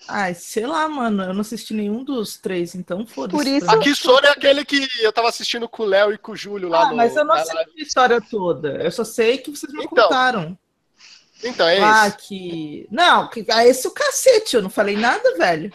Ai, 0.08 0.34
sei 0.34 0.66
lá, 0.66 0.88
mano. 0.88 1.22
Eu 1.22 1.34
não 1.34 1.40
assisti 1.40 1.72
nenhum 1.74 2.02
dos 2.02 2.36
três, 2.36 2.74
então 2.74 3.06
foda-se. 3.06 3.36
Por 3.36 3.46
isso. 3.46 3.70
Aqui 3.70 3.94
Sora 3.94 4.28
é 4.28 4.30
aquele 4.30 4.64
que 4.64 4.88
eu 5.00 5.12
tava 5.12 5.28
assistindo 5.28 5.68
com 5.68 5.82
o 5.82 5.86
Léo 5.86 6.12
e 6.12 6.18
com 6.18 6.32
o 6.32 6.36
Júlio 6.36 6.68
lá 6.68 6.82
ah, 6.82 6.90
no. 6.90 6.96
Mas 6.96 7.14
eu 7.16 7.24
não 7.24 7.36
sei 7.44 7.58
a 7.58 7.64
história 7.76 8.20
toda. 8.20 8.82
Eu 8.82 8.90
só 8.90 9.04
sei 9.04 9.38
que 9.38 9.50
vocês 9.50 9.72
me 9.72 9.84
então, 9.84 10.04
contaram. 10.04 10.58
Então, 11.42 11.66
é 11.66 11.80
ah, 11.80 12.08
isso. 12.08 12.16
que. 12.18 12.88
Não, 12.90 13.28
que... 13.28 13.46
ah, 13.50 13.66
esse 13.66 13.86
é 13.86 13.90
o 13.90 13.94
cacete, 13.94 14.56
eu 14.56 14.62
não 14.62 14.70
falei 14.70 14.96
nada, 14.96 15.36
velho. 15.36 15.72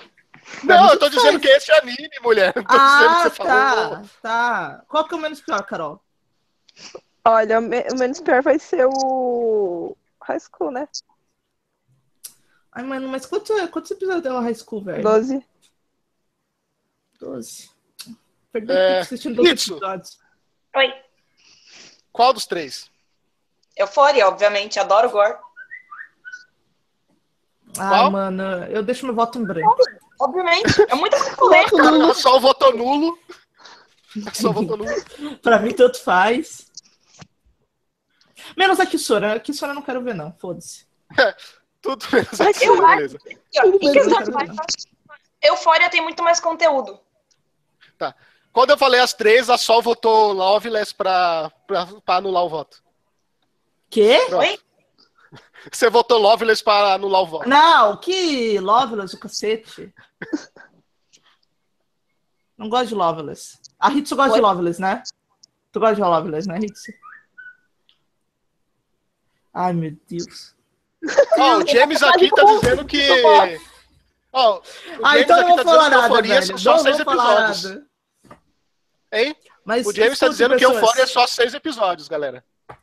Pra 0.66 0.78
não, 0.78 0.92
eu 0.92 1.00
tô 1.00 1.10
dizendo 1.10 1.40
faz. 1.40 1.42
que 1.42 1.48
esse 1.48 1.72
é 1.72 1.80
anime, 1.80 2.12
mulher. 2.22 2.54
Não 2.56 2.64
tô 2.66 2.76
ah, 2.76 2.98
dizendo 2.98 3.16
que 3.16 3.24
você 3.24 3.44
tá, 3.44 3.76
falou. 3.76 4.02
Tá. 4.22 4.84
Qual 4.88 5.08
que 5.08 5.14
é 5.14 5.18
o 5.18 5.22
menos 5.22 5.42
pior, 5.42 5.64
Carol? 5.66 6.02
Olha, 7.24 7.60
o 7.60 7.98
menos 7.98 8.20
pior 8.20 8.44
vai 8.44 8.60
ser 8.60 8.86
o 8.86 9.98
High 10.22 10.40
School, 10.40 10.72
né? 10.72 10.88
Ai, 12.76 12.84
mano, 12.84 13.08
mas 13.08 13.26
quantos, 13.26 13.56
quantos 13.70 13.90
episódios 13.90 14.22
dela 14.22 14.42
High 14.42 14.56
School, 14.56 14.84
velho? 14.84 15.02
Doze. 15.02 15.46
Doze. 17.18 17.70
Perdi 18.52 18.74
é... 18.74 19.00
assistindo 19.00 19.36
12 19.38 19.50
episódios. 19.50 20.20
Oi. 20.76 20.94
Qual 22.12 22.34
dos 22.34 22.46
três? 22.46 22.92
Eufória, 23.78 24.28
obviamente. 24.28 24.78
Adoro 24.78 25.10
Gore. 25.10 25.38
Ah, 27.78 28.10
mano, 28.10 28.44
eu 28.66 28.84
deixo 28.84 29.06
meu 29.06 29.16
voto 29.16 29.40
em 29.40 29.46
branco. 29.46 29.78
Obviamente. 30.20 30.82
É 30.90 30.96
muito 30.96 31.16
polêmico. 31.38 31.78
Só 32.14 32.36
o 32.36 32.42
voto 32.42 32.72
nulo. 32.74 33.18
Só 34.34 34.50
o 34.50 34.54
voto 34.54 34.76
nulo. 34.76 34.86
pra 35.42 35.60
mim, 35.60 35.74
tanto 35.74 36.02
faz. 36.02 36.70
Menos 38.58 38.82
a 38.82 38.86
Kissora. 38.86 39.36
A 39.36 39.40
Kissora 39.40 39.72
eu 39.72 39.76
não 39.76 39.82
quero 39.82 40.02
ver, 40.02 40.14
não. 40.14 40.34
Foda-se. 40.34 40.86
Tudo 41.86 42.04
menos 42.12 42.42
a 42.42 42.44
Mas 42.46 42.62
eu 42.64 42.86
acho 42.86 42.96
beleza. 42.96 43.20
que, 43.20 43.60
action, 43.60 44.56
Eufória 45.44 45.90
tem 45.92 46.02
muito 46.02 46.24
mais 46.24 46.40
conteúdo. 46.40 47.00
Quando 48.52 48.70
eu 48.72 48.78
falei 48.78 49.02
as 49.02 49.14
três, 49.14 49.50
a 49.50 49.58
Sol 49.58 49.82
votou 49.82 50.32
Loveless 50.32 50.96
pra, 50.96 51.52
pra, 51.68 51.86
pra 51.86 52.16
anular 52.16 52.44
o 52.44 52.50
voto. 52.50 52.82
Quê? 53.90 54.18
Pronto. 54.30 54.40
Oi? 54.40 54.60
Você 55.72 55.90
votou 55.90 56.18
Loveless 56.18 56.64
pra 56.64 56.94
anular 56.94 57.22
o 57.22 57.28
voto. 57.28 57.50
Não, 57.50 57.98
que 57.98 58.58
Loveless, 58.60 59.16
o 59.16 59.20
cacete. 59.20 59.94
Não 62.58 62.70
gosto 62.70 62.88
de 62.88 62.96
Loveless. 62.96 63.60
A 63.78 63.92
Hitsu 63.92 64.16
gosta 64.16 64.32
Oi? 64.32 64.38
de 64.38 64.42
Loveless, 64.42 64.82
né? 64.82 65.04
Tu 65.72 65.80
gosta 65.80 65.96
de 65.96 66.02
Loveless, 66.02 66.48
né, 66.48 66.58
Hitsu? 66.60 66.94
Ai, 69.54 69.74
meu 69.74 69.96
Deus. 70.08 70.55
Ó, 71.38 71.58
o 71.58 71.68
James 71.68 72.02
aqui 72.04 72.30
tá 72.30 72.44
dizendo 72.44 72.86
que. 72.86 73.08
Ó, 74.34 74.58
o 74.58 74.62
Ah, 75.04 75.12
James 75.12 75.24
então 75.24 75.38
eu 75.40 75.48
não 75.50 75.56
tá 75.58 75.64
vou 75.64 75.74
falar 75.74 75.84
dizendo 75.90 75.90
que 75.90 75.96
nada, 75.96 76.08
Euforia 76.08 76.34
velho. 76.36 76.46
são 76.46 76.58
só 76.58 76.72
Não 76.72 76.80
seis 76.80 76.98
falar 77.02 77.24
episódios. 77.50 77.64
nada. 77.64 77.88
Hein? 79.12 79.36
Mas 79.64 79.88
O 79.88 79.94
James 79.94 80.20
tá 80.20 80.28
dizendo 80.28 80.56
que 80.56 80.60
pessoas. 80.60 80.76
Euphoria 80.82 81.04
é 81.04 81.08
só 81.08 81.26
seis 81.28 81.54
episódios, 81.54 82.08
galera. 82.08 82.44
Tá, 82.68 82.76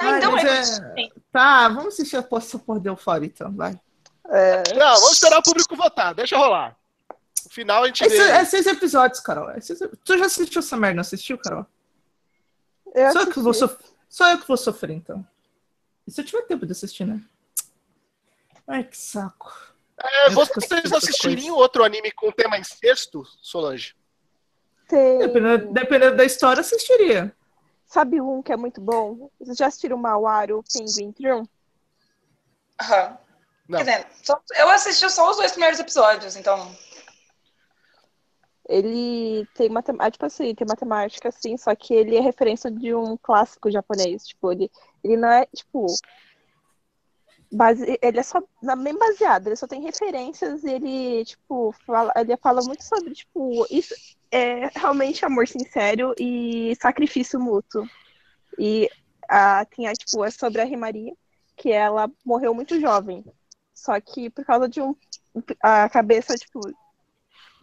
Ai, 0.00 0.18
então 0.18 0.38
é. 0.38 0.60
é- 0.60 1.08
Tá, 1.32 1.68
vamos 1.68 1.94
assistir 1.94 2.16
a 2.16 2.22
poça 2.22 2.58
por 2.58 2.80
de 2.80 2.88
Euphoria, 2.88 3.26
então, 3.26 3.52
vai. 3.54 3.78
É, 4.28 4.62
Não, 4.74 4.94
vamos 4.94 5.12
esperar 5.12 5.38
o 5.38 5.42
público 5.42 5.76
votar, 5.76 6.14
deixa 6.14 6.36
rolar. 6.36 6.76
No 7.44 7.50
final 7.50 7.82
a 7.84 7.86
gente 7.86 8.02
É, 8.04 8.08
vê. 8.08 8.16
seis- 8.16 8.30
é 8.30 8.44
seis 8.44 8.66
episódios, 8.66 9.20
Carol. 9.20 9.50
É 9.50 9.60
seis- 9.60 9.78
Tu 10.04 10.18
já 10.18 10.26
assistiu 10.26 10.60
essa 10.60 10.76
merda, 10.76 10.94
não 10.96 11.00
assistiu, 11.02 11.36
Carol? 11.38 11.66
eu 12.94 13.12
Só 13.12 13.20
eu, 13.22 13.26
que 13.30 13.38
vou 13.40 13.52
sof- 13.54 13.76
Só 14.08 14.30
eu 14.32 14.38
que 14.38 14.48
vou 14.48 14.56
sofrer, 14.56 14.96
então. 14.96 15.24
E 16.06 16.10
se 16.10 16.20
eu 16.20 16.24
tiver 16.24 16.42
tempo 16.42 16.64
de 16.66 16.72
assistir, 16.72 17.04
né? 17.06 17.20
Ai, 18.70 18.84
que 18.84 18.96
saco. 18.96 19.52
É, 19.98 20.30
vocês 20.30 20.92
assistiriam 20.92 21.56
outro 21.56 21.82
anime 21.84 22.10
com 22.12 22.30
tema 22.30 22.56
incesto, 22.56 23.24
Solange? 23.42 23.94
Tem... 24.88 25.18
Dependendo, 25.18 25.72
dependendo 25.72 26.16
da 26.16 26.24
história, 26.24 26.60
assistiria. 26.60 27.34
Sabe 27.84 28.20
um 28.20 28.40
que 28.40 28.52
é 28.52 28.56
muito 28.56 28.80
bom? 28.80 29.28
Vocês 29.40 29.58
já 29.58 29.66
assistiram 29.66 29.96
Mawaru 29.98 30.62
Penguin 30.72 31.12
Drum? 31.18 31.44
Aham. 32.80 33.18
Quer 33.68 33.78
dizer, 33.78 34.06
só- 34.22 34.40
eu 34.56 34.68
assisti 34.70 35.10
só 35.10 35.30
os 35.30 35.36
dois 35.36 35.50
primeiros 35.52 35.78
episódios, 35.80 36.36
então. 36.36 36.74
Ele 38.68 39.46
tem 39.54 39.68
matemática, 39.68 40.10
tipo 40.12 40.26
assim, 40.26 40.54
tem 40.54 40.66
matemática, 40.66 41.28
assim, 41.28 41.56
só 41.56 41.74
que 41.74 41.92
ele 41.92 42.16
é 42.16 42.20
referência 42.20 42.70
de 42.70 42.94
um 42.94 43.16
clássico 43.16 43.70
japonês. 43.70 44.24
Tipo, 44.28 44.52
ele, 44.52 44.70
ele 45.02 45.16
não 45.16 45.28
é, 45.28 45.46
tipo. 45.46 45.86
Base, 47.52 47.98
ele 48.00 48.20
é 48.20 48.22
só 48.22 48.38
é 48.38 48.76
bem 48.76 48.96
baseado, 48.96 49.48
ele 49.48 49.56
só 49.56 49.66
tem 49.66 49.82
referências 49.82 50.62
ele, 50.62 51.24
tipo, 51.24 51.74
fala, 51.84 52.12
ele 52.16 52.36
fala 52.36 52.62
muito 52.62 52.84
sobre, 52.84 53.12
tipo, 53.12 53.66
isso 53.68 53.92
é 54.30 54.68
realmente 54.78 55.24
amor 55.24 55.48
sincero 55.48 56.14
e 56.18 56.76
sacrifício 56.80 57.40
mútuo. 57.40 57.84
E 58.56 58.88
a, 59.28 59.64
tem 59.64 59.88
a, 59.88 59.92
tipo, 59.92 60.24
é 60.24 60.30
sobre 60.30 60.60
a 60.60 60.64
Rimaria, 60.64 61.12
que 61.56 61.72
ela 61.72 62.10
morreu 62.24 62.54
muito 62.54 62.80
jovem. 62.80 63.24
Só 63.74 64.00
que 64.00 64.30
por 64.30 64.44
causa 64.44 64.68
de 64.68 64.80
um. 64.80 64.94
A 65.62 65.88
cabeça, 65.88 66.34
tipo, 66.36 66.60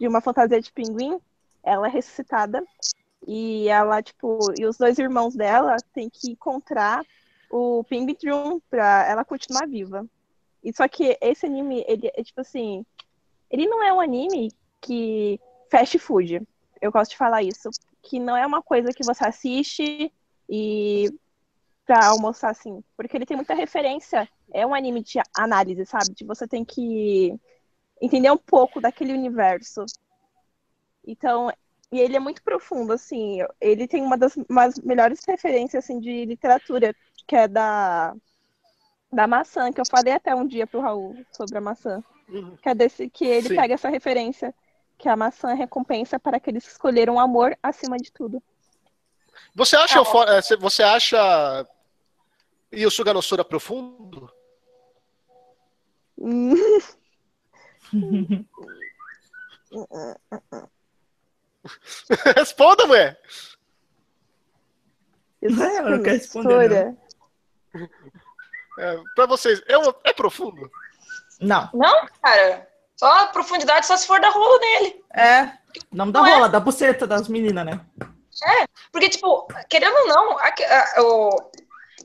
de 0.00 0.08
uma 0.08 0.20
fantasia 0.20 0.60
de 0.60 0.72
pinguim, 0.72 1.18
ela 1.62 1.86
é 1.86 1.90
ressuscitada 1.90 2.62
e 3.26 3.68
ela, 3.68 4.02
tipo, 4.02 4.38
e 4.58 4.64
os 4.64 4.76
dois 4.76 4.98
irmãos 4.98 5.34
dela 5.34 5.76
têm 5.92 6.08
que 6.08 6.30
encontrar 6.30 7.04
o 7.50 7.84
Drum 8.20 8.60
pra 8.68 9.06
ela 9.08 9.24
continuar 9.24 9.66
viva. 9.66 10.06
E 10.62 10.72
só 10.74 10.86
que 10.88 11.16
esse 11.20 11.46
anime, 11.46 11.84
ele 11.86 12.10
é 12.14 12.22
tipo 12.22 12.40
assim, 12.40 12.84
ele 13.50 13.66
não 13.66 13.82
é 13.82 13.92
um 13.92 14.00
anime 14.00 14.50
que 14.80 15.40
fast 15.70 15.98
food. 15.98 16.42
Eu 16.80 16.92
gosto 16.92 17.12
de 17.12 17.16
falar 17.16 17.42
isso, 17.42 17.70
que 18.02 18.18
não 18.18 18.36
é 18.36 18.46
uma 18.46 18.62
coisa 18.62 18.92
que 18.92 19.04
você 19.04 19.26
assiste 19.26 20.12
e 20.48 21.10
pra 21.86 22.08
almoçar 22.08 22.50
assim, 22.50 22.84
porque 22.96 23.16
ele 23.16 23.26
tem 23.26 23.36
muita 23.36 23.54
referência. 23.54 24.28
É 24.52 24.66
um 24.66 24.74
anime 24.74 25.02
de 25.02 25.18
análise, 25.34 25.86
sabe? 25.86 26.14
De 26.14 26.24
você 26.24 26.46
tem 26.46 26.64
que 26.64 27.34
entender 28.00 28.30
um 28.30 28.36
pouco 28.36 28.80
daquele 28.80 29.12
universo. 29.12 29.84
Então, 31.06 31.50
e 31.90 31.98
ele 31.98 32.16
é 32.16 32.20
muito 32.20 32.42
profundo, 32.42 32.92
assim. 32.92 33.38
Ele 33.60 33.88
tem 33.88 34.02
uma 34.02 34.18
das 34.18 34.36
melhores 34.84 35.20
referências 35.26 35.84
assim, 35.84 35.98
de 35.98 36.24
literatura, 36.26 36.94
que 37.28 37.36
é 37.36 37.46
da, 37.46 38.16
da 39.12 39.26
maçã, 39.26 39.70
que 39.70 39.80
eu 39.80 39.84
falei 39.88 40.14
até 40.14 40.34
um 40.34 40.46
dia 40.46 40.66
pro 40.66 40.80
Raul 40.80 41.14
sobre 41.30 41.58
a 41.58 41.60
maçã. 41.60 42.02
Uhum. 42.28 42.56
Que 42.56 42.70
é 42.70 42.74
desse 42.74 43.08
que 43.10 43.26
ele 43.26 43.48
Sim. 43.48 43.56
pega 43.56 43.74
essa 43.74 43.90
referência, 43.90 44.54
que 44.96 45.08
a 45.08 45.14
maçã 45.14 45.50
é 45.50 45.54
recompensa 45.54 46.18
para 46.18 46.38
aqueles 46.38 46.64
que 46.64 46.72
escolheram 46.72 47.16
o 47.16 47.20
amor 47.20 47.56
acima 47.62 47.98
de 47.98 48.10
tudo. 48.10 48.42
Você 49.54 49.76
acha, 49.76 50.00
Ah, 50.00 50.36
eh, 50.36 50.56
você 50.56 50.82
acha 50.82 51.68
e 52.72 52.84
o 52.86 52.90
Suganosura 52.90 53.44
profundo? 53.44 54.32
Responda, 62.36 62.86
mulher. 62.86 63.20
isso 65.42 65.62
É, 65.62 65.78
eu 65.78 65.90
não 65.90 66.02
quero 66.02 66.16
responder, 66.16 66.58
mistura. 66.58 67.07
É, 68.78 68.96
pra 69.14 69.26
vocês, 69.26 69.60
é, 69.66 69.76
um- 69.78 69.92
é 70.04 70.12
profundo? 70.12 70.70
Não. 71.40 71.68
Não, 71.74 72.06
cara. 72.22 72.68
Só 72.96 73.06
a 73.22 73.26
profundidade 73.28 73.86
só 73.86 73.96
se 73.96 74.06
for 74.06 74.20
da 74.20 74.28
rola 74.30 74.58
nele. 74.60 75.04
É. 75.14 75.52
Não 75.92 76.10
da 76.10 76.20
Não 76.20 76.26
é. 76.26 76.34
rola, 76.34 76.48
da 76.48 76.60
buceta 76.60 77.06
das 77.06 77.28
meninas, 77.28 77.64
né? 77.64 77.80
Porque, 78.92 79.08
tipo, 79.08 79.46
querendo 79.68 79.96
ou 79.96 80.06
não, 80.08 80.38
a- 80.38 80.46
a- 80.48 81.02
o, 81.02 81.50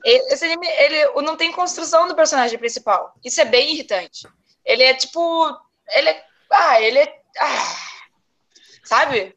esse 0.03 0.45
anime, 0.45 0.67
ele 0.67 1.05
não 1.21 1.37
tem 1.37 1.51
construção 1.51 2.07
do 2.07 2.15
personagem 2.15 2.57
principal. 2.57 3.13
Isso 3.23 3.39
é 3.39 3.45
bem 3.45 3.73
irritante. 3.73 4.27
Ele 4.65 4.83
é, 4.83 4.93
tipo... 4.93 5.45
Ele 5.91 6.09
é... 6.09 6.25
Ah, 6.51 6.81
ele 6.81 6.99
é... 6.99 7.21
Ah, 7.39 7.75
sabe? 8.83 9.35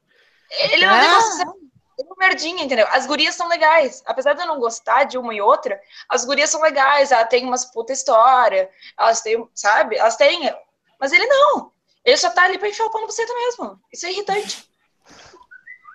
Ele 0.51 0.87
não 0.87 1.01
tem 1.01 1.09
É. 1.11 1.15
construção. 1.15 1.57
É 1.99 2.03
um 2.03 2.17
merdinha, 2.19 2.65
entendeu? 2.65 2.87
As 2.91 3.07
gurias 3.07 3.35
são 3.35 3.49
legais. 3.49 4.03
Apesar 4.07 4.35
de 4.35 4.43
eu 4.43 4.47
não 4.47 4.61
gostar 4.61 5.05
de 5.05 5.17
uma 5.17 5.35
e 5.35 5.41
outra, 5.41 5.81
as 6.09 6.25
gurias 6.25 6.51
são 6.51 6.61
legais. 6.61 7.11
Ela 7.11 7.25
tem 7.25 7.45
umas 7.45 7.65
puta 7.65 7.93
história. 7.93 8.71
Elas 8.99 9.23
têm, 9.23 9.49
sabe? 9.55 9.97
Elas 9.97 10.17
têm... 10.17 10.55
Mas 11.01 11.13
ele 11.13 11.27
não. 11.27 11.73
Ele 12.05 12.17
só 12.17 12.31
tá 12.31 12.45
ali 12.45 12.59
pra 12.59 12.69
enfiar 12.69 12.87
o 12.87 12.91
pão 12.91 13.01
no 13.01 13.07
buceta 13.07 13.33
mesmo. 13.35 13.81
Isso 13.93 14.07
é 14.07 14.13
irritante. 14.13 14.71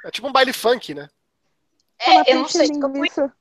É 0.04 0.12
tipo 0.12 0.28
um 0.28 0.32
baile 0.32 0.54
funk, 0.54 0.93
né? 0.93 1.10
É, 1.99 2.34
eu 2.34 2.39
não 2.39 2.49
sei. 2.49 2.64
Eu 2.64 2.68
fui 2.68 2.76
linguiça. 2.76 3.34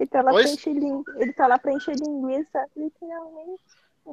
Ele 0.00 0.08
tá 0.08 0.22
lá 0.22 0.32
pra 0.32 0.42
encher. 0.42 0.76
Ele 1.16 1.32
tá 1.32 1.46
lá 1.46 1.58
pra 1.58 1.72
encher 1.72 1.96
linguiça, 1.96 2.66
literalmente. 2.76 3.62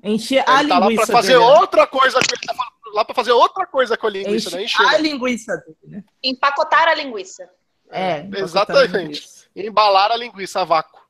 Encher 0.03 0.43
a 0.47 0.59
Ele 0.59 0.69
tá 0.69 0.79
lá 0.79 0.87
linguiça 0.87 1.05
pra 1.07 1.15
fazer 1.15 1.33
dele. 1.39 1.43
outra 1.45 1.87
coisa. 1.87 2.17
Ele 2.19 2.45
tá 2.45 2.53
lá 2.93 3.05
pra 3.05 3.15
fazer 3.15 3.31
outra 3.31 3.65
coisa 3.65 3.97
com 3.97 4.07
a 4.07 4.09
linguiça, 4.09 4.49
Encher 4.49 4.57
né? 4.57 4.63
Encher. 4.63 4.85
a 4.87 4.97
linguiça 4.97 5.57
dele, 5.57 5.77
né? 5.83 6.03
empacotar 6.23 6.87
a 6.87 6.95
linguiça. 6.95 7.49
É, 7.89 8.21
a 8.21 8.39
exatamente. 8.39 8.91
linguiça. 8.97 9.45
Embalar 9.55 10.11
a 10.11 10.17
linguiça 10.17 10.61
a 10.61 10.65
vácuo. 10.65 11.01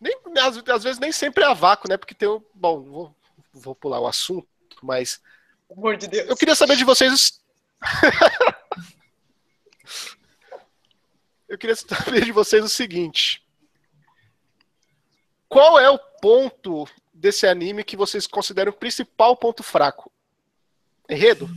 Nem, 0.00 0.16
às, 0.38 0.56
às 0.68 0.82
vezes 0.82 0.98
nem 0.98 1.12
sempre 1.12 1.44
é 1.44 1.46
a 1.46 1.54
vácuo, 1.54 1.88
né? 1.88 1.96
Porque 1.96 2.14
tem 2.14 2.28
um. 2.28 2.42
Bom, 2.54 2.82
vou, 2.82 3.14
vou 3.52 3.74
pular 3.74 4.00
o 4.00 4.06
assunto, 4.06 4.48
mas. 4.82 5.20
Pelo 5.68 5.80
amor 5.80 5.96
de 5.96 6.08
Deus. 6.08 6.28
Eu 6.28 6.36
queria 6.36 6.54
saber 6.54 6.76
de 6.76 6.84
vocês. 6.84 7.40
Eu 11.48 11.58
queria 11.58 11.74
saber 11.74 12.24
de 12.24 12.30
vocês 12.32 12.64
o 12.64 12.68
seguinte. 12.68 13.44
Qual 15.48 15.78
é 15.80 15.90
o 15.90 15.98
ponto 16.20 16.86
desse 17.12 17.46
anime 17.46 17.84
que 17.84 17.96
vocês 17.96 18.26
consideram 18.26 18.70
o 18.72 18.76
principal 18.76 19.36
ponto 19.36 19.62
fraco? 19.62 20.10
Enredo? 21.08 21.48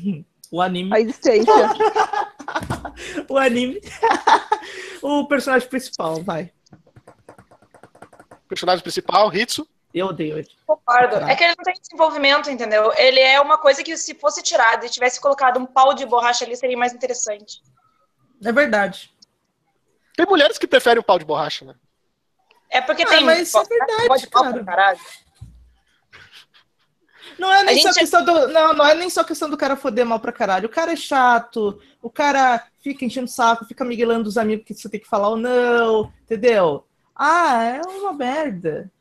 O 0.51 0.61
anime. 0.61 0.93
A 0.93 0.99
existência. 0.99 1.53
O 3.28 3.38
anime. 3.38 3.80
o 5.01 5.26
personagem 5.26 5.68
principal, 5.68 6.22
vai. 6.22 6.51
Personagem 8.47 8.84
principal, 8.84 9.34
Hitsu. 9.34 9.68
Eu 9.93 10.07
odeio 10.07 10.39
ele. 10.39 10.49
Concordo. 10.66 11.18
É 11.18 11.36
que 11.36 11.43
ele 11.43 11.55
não 11.57 11.64
tem 11.64 11.76
desenvolvimento, 11.80 12.49
entendeu? 12.49 12.91
Ele 12.97 13.20
é 13.20 13.39
uma 13.39 13.57
coisa 13.57 13.84
que 13.84 13.95
se 13.95 14.16
fosse 14.16 14.41
tirado 14.41 14.86
e 14.86 14.89
tivesse 14.89 15.22
colocado 15.22 15.59
um 15.59 15.66
pau 15.66 15.93
de 15.93 16.05
borracha 16.05 16.43
ali, 16.43 16.55
seria 16.55 16.78
mais 16.78 16.93
interessante. 16.93 17.61
É 18.43 18.51
verdade. 18.51 19.11
Tem 20.16 20.26
mulheres 20.26 20.57
que 20.57 20.68
preferem 20.68 20.99
o 20.99 21.03
pau 21.03 21.18
de 21.18 21.26
borracha, 21.26 21.66
né? 21.66 21.76
É 22.74 22.82
porque 22.82 23.03
Ah, 23.03 23.07
tem. 23.09 23.24
mas 23.24 23.47
isso 23.47 23.57
é 23.57 23.63
verdade, 23.63 24.07
pó 24.07 24.15
de 24.17 24.28
pau 24.28 24.43
cara. 24.43 24.53
pra 24.55 24.63
caralho. 24.63 24.99
Não 27.39 27.51
é 27.51 27.63
nem 27.63 27.76
nem 27.76 27.84
só 27.84 27.93
questão 27.93 28.24
do. 28.26 28.47
Não, 28.49 28.74
não 28.74 28.86
é 28.86 28.93
nem 28.95 29.09
só 29.09 29.24
questão 29.24 29.49
do 29.49 29.57
cara 29.57 29.76
foder 29.76 30.05
mal 30.05 30.19
pra 30.19 30.32
caralho. 30.32 30.67
O 30.67 30.71
cara 30.71 30.91
é 30.93 30.95
chato, 30.95 31.80
o 32.01 32.09
cara 32.09 32.67
fica 32.82 33.05
enchendo 33.05 33.26
o 33.26 33.30
saco, 33.30 33.65
fica 33.65 33.84
miguelando 33.86 34.28
os 34.28 34.38
amigos 34.38 34.65
que 34.65 34.74
você 34.74 34.89
tem 34.89 34.99
que 34.99 35.07
falar 35.07 35.30
ou 35.30 35.38
não, 35.38 36.11
entendeu? 36.24 36.86
Ah, 37.15 37.63
é 37.63 37.82
uma 37.82 38.13
merda. 38.13 38.91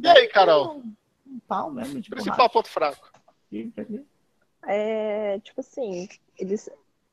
E 0.00 0.06
aí, 0.08 0.28
Carol? 0.28 0.76
Um, 0.78 0.94
um 1.26 1.40
pau 1.48 1.70
mesmo. 1.70 2.00
De 2.00 2.10
Principal 2.10 2.36
borracha. 2.36 2.52
ponto 2.52 2.68
fraco. 2.68 3.10
É, 4.66 5.40
tipo 5.40 5.60
assim, 5.60 6.08
eles, 6.36 6.68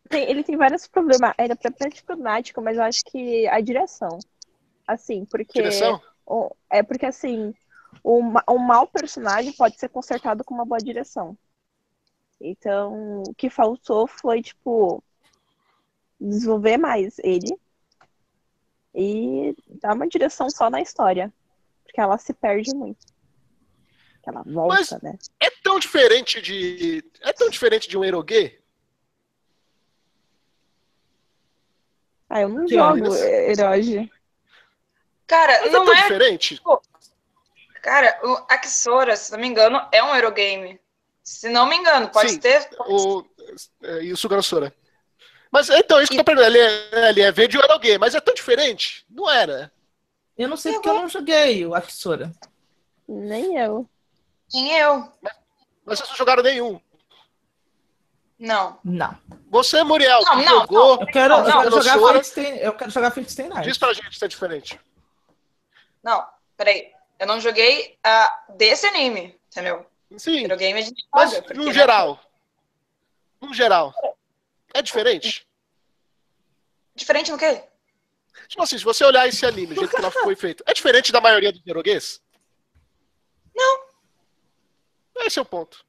tem, 0.09 0.29
ele 0.29 0.43
tem 0.43 0.57
vários 0.57 0.87
problemas. 0.87 1.33
Era 1.37 1.53
é 1.53 2.01
problemático, 2.05 2.61
mas 2.61 2.77
eu 2.77 2.83
acho 2.83 3.01
que 3.05 3.47
a 3.47 3.59
direção. 3.61 4.19
Assim, 4.87 5.25
porque. 5.25 5.61
Direção? 5.61 6.01
É 6.69 6.81
porque 6.81 7.05
assim, 7.05 7.53
um, 8.03 8.33
um 8.49 8.57
mau 8.57 8.87
personagem 8.87 9.53
pode 9.53 9.77
ser 9.79 9.89
consertado 9.89 10.43
com 10.43 10.53
uma 10.53 10.65
boa 10.65 10.79
direção. 10.79 11.37
Então, 12.39 13.23
o 13.23 13.33
que 13.35 13.49
faltou 13.49 14.07
foi, 14.07 14.41
tipo, 14.41 15.03
desenvolver 16.19 16.77
mais 16.77 17.17
ele 17.19 17.57
e 18.93 19.55
dar 19.81 19.93
uma 19.93 20.07
direção 20.07 20.49
só 20.49 20.69
na 20.69 20.81
história. 20.81 21.33
Porque 21.83 22.01
ela 22.01 22.17
se 22.17 22.33
perde 22.33 22.75
muito. 22.75 23.05
Ela 24.27 24.41
volta, 24.41 24.73
Mas 24.73 25.03
né? 25.03 25.17
É 25.39 25.51
tão 25.63 25.77
diferente 25.77 26.41
de. 26.41 27.03
É 27.21 27.31
tão 27.31 27.47
diferente 27.47 27.87
de 27.87 27.95
um 27.95 28.03
erogue? 28.03 28.59
Ah, 32.27 32.41
eu 32.41 32.49
não 32.49 32.65
que 32.65 32.73
jogo 32.73 33.15
Eroge. 33.15 34.11
Cara, 35.27 35.61
Mas 35.61 35.71
não 35.71 35.83
é 35.83 35.85
tão 35.85 35.93
é. 35.93 36.01
diferente. 36.01 36.61
Cara, 37.81 38.19
o 38.23 38.45
Axora, 38.49 39.15
se 39.15 39.31
não 39.31 39.39
me 39.39 39.47
engano, 39.47 39.81
é 39.91 40.03
um 40.03 40.15
Eurogame. 40.15 40.79
Se 41.23 41.49
não 41.49 41.67
me 41.67 41.75
engano, 41.75 42.09
pode 42.09 42.31
Sim, 42.31 42.39
ter. 42.39 42.67
O, 42.87 43.23
é, 43.83 44.03
e 44.03 44.13
o. 44.13 44.15
Mas 45.51 45.69
então, 45.69 46.01
isso 46.01 46.11
que 46.11 46.19
eu 46.19 46.23
tô 46.23 46.25
perguntando, 46.25 46.55
ele 46.55 46.59
é, 46.59 47.09
ele 47.09 47.21
é 47.21 47.31
V 47.31 47.47
de 47.47 47.57
Eurogame, 47.57 47.97
mas 47.97 48.13
é 48.13 48.19
tão 48.19 48.33
diferente? 48.33 49.05
Não 49.09 49.29
era. 49.29 49.71
Eu 50.37 50.49
não 50.49 50.57
sei 50.57 50.73
porque 50.73 50.89
eu 50.89 50.93
não 50.93 51.07
joguei 51.07 51.65
o 51.65 51.73
Axora. 51.73 52.31
Nem 53.07 53.57
eu. 53.57 53.87
Nem 54.53 54.77
eu. 54.77 55.11
Mas, 55.21 55.33
mas 55.85 55.99
vocês 55.99 56.09
não 56.09 56.17
jogaram 56.17 56.43
nenhum. 56.43 56.79
Não. 58.37 58.77
Não. 58.83 59.17
Você, 59.49 59.83
Muriel, 59.83 60.21
não, 60.23 60.35
não, 60.35 60.43
jogou. 60.43 60.95
Não, 60.95 61.01
eu 61.01 61.07
quero, 61.07 61.33
eu 61.35 61.43
quero 61.43 61.81
jogar 61.81 61.99
Fate 61.99 62.59
Eu 62.61 62.73
quero 62.73 62.91
jogar 62.91 63.11
Fate 63.11 63.31
Stay 63.31 63.47
Night. 63.47 63.67
Diz 63.67 63.77
pra 63.77 63.93
gente 63.93 64.17
se 64.17 64.25
é 64.25 64.27
diferente. 64.27 64.79
Não, 66.05 66.23
peraí. 66.55 66.93
Eu 67.17 67.25
não 67.25 67.41
joguei 67.41 67.97
uh, 68.05 68.53
desse 68.55 68.85
anime, 68.85 69.35
entendeu? 69.47 69.83
Sim. 70.17 70.43
Videogame 70.43 70.79
a 70.79 70.83
gente 70.83 71.03
Mas, 71.11 71.31
joga. 71.31 71.53
no 71.55 71.73
geral. 71.73 72.19
No 73.41 73.53
geral. 73.55 73.91
É 74.71 74.83
diferente? 74.83 75.47
Diferente 76.93 77.31
no 77.31 77.39
quê? 77.39 77.63
Tipo 78.47 78.61
assim, 78.61 78.77
se 78.77 78.83
você 78.83 79.03
olhar 79.03 79.27
esse 79.27 79.45
anime, 79.47 79.73
do 79.73 79.81
jeito 79.81 79.89
que 79.89 79.97
ela 79.97 80.11
foi 80.11 80.35
feito, 80.35 80.63
é 80.67 80.73
diferente 80.73 81.11
da 81.11 81.19
maioria 81.19 81.51
dos 81.51 81.65
eroguês? 81.65 82.21
Não. 83.55 83.85
Esse 85.21 85.39
é 85.39 85.41
o 85.41 85.45
ponto. 85.45 85.83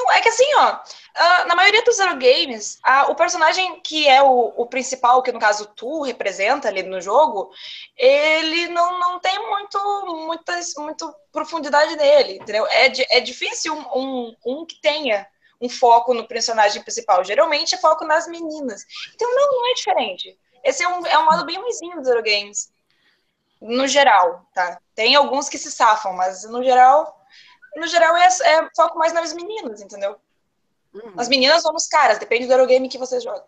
Não, 0.00 0.12
é 0.12 0.20
que 0.22 0.30
assim, 0.30 0.46
ó, 0.54 0.72
uh, 0.76 1.46
na 1.46 1.54
maioria 1.54 1.84
dos 1.84 1.96
Zero 1.96 2.14
Games, 2.14 2.78
uh, 2.86 3.10
o 3.10 3.14
personagem 3.14 3.80
que 3.80 4.08
é 4.08 4.22
o, 4.22 4.54
o, 4.56 4.64
principal, 4.64 5.22
que 5.22 5.30
no 5.30 5.38
caso 5.38 5.66
tu 5.76 6.02
representa 6.02 6.68
ali 6.68 6.82
no 6.82 7.02
jogo, 7.02 7.50
ele 7.98 8.68
não, 8.68 8.98
não 8.98 9.20
tem 9.20 9.38
muito, 9.38 9.78
muitas, 10.26 10.72
muito 10.76 11.14
profundidade 11.30 11.96
nele, 11.96 12.38
entendeu? 12.38 12.66
É, 12.68 12.90
é 13.10 13.20
difícil 13.20 13.74
um, 13.74 13.84
um, 13.94 14.36
um 14.46 14.66
que 14.66 14.80
tenha 14.80 15.26
um 15.60 15.68
foco 15.68 16.14
no 16.14 16.26
personagem 16.26 16.82
principal. 16.82 17.22
Geralmente 17.22 17.74
é 17.74 17.78
foco 17.78 18.06
nas 18.06 18.26
meninas. 18.26 18.86
Então, 19.14 19.28
não, 19.34 19.52
não 19.52 19.70
é 19.70 19.74
diferente. 19.74 20.38
Esse 20.64 20.82
é 20.82 20.88
um, 20.88 21.06
é 21.06 21.18
um 21.18 21.26
lado 21.26 21.44
bem 21.44 21.58
ruimzinho 21.58 21.96
dos 21.96 22.06
Zero 22.06 22.22
Games. 22.22 22.72
No 23.60 23.86
geral, 23.86 24.46
tá? 24.54 24.80
Tem 24.94 25.14
alguns 25.14 25.50
que 25.50 25.58
se 25.58 25.70
safam, 25.70 26.14
mas 26.14 26.44
no 26.44 26.64
geral 26.64 27.19
no 27.76 27.86
geral, 27.86 28.16
é, 28.16 28.26
é 28.26 28.68
foco 28.74 28.98
mais 28.98 29.12
nas 29.12 29.32
meninas, 29.32 29.80
entendeu? 29.80 30.16
Uhum. 30.92 31.14
Nas 31.14 31.28
meninas 31.28 31.64
ou 31.64 31.72
nos 31.72 31.86
caras, 31.86 32.18
depende 32.18 32.46
do 32.46 32.52
Eurogame 32.52 32.88
que 32.88 32.98
você 32.98 33.20
joga. 33.20 33.44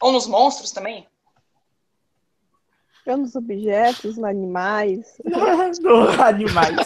Ou 0.00 0.12
nos 0.12 0.26
monstros 0.26 0.70
também. 0.70 1.08
Ou 3.06 3.16
nos 3.16 3.34
objetos, 3.34 4.16
nos 4.16 4.24
animais. 4.24 5.18
nos 5.24 6.20
animais. 6.20 6.76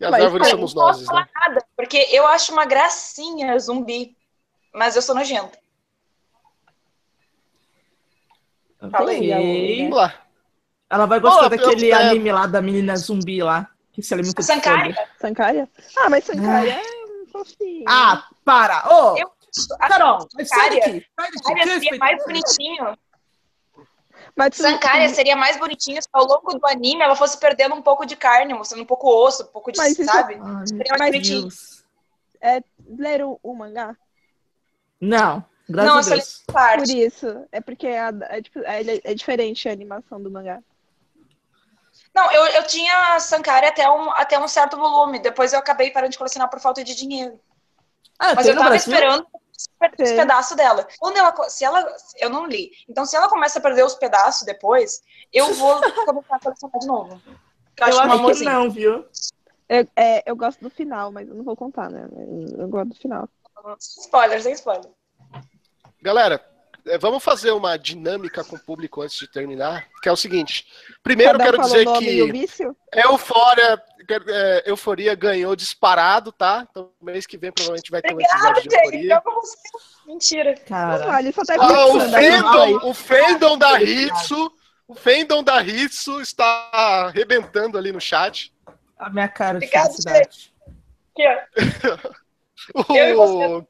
E 0.00 0.04
as 0.04 0.10
Mas, 0.12 0.24
árvores 0.24 0.48
somos 0.48 0.74
nós, 0.74 1.00
né? 1.00 1.28
Nada, 1.34 1.66
porque 1.76 2.06
eu 2.10 2.26
acho 2.26 2.52
uma 2.52 2.64
gracinha 2.64 3.58
zumbi. 3.58 4.16
Mas 4.72 4.94
eu 4.94 5.02
sou 5.02 5.14
nojenta. 5.14 5.58
Falei. 8.92 9.80
Vamos 9.80 9.96
lá. 9.96 10.22
Ela 10.88 11.06
vai 11.06 11.20
gostar 11.20 11.40
Olá, 11.40 11.48
daquele 11.48 11.92
anime 11.92 12.32
lá 12.32 12.46
da 12.46 12.62
menina 12.62 12.96
zumbi 12.96 13.42
lá. 13.42 13.68
Que 13.98 14.02
se 14.02 14.14
alimenta 14.14 14.40
Sankária. 14.42 15.08
Sankária? 15.20 15.68
Ah, 15.96 16.08
mas 16.08 16.22
Sankária 16.22 16.76
ah. 16.76 16.80
é 16.80 17.30
fofinho. 17.32 17.84
Ah, 17.88 18.28
para! 18.44 18.86
Ô! 18.88 19.12
Oh, 19.12 19.18
eu, 19.18 19.32
Carol, 19.76 20.20
sai 20.44 20.70
daqui! 20.70 21.04
Sai 21.18 21.30
daqui! 21.32 21.80
seria 21.80 21.98
mais 21.98 22.24
bonitinho. 22.24 22.96
Mas 24.36 24.54
Sankária 24.54 25.08
seria 25.08 25.34
mais 25.34 25.58
bonitinho 25.58 26.00
se 26.00 26.08
ao 26.12 26.24
longo 26.24 26.56
do 26.56 26.64
anime 26.68 27.02
ela 27.02 27.16
fosse 27.16 27.40
perdendo 27.40 27.74
um 27.74 27.82
pouco 27.82 28.06
de 28.06 28.14
carne, 28.14 28.54
mostrando 28.54 28.82
um 28.82 28.86
pouco 28.86 29.08
osso, 29.08 29.42
um 29.42 29.46
pouco 29.46 29.72
de, 29.72 29.78
mas 29.78 29.96
sabe? 29.96 30.34
Isso... 30.34 30.76
seria 30.76 30.96
mais 30.96 31.10
bonitinho. 31.10 31.40
Deus. 31.40 31.84
É, 32.40 32.62
leram 32.86 33.40
o 33.42 33.52
mangá? 33.52 33.96
Não. 35.00 35.44
Graças 35.68 35.90
não, 35.90 35.98
a 35.98 36.16
Deus. 36.16 36.44
Por 36.46 36.96
isso. 36.96 37.48
É 37.50 37.60
porque 37.60 37.88
é, 37.88 37.98
é, 37.98 38.40
é, 38.64 39.00
é 39.10 39.14
diferente 39.14 39.68
a 39.68 39.72
animação 39.72 40.22
do 40.22 40.30
mangá. 40.30 40.62
Não, 42.14 42.30
eu, 42.32 42.46
eu 42.46 42.66
tinha 42.66 43.18
Sankari 43.20 43.66
até 43.66 43.88
um, 43.88 44.10
até 44.10 44.38
um 44.38 44.48
certo 44.48 44.76
volume. 44.76 45.18
Depois 45.18 45.52
eu 45.52 45.58
acabei 45.58 45.90
parando 45.90 46.12
de 46.12 46.18
colecionar 46.18 46.48
por 46.50 46.60
falta 46.60 46.82
de 46.82 46.94
dinheiro. 46.94 47.38
Ah, 48.18 48.34
Mas 48.34 48.46
eu 48.46 48.56
tava 48.56 48.74
esperando 48.74 49.26
os 49.54 50.10
pedaços 50.12 50.56
dela. 50.56 50.86
Quando 50.98 51.16
ela, 51.16 51.48
se 51.48 51.64
ela, 51.64 51.86
eu 52.16 52.30
não 52.30 52.46
li. 52.46 52.72
Então, 52.88 53.04
se 53.04 53.16
ela 53.16 53.28
começa 53.28 53.58
a 53.58 53.62
perder 53.62 53.84
os 53.84 53.94
pedaços 53.94 54.44
depois, 54.44 55.02
eu 55.32 55.54
vou 55.54 55.80
começar 56.04 56.36
a 56.36 56.40
colecionar 56.40 56.78
de 56.80 56.86
novo. 56.86 57.22
Eu, 57.76 57.86
eu 57.86 58.00
acho, 58.00 58.00
acho 58.00 58.38
que 58.38 58.44
não, 58.44 58.70
viu? 58.70 59.06
Eu, 59.68 59.86
é, 59.94 60.22
eu 60.26 60.34
gosto 60.34 60.60
do 60.60 60.70
final, 60.70 61.12
mas 61.12 61.28
eu 61.28 61.34
não 61.34 61.44
vou 61.44 61.56
contar, 61.56 61.90
né? 61.90 62.08
Eu 62.56 62.68
gosto 62.68 62.88
do 62.88 62.96
final. 62.96 63.28
Spoiler, 63.78 64.42
sem 64.42 64.52
spoiler. 64.52 64.90
Galera, 66.00 66.36
é, 66.36 66.57
vamos 66.98 67.22
fazer 67.22 67.50
uma 67.50 67.76
dinâmica 67.76 68.44
com 68.44 68.56
o 68.56 68.58
público 68.58 69.02
antes 69.02 69.18
de 69.18 69.26
terminar, 69.28 69.86
que 70.02 70.08
é 70.08 70.12
o 70.12 70.16
seguinte. 70.16 70.66
Primeiro, 71.02 71.38
Cada 71.38 71.44
quero 71.44 71.62
dizer 71.62 71.84
que 71.98 72.20
Eufória, 73.04 73.82
é, 74.28 74.70
Euforia 74.70 75.14
ganhou 75.14 75.54
disparado, 75.54 76.32
tá? 76.32 76.66
Então, 76.70 76.90
mês 77.02 77.26
que 77.26 77.36
vem 77.36 77.52
provavelmente 77.52 77.90
vai 77.90 78.00
ter 78.00 78.14
um 78.14 78.20
episódio 78.20 78.68
de 78.68 78.74
Euforia. 78.74 79.22
Mentira. 80.06 80.54
Cara. 80.66 81.06
Olha, 81.08 81.32
só 81.32 81.44
tá 81.44 81.54
ah, 81.58 81.86
o, 81.86 82.00
fandom, 82.00 82.88
o 82.88 82.94
fandom 82.94 83.58
da 83.58 83.82
Hitsu, 83.82 84.52
o 84.86 84.94
fandom 84.94 85.42
da 85.42 85.62
Hitsu 85.62 86.20
está 86.20 86.70
arrebentando 86.72 87.76
ali 87.76 87.92
no 87.92 88.00
chat. 88.00 88.54
A 88.98 89.10
minha 89.10 89.28
cara 89.28 89.58
de 89.58 89.66
Obrigado, 89.66 89.90
felicidade. 89.90 90.54
o... 92.74 92.96
Eu 92.96 93.08
e 93.08 93.14
você. 93.14 93.66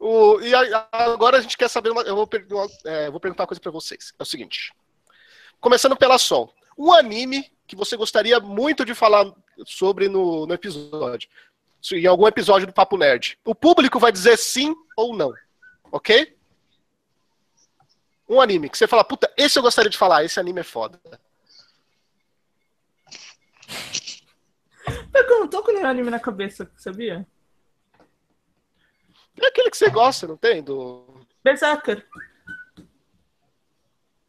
O, 0.00 0.40
e 0.40 0.54
a, 0.54 0.88
agora 0.90 1.36
a 1.36 1.40
gente 1.42 1.58
quer 1.58 1.68
saber. 1.68 1.90
Uma, 1.90 2.00
eu 2.02 2.16
vou, 2.16 2.28
é, 2.86 3.10
vou 3.10 3.20
perguntar 3.20 3.42
uma 3.42 3.46
coisa 3.46 3.60
para 3.60 3.70
vocês. 3.70 4.14
É 4.18 4.22
o 4.22 4.26
seguinte. 4.26 4.72
Começando 5.60 5.94
pela 5.94 6.16
Sol. 6.16 6.54
Um 6.76 6.90
anime 6.90 7.52
que 7.66 7.76
você 7.76 7.98
gostaria 7.98 8.40
muito 8.40 8.82
de 8.82 8.94
falar 8.94 9.30
sobre 9.66 10.08
no, 10.08 10.46
no 10.46 10.54
episódio. 10.54 11.28
Em 11.92 12.06
algum 12.06 12.26
episódio 12.26 12.66
do 12.66 12.72
Papo 12.72 12.96
Nerd. 12.96 13.38
O 13.44 13.54
público 13.54 13.98
vai 13.98 14.10
dizer 14.10 14.38
sim 14.38 14.74
ou 14.96 15.14
não. 15.14 15.34
Ok? 15.92 16.34
Um 18.26 18.40
anime 18.40 18.70
que 18.70 18.78
você 18.78 18.86
fala, 18.86 19.04
puta, 19.04 19.30
esse 19.36 19.58
eu 19.58 19.62
gostaria 19.62 19.90
de 19.90 19.98
falar, 19.98 20.24
esse 20.24 20.38
anime 20.40 20.60
é 20.60 20.64
foda. 20.64 21.00
Não 25.28 25.48
tô 25.48 25.62
com 25.62 25.72
nenhum 25.72 25.86
anime 25.86 26.10
na 26.10 26.20
cabeça, 26.20 26.70
sabia? 26.76 27.26
É 29.40 29.46
aquele 29.46 29.70
que 29.70 29.76
você 29.76 29.88
gosta, 29.88 30.26
não 30.26 30.36
tem? 30.36 30.62
Do. 30.62 31.24
Berserker. 31.42 32.06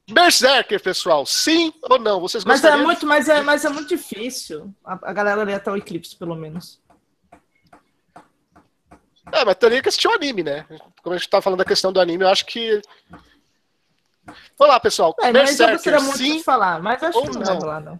Berserker, 0.09 0.81
pessoal, 0.81 1.25
sim 1.25 1.73
ou 1.83 1.99
não? 1.99 2.19
Vocês 2.19 2.43
mas 2.43 2.63
é 2.63 2.75
muito, 2.75 3.05
mas 3.05 3.29
é, 3.29 3.41
mas 3.41 3.65
é 3.65 3.69
muito 3.69 3.89
difícil. 3.89 4.73
A, 4.83 4.93
a 5.09 5.13
galera 5.13 5.41
ali 5.41 5.53
até 5.53 5.71
o 5.71 5.77
Eclipse, 5.77 6.15
pelo 6.15 6.35
menos. 6.35 6.81
É, 9.31 9.45
mas 9.45 9.55
teria 9.55 9.81
que 9.81 9.89
assistir 9.89 10.07
o 10.07 10.13
anime, 10.13 10.43
né? 10.43 10.65
Como 11.01 11.15
a 11.15 11.17
gente 11.17 11.29
tá 11.29 11.41
falando 11.41 11.59
da 11.59 11.65
questão 11.65 11.91
do 11.91 12.01
anime, 12.01 12.23
eu 12.23 12.29
acho 12.29 12.45
que. 12.45 12.81
Vamos 14.57 14.73
lá, 14.73 14.79
pessoal. 14.79 15.15
É, 15.19 15.31
Berserker, 15.31 15.33
mas 15.33 15.59
eu 15.59 15.69
gostaria 15.71 15.99
muito 15.99 16.17
sim, 16.17 16.37
de 16.37 16.43
falar, 16.43 16.81
mas 16.81 17.01
acho 17.03 17.21
que 17.21 17.27
não, 17.27 17.33
não 17.33 17.45
vai 17.45 17.55
rolar, 17.55 17.79
não. 17.79 17.99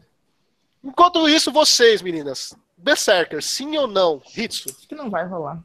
Enquanto 0.83 1.29
isso, 1.29 1.51
vocês, 1.51 2.01
meninas, 2.01 2.55
Berserker, 2.81 3.41
sim 3.43 3.77
ou 3.77 3.87
não? 3.87 4.21
Hitsu? 4.35 4.69
Acho 4.69 4.87
que 4.87 4.95
não 4.95 5.09
vai 5.09 5.25
rolar. 5.25 5.59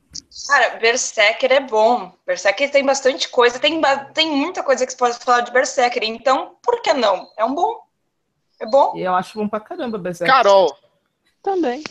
Cara, 0.46 0.76
Berserker 0.78 1.50
é 1.50 1.60
bom. 1.60 2.12
Berserker 2.26 2.70
tem 2.70 2.84
bastante 2.84 3.28
coisa, 3.28 3.58
tem, 3.58 3.80
tem 4.12 4.30
muita 4.30 4.62
coisa 4.62 4.84
que 4.84 4.92
você 4.92 4.98
pode 4.98 5.18
falar 5.18 5.40
de 5.40 5.50
Berserker, 5.50 6.02
então 6.04 6.56
por 6.62 6.82
que 6.82 6.92
não? 6.92 7.30
É 7.36 7.44
um 7.44 7.54
bom. 7.54 7.80
É 8.60 8.66
bom. 8.66 8.96
E 8.96 9.02
eu 9.02 9.14
acho 9.14 9.38
bom 9.38 9.48
pra 9.48 9.60
caramba 9.60 9.98
Berserker. 9.98 10.34
Carol. 10.34 10.76
Também. 11.42 11.82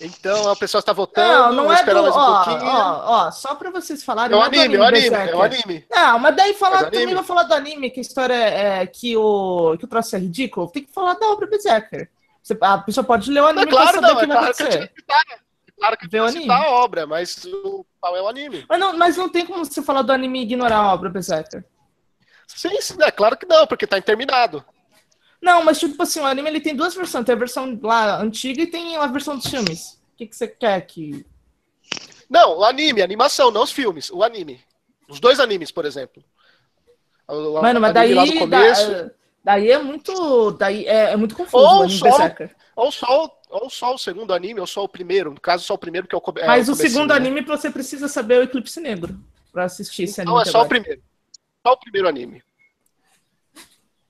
Então 0.00 0.50
a 0.50 0.56
pessoa 0.56 0.80
está 0.80 0.92
votando. 0.92 1.56
Não, 1.56 1.64
não 1.64 1.72
é 1.72 1.84
do, 1.84 2.02
mais 2.02 2.14
um 2.14 2.18
ó, 2.18 2.44
pouquinho. 2.44 2.70
Ó, 2.70 3.26
ó, 3.26 3.30
só 3.32 3.54
para 3.54 3.70
vocês 3.70 4.04
falarem. 4.04 4.36
É 4.36 4.40
o 4.40 4.42
anime, 4.42 4.76
é 4.76 4.78
o 4.78 4.84
anime, 4.84 5.16
é 5.16 5.34
o 5.34 5.42
anime. 5.42 5.84
Não, 5.90 6.18
mas 6.20 6.36
daí 6.36 6.54
falar, 6.54 6.82
mas 6.82 6.90
também 6.90 7.14
vai 7.14 7.24
falar 7.24 7.42
do 7.42 7.54
anime, 7.54 7.90
que 7.90 7.98
a 7.98 8.02
história 8.02 8.34
é 8.34 8.86
que 8.86 9.16
o, 9.16 9.76
que 9.76 9.84
o 9.84 9.88
troço 9.88 10.14
é 10.14 10.18
ridículo. 10.20 10.70
Tem 10.70 10.84
que 10.84 10.92
falar 10.92 11.14
da 11.14 11.26
obra 11.26 11.48
Berserker. 11.48 12.08
Você, 12.42 12.56
a 12.60 12.78
pessoa 12.78 13.04
pode 13.04 13.30
ler 13.30 13.40
o 13.40 13.46
anime 13.46 13.64
é 13.64 13.70
claro, 13.70 14.00
não, 14.00 14.14
o 14.14 14.18
que 14.18 14.24
é 14.24 14.28
claro. 14.28 14.54
Que 14.54 14.62
é 14.64 14.90
claro 15.76 15.96
que 15.96 16.08
Ver 16.08 16.20
o 16.20 16.26
anime. 16.26 16.50
a 16.50 16.70
obra, 16.70 17.06
mas 17.06 17.44
o, 17.44 17.84
qual 18.00 18.16
é 18.16 18.22
o 18.22 18.28
anime? 18.28 18.64
Mas 18.68 18.80
não, 18.80 18.96
mas 18.96 19.16
não 19.16 19.28
tem 19.28 19.44
como 19.44 19.64
você 19.64 19.82
falar 19.82 20.02
do 20.02 20.12
anime 20.12 20.40
e 20.40 20.42
ignorar 20.42 20.76
a 20.76 20.92
obra 20.92 21.10
Berserker. 21.10 21.64
Sim, 22.46 22.80
sim, 22.80 22.96
é 23.00 23.10
claro 23.10 23.36
que 23.36 23.46
não, 23.46 23.66
porque 23.66 23.86
tá 23.86 23.98
interminado. 23.98 24.64
Não, 25.40 25.64
mas 25.64 25.78
tipo 25.78 26.02
assim, 26.02 26.20
o 26.20 26.26
anime 26.26 26.48
ele 26.48 26.60
tem 26.60 26.74
duas 26.74 26.94
versões. 26.94 27.24
Tem 27.24 27.34
a 27.34 27.38
versão 27.38 27.78
lá 27.82 28.20
antiga 28.20 28.62
e 28.62 28.66
tem 28.66 28.96
a 28.96 29.06
versão 29.06 29.36
dos 29.36 29.46
filmes 29.46 29.98
que, 30.18 30.26
que 30.26 30.36
você 30.36 30.48
quer 30.48 30.80
que. 30.82 31.24
Não, 32.28 32.58
o 32.58 32.64
anime, 32.64 33.00
a 33.00 33.04
animação, 33.04 33.50
não 33.50 33.62
os 33.62 33.70
filmes, 33.70 34.10
o 34.10 34.22
anime. 34.22 34.60
Os 35.08 35.20
dois 35.20 35.40
animes, 35.40 35.70
por 35.70 35.86
exemplo. 35.86 36.22
O, 37.26 37.62
Mano, 37.62 37.80
mas 37.80 37.94
daí, 37.94 38.38
começo... 38.38 38.90
da, 38.90 39.10
daí 39.44 39.70
é 39.70 39.78
muito. 39.78 40.50
Daí 40.52 40.86
é, 40.86 41.12
é 41.12 41.16
muito 41.16 41.36
confuso 41.36 41.64
ou 41.64 41.84
o 41.84 41.88
só, 41.88 42.08
ou, 42.76 42.92
só, 42.92 43.40
ou 43.48 43.70
só 43.70 43.94
o 43.94 43.98
segundo 43.98 44.34
anime, 44.34 44.60
ou 44.60 44.66
só 44.66 44.84
o 44.84 44.88
primeiro. 44.88 45.32
No 45.32 45.40
caso, 45.40 45.64
só 45.64 45.74
o 45.74 45.78
primeiro, 45.78 46.06
que 46.06 46.14
é 46.14 46.18
o 46.18 46.22
é 46.36 46.46
Mas 46.46 46.68
o, 46.68 46.72
o 46.72 46.74
segundo 46.74 47.10
né? 47.10 47.16
anime 47.16 47.42
você 47.42 47.70
precisa 47.70 48.08
saber 48.08 48.40
o 48.40 48.42
Eclipse 48.42 48.80
Negro 48.80 49.18
pra 49.52 49.64
assistir 49.64 50.02
esse 50.02 50.20
anime. 50.20 50.34
Não, 50.34 50.42
é 50.42 50.44
só 50.44 50.58
agora. 50.58 50.66
o 50.66 50.68
primeiro. 50.68 51.02
Só 51.66 51.72
o 51.72 51.76
primeiro 51.78 52.08
anime. 52.08 52.42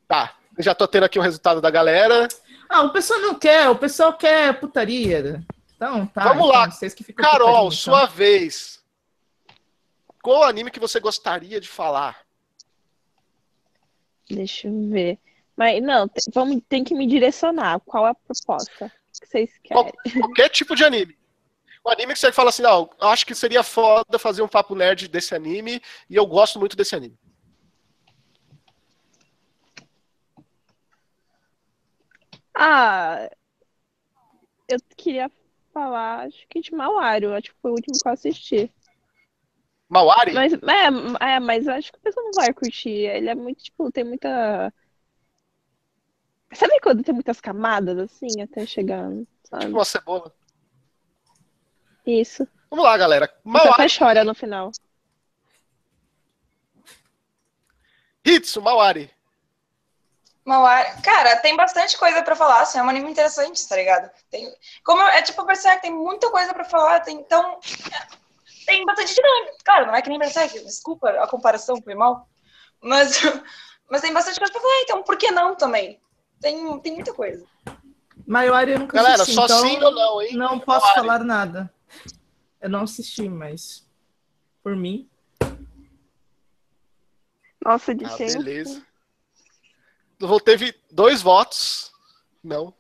Tá. 0.07 0.38
Já 0.59 0.75
tô 0.75 0.89
tendo 0.89 1.05
aqui 1.05 1.19
o 1.19 1.23
resultado 1.23 1.61
da 1.61 1.71
galera. 1.71 2.29
Ah, 2.69 2.83
o 2.83 2.93
pessoal 2.93 3.21
não 3.21 3.35
quer, 3.35 3.69
o 3.69 3.77
pessoal 3.77 4.13
quer 4.13 4.59
putaria. 4.59 5.43
Então, 5.77 6.07
tá. 6.07 6.25
Vamos 6.25 6.47
então, 6.49 6.49
lá. 6.49 6.71
Vocês 6.71 6.93
que 6.93 7.05
ficam 7.05 7.25
Carol, 7.25 7.59
então. 7.59 7.71
sua 7.71 8.07
vez. 8.07 8.83
Qual 10.23 10.43
anime 10.43 10.71
que 10.71 10.81
você 10.81 10.99
gostaria 11.01 11.61
de 11.61 11.69
falar? 11.69 12.19
Deixa 14.29 14.69
eu 14.69 14.91
ver. 14.91 15.19
Mas 15.57 15.83
não, 15.83 16.07
tem, 16.07 16.25
vamos, 16.33 16.61
tem 16.69 16.85
que 16.85 16.95
me 16.95 17.07
direcionar. 17.07 17.81
Qual 17.81 18.07
é 18.07 18.11
a 18.11 18.15
proposta 18.15 18.93
que 19.19 19.27
vocês 19.27 19.51
querem? 19.63 19.83
Qual, 19.83 19.93
qualquer 20.21 20.49
tipo 20.51 20.77
de 20.77 20.85
anime. 20.85 21.17
O 21.85 21.91
anime 21.91 22.13
que 22.13 22.19
você 22.19 22.31
fala 22.31 22.51
assim, 22.51 22.63
não, 22.63 22.91
acho 23.01 23.25
que 23.25 23.35
seria 23.35 23.63
foda 23.63 24.19
fazer 24.19 24.43
um 24.43 24.49
papo 24.49 24.75
nerd 24.75 25.09
desse 25.09 25.35
anime 25.35 25.81
e 26.11 26.17
eu 26.17 26.27
gosto 26.27 26.59
muito 26.59 26.77
desse 26.77 26.95
anime. 26.95 27.19
Ah, 32.61 33.31
eu 34.69 34.79
queria 34.97 35.31
falar, 35.73 36.27
acho 36.27 36.45
que 36.49 36.61
de 36.61 36.75
Mauário, 36.75 37.33
acho 37.33 37.53
que 37.53 37.61
foi 37.63 37.71
o 37.71 37.75
último 37.75 37.97
que 38.03 38.09
eu 38.09 38.13
assisti. 38.13 38.75
Mauari? 39.89 40.33
Mas, 40.35 40.53
é, 40.53 41.35
é, 41.35 41.41
mas 41.41 41.69
acho 41.69 41.93
que 41.93 41.99
a 41.99 42.03
pessoa 42.03 42.25
não 42.25 42.33
vai 42.33 42.53
curtir. 42.53 42.91
Ele 42.91 43.29
é 43.29 43.35
muito, 43.35 43.63
tipo, 43.63 43.93
tem 43.93 44.03
muita. 44.03 44.75
Sabe 46.53 46.81
quando 46.81 47.05
tem 47.05 47.15
muitas 47.15 47.41
camadas 47.41 47.97
assim, 47.97 48.43
até 48.43 48.67
chegar. 48.67 49.09
Sabe? 49.45 49.67
Tipo 49.67 49.79
uma 49.79 49.85
cebola. 49.85 50.35
Isso. 52.05 52.47
Vamos 52.69 52.85
lá, 52.85 52.99
galera. 52.99 53.33
Mauari. 53.45 53.69
Você 53.69 53.83
até 53.83 53.99
chora 53.99 54.25
no 54.25 54.35
final. 54.35 54.73
Hitsu, 58.27 58.61
Mauari. 58.61 59.11
Mauari. 60.49 61.03
Cara, 61.03 61.37
tem 61.37 61.55
bastante 61.55 61.99
coisa 61.99 62.23
pra 62.23 62.35
falar, 62.35 62.63
assim, 62.63 62.79
é 62.79 62.83
um 62.83 62.89
anime 62.89 63.11
interessante, 63.11 63.69
tá 63.69 63.77
ligado? 63.77 64.11
Tem, 64.31 64.51
como 64.83 65.03
é 65.03 65.21
tipo 65.21 65.45
Berserk, 65.45 65.83
tem 65.83 65.93
muita 65.93 66.31
coisa 66.31 66.55
pra 66.55 66.65
falar, 66.65 67.01
tem, 67.01 67.19
então. 67.19 67.61
Tem 68.65 68.83
bastante 68.87 69.15
dinâmica. 69.15 69.57
Claro, 69.63 69.87
não 69.87 69.95
é 69.95 70.01
que 70.01 70.09
nem 70.09 70.19
Berserk, 70.19 70.59
desculpa 70.61 71.11
a 71.11 71.27
comparação, 71.27 71.81
foi 71.83 71.95
mal. 71.95 72.27
Mas, 72.81 73.21
mas 73.91 74.01
tem 74.01 74.11
bastante 74.11 74.39
coisa 74.39 74.51
pra 74.51 74.63
falar, 74.63 74.81
então 74.81 75.03
por 75.03 75.19
que 75.19 75.31
não 75.31 75.55
também? 75.55 76.01
Tem, 76.41 76.81
tem 76.81 76.95
muita 76.95 77.13
coisa. 77.13 77.45
Maior 78.27 78.67
eu 78.71 78.79
nunca 78.79 78.97
Galera, 78.97 79.23
assisti, 79.23 79.35
só 79.35 79.45
então 79.45 79.61
sim 79.61 79.85
ou 79.85 79.91
não, 79.91 80.23
hein? 80.23 80.35
Não 80.35 80.59
posso 80.59 80.87
Maiori. 80.87 81.01
falar 81.01 81.25
nada. 81.25 81.75
Eu 82.59 82.71
não 82.71 82.85
assisti, 82.85 83.29
mas 83.29 83.87
por 84.63 84.75
mim. 84.75 85.11
Nossa, 87.63 87.95
de 87.95 88.07
ah, 88.07 88.17
Beleza. 88.17 88.88
Teve 90.45 90.75
dois 90.91 91.23
votos. 91.23 91.93
Não. 92.43 92.75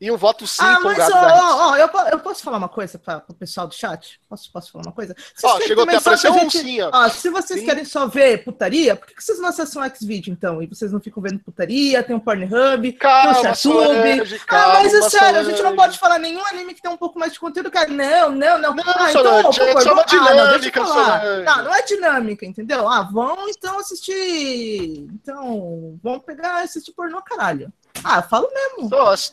E 0.00 0.12
um 0.12 0.16
voto 0.16 0.46
sim 0.46 0.62
ah, 0.62 0.78
mas, 0.80 0.96
ó, 1.10 1.70
ó, 1.70 1.76
eu, 1.76 1.88
eu 2.12 2.20
posso 2.20 2.44
falar 2.44 2.58
uma 2.58 2.68
coisa 2.68 3.00
para 3.00 3.24
o 3.28 3.34
pessoal 3.34 3.66
do 3.66 3.74
chat? 3.74 4.20
Posso, 4.28 4.52
posso 4.52 4.70
falar 4.70 4.84
uma 4.84 4.92
coisa? 4.92 5.12
Ó, 5.42 5.60
chegou 5.60 5.82
até 5.82 5.96
aparecer 5.96 6.30
um 6.30 6.48
sim, 6.48 6.80
ó. 6.82 6.90
ó. 6.92 7.08
Se 7.08 7.28
vocês 7.28 7.58
sim. 7.58 7.66
querem 7.66 7.84
só 7.84 8.06
ver 8.06 8.44
putaria, 8.44 8.94
por 8.94 9.08
que 9.08 9.20
vocês 9.20 9.40
não 9.40 9.48
acessam 9.48 9.82
o 9.82 9.88
Xvideo, 9.88 10.32
então? 10.32 10.62
E 10.62 10.68
vocês 10.68 10.92
não 10.92 11.00
ficam 11.00 11.20
vendo 11.20 11.40
putaria, 11.40 12.00
tem 12.04 12.14
o 12.14 12.20
Pornhub, 12.20 12.92
calma, 12.92 13.32
tem 13.32 13.40
o 13.40 13.44
Chatube. 13.56 14.40
Ah, 14.46 14.68
mas 14.74 14.94
é 14.94 15.10
sério, 15.10 15.40
a 15.40 15.42
gente 15.42 15.62
não 15.62 15.74
pode 15.74 15.98
falar 15.98 16.20
nenhum 16.20 16.46
anime 16.46 16.74
que 16.74 16.82
tem 16.82 16.92
um 16.92 16.96
pouco 16.96 17.18
mais 17.18 17.32
de 17.32 17.40
conteúdo, 17.40 17.68
cara. 17.68 17.88
Não, 17.88 18.30
não, 18.30 18.56
não. 18.56 18.74
Não, 18.74 18.84
ah, 18.86 19.10
então, 19.10 19.52
favor, 19.52 19.68
é 19.68 19.80
só 19.80 19.92
uma 19.94 20.04
dinâmica, 20.04 20.80
ah, 20.80 21.22
não, 21.24 21.44
não, 21.44 21.64
não 21.64 21.74
é 21.74 21.82
dinâmica, 21.82 22.46
entendeu? 22.46 22.88
Ah, 22.88 23.02
vão 23.02 23.48
então 23.48 23.80
assistir. 23.80 25.08
Então, 25.12 25.98
vão 26.00 26.20
pegar 26.20 26.62
assistir 26.62 26.92
pornô, 26.92 27.20
caralho. 27.20 27.72
Ah, 28.04 28.22
falo 28.22 28.48
mesmo. 28.54 28.88
Nossa. 28.88 29.32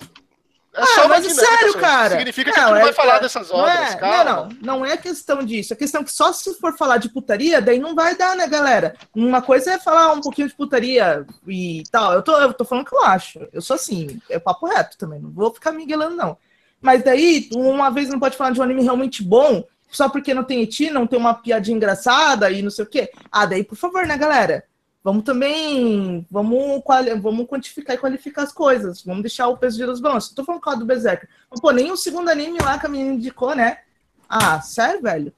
É 0.75 0.81
ah, 0.81 1.07
mas 1.07 1.31
sério, 1.31 1.73
cara. 1.75 2.17
Significa 2.17 2.51
que 2.51 2.59
não, 2.59 2.65
a 2.65 2.67
gente 2.67 2.75
não 2.75 2.81
é, 2.81 2.83
vai 2.83 2.93
falar 2.93 3.19
dessas 3.19 3.49
obras, 3.49 3.73
não 3.73 3.83
é, 3.83 3.95
calma. 3.95 4.23
Não, 4.23 4.49
não, 4.49 4.79
não 4.79 4.85
é 4.85 4.97
questão 4.97 5.41
disso. 5.41 5.73
É 5.73 5.75
questão 5.75 6.03
que 6.03 6.11
só 6.11 6.33
se 6.33 6.53
for 6.55 6.75
falar 6.77 6.97
de 6.97 7.07
putaria, 7.07 7.61
daí 7.61 7.79
não 7.79 7.95
vai 7.95 8.15
dar, 8.15 8.35
né, 8.35 8.45
galera? 8.45 8.93
Uma 9.15 9.41
coisa 9.41 9.71
é 9.71 9.79
falar 9.79 10.11
um 10.11 10.19
pouquinho 10.19 10.49
de 10.49 10.53
putaria 10.53 11.25
e 11.47 11.83
tal. 11.89 12.13
Eu 12.13 12.21
tô, 12.21 12.37
eu 12.37 12.53
tô 12.53 12.65
falando 12.65 12.85
o 12.85 12.89
que 12.89 12.95
eu 12.95 13.03
acho. 13.03 13.47
Eu 13.53 13.61
sou 13.61 13.75
assim, 13.75 14.19
é 14.29 14.37
papo 14.37 14.67
reto 14.67 14.97
também. 14.97 15.19
Não 15.21 15.31
vou 15.31 15.53
ficar 15.53 15.71
miguelando, 15.71 16.15
não. 16.15 16.37
Mas 16.81 17.03
daí, 17.03 17.49
uma 17.55 17.89
vez 17.89 18.09
não 18.09 18.19
pode 18.19 18.35
falar 18.35 18.51
de 18.51 18.59
um 18.59 18.63
anime 18.63 18.83
realmente 18.83 19.23
bom, 19.23 19.63
só 19.89 20.09
porque 20.09 20.33
não 20.33 20.43
tem 20.43 20.61
eti, 20.61 20.89
não 20.89 21.07
tem 21.07 21.17
uma 21.17 21.33
piadinha 21.33 21.77
engraçada 21.77 22.51
e 22.51 22.61
não 22.61 22.69
sei 22.69 22.83
o 22.83 22.87
quê. 22.87 23.09
Ah, 23.31 23.45
daí, 23.45 23.63
por 23.63 23.77
favor, 23.77 24.05
né, 24.05 24.17
galera? 24.17 24.65
Vamos 25.05 25.23
também, 25.23 26.25
vamos, 26.31 26.81
vamos 27.21 27.45
quantificar 27.45 27.95
e 27.95 27.99
qualificar 27.99 28.41
as 28.41 28.51
coisas. 28.51 29.03
Vamos 29.03 29.21
deixar 29.21 29.47
o 29.47 29.55
peso 29.55 29.77
de 29.77 29.85
dos 29.85 29.99
balanços. 29.99 30.33
Tô 30.33 30.43
falando 30.43 30.59
com 30.59 30.79
do 30.79 30.83
Berserker. 30.83 31.29
Mas, 31.47 31.61
pô, 31.61 31.69
nem 31.69 31.91
o 31.91 31.95
segundo 31.95 32.27
anime 32.27 32.57
lá 32.57 32.79
que 32.79 32.87
a 32.87 32.89
menina 32.89 33.13
indicou, 33.13 33.53
né? 33.53 33.81
Ah, 34.27 34.59
sério, 34.61 35.03
velho? 35.03 35.31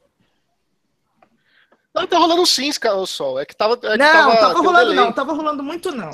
Não, 1.93 2.07
tá 2.07 2.17
rolando 2.17 2.45
sim, 2.45 2.69
o 2.69 3.05
sol. 3.05 3.41
É 3.41 3.45
que 3.45 3.53
tava. 3.53 3.73
É 3.73 3.77
que 3.77 3.97
não, 3.97 3.97
tava, 3.97 4.37
tava 4.37 4.61
rolando 4.61 4.91
um 4.91 4.95
não, 4.95 5.11
tava 5.11 5.33
rolando 5.33 5.61
muito 5.61 5.91
não. 5.91 6.11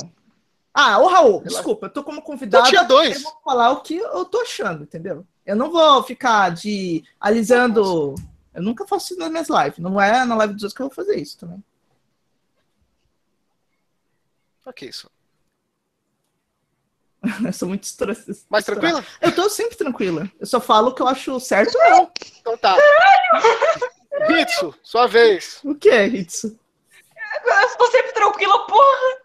Ah, 0.73 0.97
ô 0.97 1.05
Raul, 1.05 1.43
desculpa, 1.43 1.85
eu 1.85 1.91
tô 1.91 2.03
como 2.03 2.23
convidado. 2.23 2.65
Eu 2.65 2.69
tinha 2.69 2.83
dois. 2.83 3.17
Eu 3.17 3.21
vou 3.21 3.39
falar 3.45 3.69
o 3.69 3.81
que 3.81 3.97
eu 3.97 4.25
tô 4.25 4.41
achando, 4.41 4.81
entendeu? 4.81 5.27
Eu 5.45 5.55
não 5.55 5.69
vou 5.69 6.01
ficar 6.01 6.49
de 6.49 7.03
alisando. 7.19 8.15
Eu 8.51 8.63
nunca 8.63 8.87
faço 8.87 9.13
isso 9.13 9.19
nas 9.19 9.29
minhas 9.29 9.47
lives. 9.47 9.77
Não 9.77 10.01
é 10.01 10.25
na 10.25 10.33
live 10.37 10.55
dos 10.55 10.63
outros 10.63 10.75
que 10.75 10.81
eu 10.81 10.87
vou 10.87 10.95
fazer 10.95 11.21
isso 11.21 11.37
também. 11.37 11.63
Ok, 14.65 14.87
isso. 14.87 15.09
eu 17.45 17.53
sou 17.53 17.67
muito 17.67 17.83
estressada. 17.83 18.37
Mais 18.49 18.65
tranquila? 18.65 19.05
Eu 19.21 19.33
tô 19.33 19.49
sempre 19.49 19.77
tranquila. 19.77 20.29
Eu 20.39 20.45
só 20.45 20.59
falo 20.59 20.89
o 20.89 20.93
que 20.93 21.01
eu 21.01 21.07
acho 21.07 21.39
certo 21.39 21.77
não. 21.77 22.11
Então 22.39 22.57
tá. 22.57 22.75
Hitsu, 24.29 24.73
sua 24.83 25.07
vez. 25.07 25.59
O 25.63 25.75
que 25.75 25.89
é, 25.89 26.07
Hitsu? 26.07 26.59
Eu 27.45 27.77
tô 27.77 27.91
sempre 27.91 28.11
tranquila, 28.11 28.67
porra! 28.67 29.23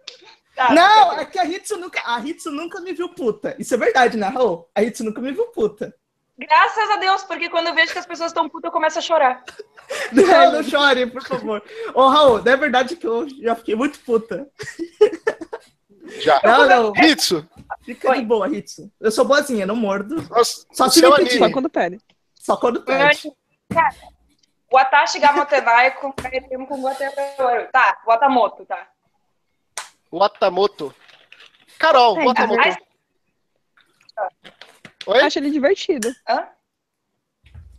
Tá, 0.55 0.73
não, 0.73 1.13
é 1.13 1.25
que 1.25 1.39
a 1.39 1.45
Hitsu 1.45 1.77
nunca, 1.77 2.03
a 2.05 2.19
Hitsu 2.21 2.51
nunca 2.51 2.81
me 2.81 2.93
viu 2.93 3.09
puta. 3.11 3.55
Isso 3.59 3.75
é 3.75 3.77
verdade, 3.77 4.17
né, 4.17 4.27
Raul? 4.27 4.69
A 4.75 4.83
Hitsu 4.83 5.05
nunca 5.05 5.21
me 5.21 5.31
viu 5.31 5.47
puta. 5.49 5.95
Graças 6.39 6.91
a 6.91 6.97
Deus, 6.97 7.25
porque 7.25 7.51
quando 7.51 7.67
eu 7.67 7.75
vejo 7.75 7.93
que 7.93 7.99
as 7.99 8.07
pessoas 8.07 8.31
estão 8.31 8.49
putas, 8.49 8.69
eu 8.69 8.73
começo 8.73 8.99
a 8.99 9.03
chorar. 9.03 9.43
Não, 10.13 10.53
não 10.53 10.63
chore, 10.63 11.07
por 11.07 11.23
favor. 11.23 11.63
Ô, 11.95 12.09
Raul, 12.09 12.43
é 12.47 12.57
verdade 12.57 12.95
que 12.95 13.07
eu 13.07 13.27
já 13.43 13.57
fiquei 13.57 13.75
muito 13.75 13.99
puta. 14.01 14.47
Já. 16.21 16.41
Não, 16.45 16.67
não. 16.67 16.93
Hitsu. 16.95 17.49
Fica 17.83 18.11
Oi. 18.11 18.19
de 18.19 18.25
boa, 18.27 18.49
Hitsu. 18.55 18.93
Eu 19.01 19.11
sou 19.11 19.25
boazinha, 19.25 19.67
não 19.67 19.75
mordo. 19.75 20.17
Nossa, 20.29 20.67
só 20.73 20.91
se 20.91 21.01
me 21.01 21.17
pedir. 21.17 21.39
Só 21.39 21.51
quando 21.51 21.71
pede. 21.71 22.01
Só 22.35 22.57
quando 22.59 22.83
pede. 22.83 23.33
Cara, 23.73 23.95
Watashi 24.71 25.19
Gamotenaiko, 25.19 26.15
com 26.69 26.83
Guatemala. 26.83 27.69
Tá, 27.73 27.99
Watamoto, 28.07 28.67
tá. 28.67 28.89
Watamoto. 30.13 30.95
Carol, 31.79 32.21
é, 32.21 32.25
Watamoto. 32.25 32.79
Oi? 35.09 35.23
Acho 35.23 35.39
ele 35.39 35.51
divertido. 35.51 36.15
Hã? 36.29 36.47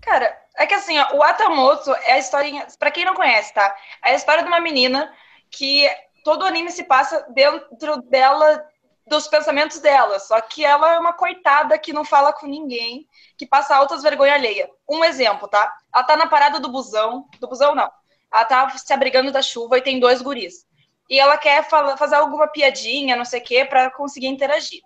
Cara, 0.02 0.36
é 0.58 0.66
que 0.66 0.74
assim, 0.74 0.98
ó, 0.98 1.18
o 1.18 1.22
Atamoto 1.22 1.92
é 1.92 2.14
a 2.14 2.18
historinha. 2.18 2.66
Pra 2.80 2.90
quem 2.90 3.06
não 3.06 3.14
conhece, 3.14 3.54
tá? 3.54 3.76
É 4.04 4.14
a 4.14 4.16
história 4.16 4.42
de 4.42 4.48
uma 4.48 4.60
menina 4.60 5.14
que 5.52 5.88
todo 6.24 6.42
o 6.42 6.46
anime 6.46 6.72
se 6.72 6.86
passa 6.86 7.24
dentro 7.30 8.02
dela, 8.02 8.66
dos 9.06 9.28
pensamentos 9.28 9.80
dela. 9.80 10.18
Só 10.18 10.42
que 10.42 10.66
ela 10.66 10.96
é 10.96 11.00
uma 11.00 11.14
coitada 11.14 11.78
que 11.78 11.94
não 11.94 12.04
fala 12.04 12.34
com 12.34 12.48
ninguém, 12.48 13.08
que 13.38 13.46
passa 13.46 13.76
altas 13.76 14.02
vergonha 14.02 14.34
alheia. 14.34 14.68
Um 14.90 15.04
exemplo, 15.04 15.48
tá? 15.48 15.72
Ela 15.94 16.04
tá 16.04 16.18
na 16.18 16.26
parada 16.26 16.60
do 16.60 16.72
busão. 16.72 17.28
Do 17.40 17.48
busão, 17.48 17.76
não. 17.76 17.92
Ela 18.34 18.46
tá 18.46 18.70
se 18.70 18.92
abrigando 18.92 19.32
da 19.32 19.44
chuva 19.44 19.78
e 19.78 19.84
tem 19.84 20.00
dois 20.00 20.20
guris. 20.24 20.66
E 21.08 21.20
ela 21.20 21.38
quer 21.38 21.64
fazer 21.64 22.16
alguma 22.16 22.48
piadinha, 22.48 23.16
não 23.16 23.26
sei 23.26 23.40
o 23.40 23.44
quê, 23.44 23.66
pra 23.66 23.92
conseguir 23.92 24.28
interagir. 24.28 24.82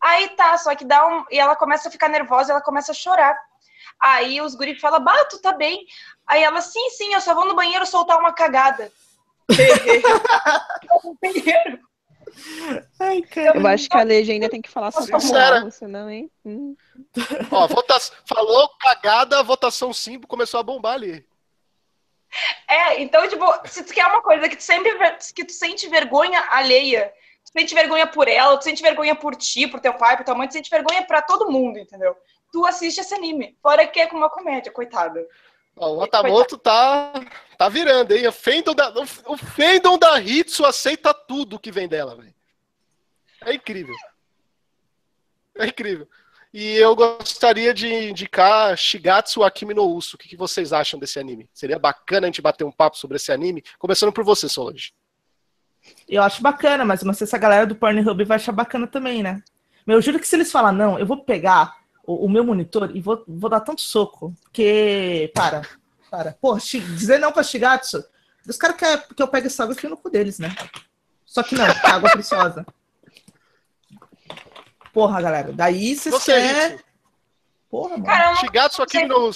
Aí 0.00 0.28
tá, 0.30 0.56
só 0.56 0.74
que 0.74 0.84
dá 0.84 1.06
um. 1.06 1.24
E 1.30 1.38
ela 1.38 1.54
começa 1.54 1.88
a 1.88 1.92
ficar 1.92 2.08
nervosa, 2.08 2.52
ela 2.52 2.62
começa 2.62 2.92
a 2.92 2.94
chorar. 2.94 3.38
Aí 4.00 4.40
os 4.40 4.54
guris 4.54 4.80
falam, 4.80 5.04
Bato, 5.04 5.38
tá 5.40 5.52
bem? 5.52 5.84
Aí 6.26 6.42
ela, 6.42 6.62
sim, 6.62 6.88
sim, 6.90 7.12
eu 7.12 7.20
só 7.20 7.34
vou 7.34 7.44
no 7.44 7.54
banheiro 7.54 7.84
soltar 7.84 8.18
uma 8.18 8.32
cagada. 8.32 8.90
Ai, 12.98 13.22
eu 13.54 13.66
acho 13.66 13.88
que 13.88 13.96
a 13.96 14.02
legenda 14.02 14.48
tem 14.48 14.62
que 14.62 14.70
falar 14.70 14.92
só 14.92 15.06
com 15.06 15.70
senão, 15.70 16.08
hein? 16.08 16.30
Hum. 16.44 16.76
Ó, 17.50 17.66
vota... 17.66 17.98
falou 18.24 18.70
cagada, 18.80 19.42
votação 19.42 19.92
sim 19.92 20.20
começou 20.20 20.60
a 20.60 20.62
bombar 20.62 20.94
ali. 20.94 21.26
É, 22.68 23.02
então, 23.02 23.28
tipo, 23.28 23.44
se 23.66 23.82
tu 23.82 23.92
quer 23.92 24.06
uma 24.06 24.22
coisa 24.22 24.48
que 24.48 24.56
tu 24.56 24.62
sempre 24.62 24.92
que 25.34 25.44
tu 25.44 25.52
sente 25.52 25.88
vergonha 25.88 26.40
alheia, 26.50 27.12
tu 27.50 27.58
sente 27.58 27.74
vergonha 27.74 28.06
por 28.06 28.28
ela, 28.28 28.56
tu 28.56 28.64
sente 28.64 28.82
vergonha 28.82 29.14
por 29.14 29.34
ti, 29.34 29.66
por 29.66 29.80
teu 29.80 29.94
pai, 29.94 30.16
por 30.16 30.24
tua 30.24 30.34
mãe, 30.34 30.46
tu 30.48 30.52
sente 30.52 30.70
vergonha 30.70 31.04
pra 31.04 31.20
todo 31.20 31.50
mundo, 31.50 31.78
entendeu? 31.78 32.16
Tu 32.52 32.64
assiste 32.64 33.00
esse 33.00 33.14
anime. 33.14 33.56
Fora 33.60 33.86
que 33.86 34.00
é 34.00 34.06
com 34.06 34.16
uma 34.16 34.30
comédia, 34.30 34.72
coitada. 34.72 35.26
Ó, 35.76 35.94
o 35.94 36.02
Atamoto 36.02 36.58
tá, 36.58 37.12
tá 37.56 37.68
virando, 37.68 38.12
hein? 38.12 38.26
O 38.26 38.32
Fendon 38.32 38.74
da, 38.74 38.92
o 39.26 39.36
Fendon 39.36 39.98
da 39.98 40.20
Hitsu 40.20 40.64
aceita 40.64 41.12
tudo 41.12 41.58
que 41.58 41.72
vem 41.72 41.88
dela, 41.88 42.16
velho. 42.16 42.34
É 43.42 43.54
incrível. 43.54 43.94
É 45.58 45.66
incrível. 45.66 46.08
E 46.52 46.74
eu 46.76 46.96
gostaria 46.96 47.72
de 47.72 47.86
indicar 48.10 48.76
Shigatsu 48.76 49.44
Akimi 49.44 49.72
no 49.72 49.84
Uso. 49.84 50.16
O 50.16 50.18
que 50.18 50.36
vocês 50.36 50.72
acham 50.72 50.98
desse 50.98 51.18
anime? 51.18 51.48
Seria 51.54 51.78
bacana 51.78 52.26
a 52.26 52.28
gente 52.28 52.42
bater 52.42 52.64
um 52.64 52.72
papo 52.72 52.98
sobre 52.98 53.16
esse 53.16 53.30
anime? 53.30 53.62
Começando 53.78 54.12
por 54.12 54.24
você, 54.24 54.48
Solange. 54.48 54.92
Eu 56.08 56.22
acho 56.22 56.42
bacana, 56.42 56.84
mas 56.84 57.02
não 57.02 57.14
sei 57.14 57.26
se 57.26 57.34
a 57.36 57.38
galera 57.38 57.66
do 57.66 57.74
Pornhub 57.74 58.24
vai 58.24 58.36
achar 58.36 58.52
bacana 58.52 58.86
também, 58.86 59.22
né? 59.22 59.42
Mas 59.86 59.94
eu 59.94 60.02
juro 60.02 60.18
que 60.18 60.26
se 60.26 60.36
eles 60.36 60.52
falar 60.52 60.72
não, 60.72 60.98
eu 60.98 61.06
vou 61.06 61.24
pegar 61.24 61.76
o, 62.04 62.26
o, 62.26 62.28
meu 62.28 62.44
monitor 62.44 62.90
e 62.94 63.00
vou, 63.00 63.22
vou 63.26 63.50
dar 63.50 63.60
tanto 63.60 63.80
soco. 63.80 64.34
Porque, 64.42 65.30
para, 65.34 65.62
para. 66.10 66.36
Pô, 66.40 66.56
dizer 66.56 67.18
não 67.18 67.32
pra 67.32 67.42
Shigatsu, 67.42 68.04
os 68.48 68.56
caras 68.56 68.76
querem 68.76 69.04
que 69.14 69.22
eu 69.22 69.28
pegue 69.28 69.46
essa 69.46 69.62
água 69.62 69.74
aqui 69.74 69.88
no 69.88 69.96
cu 69.96 70.10
deles, 70.10 70.38
né? 70.38 70.54
Só 71.24 71.42
que 71.42 71.54
não, 71.54 71.64
é 71.64 71.74
água 71.84 72.10
preciosa. 72.10 72.66
Porra, 74.92 75.22
galera, 75.22 75.52
daí 75.52 75.94
vocês 75.94 76.14
Você 76.14 76.32
querem... 76.32 76.78
Porra, 77.70 77.96
mano. 77.96 78.36
Shigatsu 78.36 78.82
aqui 78.82 79.06
no. 79.06 79.30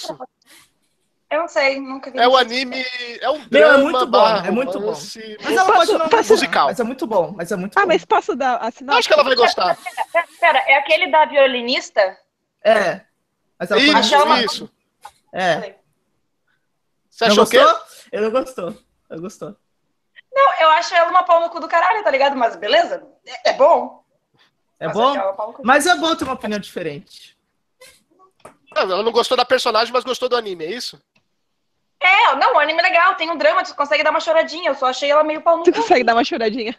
Eu 1.35 1.41
não 1.41 1.47
sei, 1.49 1.81
nunca 1.81 2.09
vi. 2.09 2.17
É 2.17 2.27
o 2.27 2.37
anime, 2.37 2.85
é 3.19 3.29
um 3.29 3.45
drama, 3.49 3.73
é 3.73 3.83
muito 3.83 4.07
bom, 4.07 4.27
é 4.27 4.51
muito 4.51 4.79
bom. 4.79 4.93
Mas 5.43 5.57
ela 5.57 5.73
pode 5.73 5.91
não 5.91 6.07
musical. 6.29 6.67
Mas 6.67 6.79
é 6.79 6.83
muito 6.83 7.05
bom, 7.05 7.33
mas 7.35 7.51
é 7.51 7.55
muito 7.57 7.77
ah, 7.77 7.81
bom. 7.81 7.87
mas 7.87 8.05
posso 8.05 8.35
dar 8.37 8.55
assinar? 8.57 8.97
Acho 8.97 9.09
que 9.09 9.13
ela 9.13 9.23
vai 9.23 9.35
gostar. 9.35 9.75
Pera, 9.75 10.07
pera, 10.13 10.27
pera, 10.39 10.59
é 10.59 10.75
aquele 10.77 11.11
da 11.11 11.25
violinista? 11.25 12.17
É. 12.63 13.01
Mas 13.59 13.69
ela 13.69 13.81
isso, 13.81 14.23
uma... 14.23 14.41
isso. 14.41 14.71
É. 15.33 15.75
Você 17.09 17.25
achou 17.25 17.43
o 17.43 17.49
quê? 17.49 17.59
Eu 18.13 18.21
não 18.21 18.31
gostou. 18.31 18.77
Eu 19.09 19.21
gostou. 19.21 19.57
Não, 20.33 20.53
eu 20.61 20.69
acho 20.71 20.95
ela 20.95 21.09
uma 21.09 21.23
pau 21.23 21.41
no 21.41 21.49
cu 21.49 21.59
do 21.59 21.67
caralho, 21.67 22.01
tá 22.01 22.11
ligado? 22.11 22.37
Mas 22.37 22.55
beleza, 22.55 23.05
é, 23.27 23.49
é 23.49 23.53
bom. 23.53 24.05
É 24.79 24.87
mas 24.87 24.95
bom? 24.95 25.15
É 25.17 25.35
mas 25.63 25.85
é 25.85 25.95
bom 25.95 26.15
ter 26.15 26.23
uma 26.23 26.33
opinião 26.33 26.59
diferente. 26.59 27.37
ela 28.73 29.03
não 29.03 29.11
gostou 29.11 29.35
da 29.35 29.43
personagem, 29.43 29.91
mas 29.91 30.05
gostou 30.05 30.29
do 30.29 30.37
anime, 30.37 30.63
é 30.63 30.71
isso? 30.71 30.97
É, 31.99 32.35
não, 32.35 32.55
o 32.55 32.59
anime 32.59 32.79
é 32.79 32.83
legal, 32.83 33.15
tem 33.15 33.29
um 33.29 33.37
drama, 33.37 33.63
tu 33.63 33.75
consegue 33.75 34.03
dar 34.03 34.11
uma 34.11 34.19
choradinha. 34.19 34.69
Eu 34.69 34.75
só 34.75 34.87
achei 34.87 35.09
ela 35.09 35.23
meio 35.23 35.41
pau 35.41 35.57
no 35.57 35.63
cu. 35.63 35.71
Tu 35.71 35.81
consegue 35.81 36.03
dar 36.03 36.13
uma 36.13 36.23
choradinha. 36.23 36.75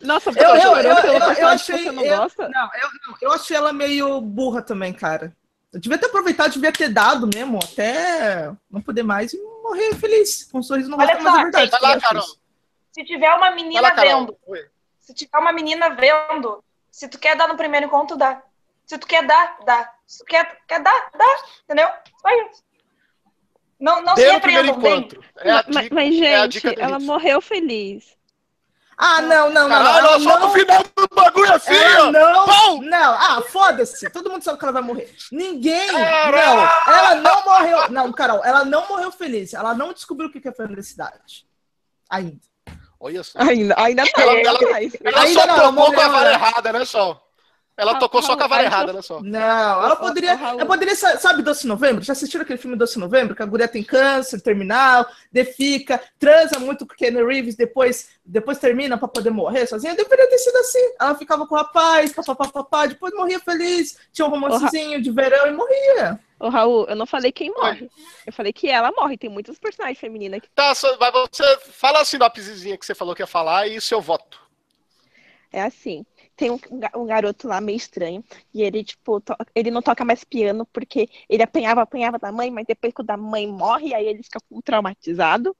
Nossa, 0.00 0.30
eu, 0.30 0.54
eu, 0.56 0.76
eu, 0.76 0.92
eu, 0.92 1.32
eu 1.34 1.48
achei, 1.48 1.84
você 1.84 1.92
não 1.92 2.02
eu, 2.02 2.16
gosta? 2.16 2.48
Não, 2.48 2.70
eu, 2.74 2.88
não, 3.06 3.16
eu 3.20 3.32
achei 3.32 3.56
ela 3.56 3.72
meio 3.72 4.20
burra 4.20 4.62
também, 4.62 4.92
cara. 4.92 5.36
Eu 5.72 5.78
devia 5.78 5.98
ter 5.98 6.06
aproveitado, 6.06 6.52
devia 6.52 6.72
ter 6.72 6.88
dado 6.88 7.28
mesmo, 7.32 7.58
até 7.62 8.50
não 8.70 8.82
poder 8.82 9.02
mais 9.02 9.32
e 9.32 9.40
morrer 9.62 9.94
feliz, 9.94 10.48
com 10.50 10.58
um 10.58 10.62
sorriso 10.62 10.90
no 10.90 10.96
rosto, 10.96 11.22
mas 11.22 11.34
é 11.34 11.42
verdade. 11.42 11.70
Vai 11.70 11.80
lá, 11.80 12.00
Carol. 12.00 12.24
Se 12.92 13.04
tiver 13.04 13.32
uma 13.34 13.50
menina 13.52 13.80
lá, 13.80 13.90
vendo, 13.94 14.36
se 14.98 15.14
tiver 15.14 15.38
uma 15.38 15.52
menina 15.52 15.90
vendo, 15.90 16.64
se 16.90 17.08
tu 17.08 17.18
quer 17.18 17.36
dar 17.36 17.46
no 17.46 17.56
primeiro 17.56 17.86
encontro, 17.86 18.16
dá. 18.16 18.42
Se 18.84 18.98
tu 18.98 19.06
quer 19.06 19.24
dar, 19.24 19.58
dá. 19.64 19.92
Se 20.06 20.18
tu 20.18 20.24
quer, 20.24 20.58
quer 20.66 20.82
dar, 20.82 21.10
dá. 21.16 21.36
Entendeu? 21.64 21.88
Só 22.20 22.28
isso. 22.46 22.64
Não, 23.80 24.02
não 24.02 24.14
Dê 24.14 24.26
se 24.26 24.32
repreendam, 24.32 24.76
encontro. 24.76 25.24
É 25.38 25.64
mas, 25.72 25.88
mas, 25.88 26.14
é 26.20 26.50
gente, 26.50 26.68
é 26.68 26.74
ela 26.78 26.98
morreu 26.98 27.40
feliz. 27.40 28.18
Ah, 29.02 29.22
não, 29.22 29.48
não, 29.48 29.66
não. 29.66 29.78
Caralho, 29.78 30.06
ela 30.06 30.20
só 30.20 30.40
no 30.40 30.50
final 30.50 30.82
do 30.82 31.08
bagulho 31.14 31.54
assim, 31.54 31.74
ela 31.74 32.08
ó. 32.08 32.12
Não, 32.12 32.46
Pau! 32.46 32.82
não. 32.82 33.14
Ah, 33.14 33.42
foda-se. 33.48 34.10
Todo 34.10 34.30
mundo 34.30 34.42
sabe 34.42 34.58
que 34.58 34.64
ela 34.66 34.72
vai 34.72 34.82
morrer. 34.82 35.10
Ninguém. 35.32 35.88
Caralho! 35.88 36.60
Não, 36.86 36.94
ela 36.94 37.14
não 37.14 37.44
morreu. 37.46 37.90
Não, 37.90 38.12
Carol, 38.12 38.44
ela 38.44 38.62
não 38.62 38.86
morreu 38.88 39.10
feliz. 39.10 39.54
Ela 39.54 39.74
não 39.74 39.94
descobriu 39.94 40.28
o 40.28 40.30
que 40.30 40.46
é 40.46 40.52
felicidade. 40.52 41.46
Ainda. 42.10 42.40
Olha 43.00 43.22
só. 43.24 43.38
Ainda, 43.38 43.74
ainda 43.78 44.04
não. 44.04 44.22
Ela, 44.22 44.40
ela, 44.40 44.58
ela 44.60 45.22
ainda 45.22 45.40
só 45.40 45.46
não, 45.46 45.74
tocou 45.74 45.94
com 45.94 46.00
a 46.00 46.08
vara 46.08 46.32
errada, 46.32 46.72
né, 46.74 46.84
Sol? 46.84 47.29
Ela 47.80 47.98
tocou 47.98 48.22
só 48.22 48.36
com 48.36 48.44
a 48.44 48.46
vara 48.46 48.64
errada, 48.64 48.92
né, 48.92 49.00
só? 49.00 49.22
Não, 49.22 49.84
ela 49.84 49.96
poderia. 49.96 50.32
Ela 50.32 50.66
poderia, 50.66 50.94
sabe, 50.94 51.42
Doce 51.42 51.66
Novembro? 51.66 52.04
Já 52.04 52.12
assistiram 52.12 52.42
aquele 52.42 52.58
filme 52.58 52.76
Doce 52.76 52.98
Novembro? 52.98 53.34
Que 53.34 53.42
a 53.42 53.46
guria 53.46 53.66
tem 53.66 53.82
câncer 53.82 54.40
terminal, 54.40 55.06
defica, 55.32 56.00
transa 56.18 56.58
muito 56.58 56.86
com 56.86 56.92
o 56.92 56.96
Kenny 56.96 57.24
Reeves, 57.24 57.56
depois, 57.56 58.10
depois 58.24 58.58
termina 58.58 58.98
pra 58.98 59.08
poder 59.08 59.30
morrer 59.30 59.66
sozinha. 59.66 59.94
Deveria 59.94 60.28
ter 60.28 60.38
sido 60.38 60.56
assim. 60.56 60.92
Ela 61.00 61.14
ficava 61.14 61.46
com 61.46 61.54
o 61.54 61.58
rapaz, 61.58 62.12
papapá, 62.12 62.86
depois 62.86 63.14
morria 63.14 63.40
feliz, 63.40 63.98
tinha 64.12 64.26
um 64.26 64.30
romancezinho 64.30 65.00
de 65.00 65.10
verão 65.10 65.46
e 65.46 65.52
morria. 65.52 66.20
Ô, 66.38 66.48
Raul, 66.48 66.86
eu 66.86 66.96
não 66.96 67.06
falei 67.06 67.30
quem 67.30 67.50
morre. 67.52 67.90
Eu 68.26 68.32
falei 68.32 68.52
que 68.52 68.68
ela 68.68 68.90
morre. 68.92 69.18
Tem 69.18 69.28
muitos 69.28 69.58
personagens 69.58 69.98
femininas 69.98 70.38
aqui. 70.38 70.48
Tá, 70.54 70.72
vai 70.98 71.12
você 71.12 71.44
fala 71.70 72.00
a 72.00 72.04
sinopsezinha 72.04 72.78
que 72.78 72.86
você 72.86 72.94
falou 72.94 73.14
que 73.14 73.22
ia 73.22 73.26
falar 73.26 73.68
e 73.68 73.76
o 73.76 73.82
seu 73.82 74.00
voto. 74.00 74.40
É 75.52 75.62
assim 75.62 76.06
tem 76.40 76.50
um, 76.50 76.58
um, 76.96 77.04
garoto 77.04 77.46
lá 77.46 77.60
meio 77.60 77.76
estranho, 77.76 78.24
e 78.54 78.62
ele, 78.62 78.82
tipo, 78.82 79.22
ele 79.54 79.70
não 79.70 79.82
toca 79.82 80.06
mais 80.06 80.24
piano 80.24 80.64
porque 80.72 81.06
ele 81.28 81.42
apanhava, 81.42 81.82
apanhava 81.82 82.18
da 82.18 82.32
mãe, 82.32 82.50
mas 82.50 82.64
depois 82.66 82.94
que 82.94 83.02
a 83.06 83.16
mãe 83.18 83.46
morre, 83.46 83.92
aí 83.94 84.06
ele 84.06 84.22
fica 84.22 84.40
traumatizado. 84.64 85.54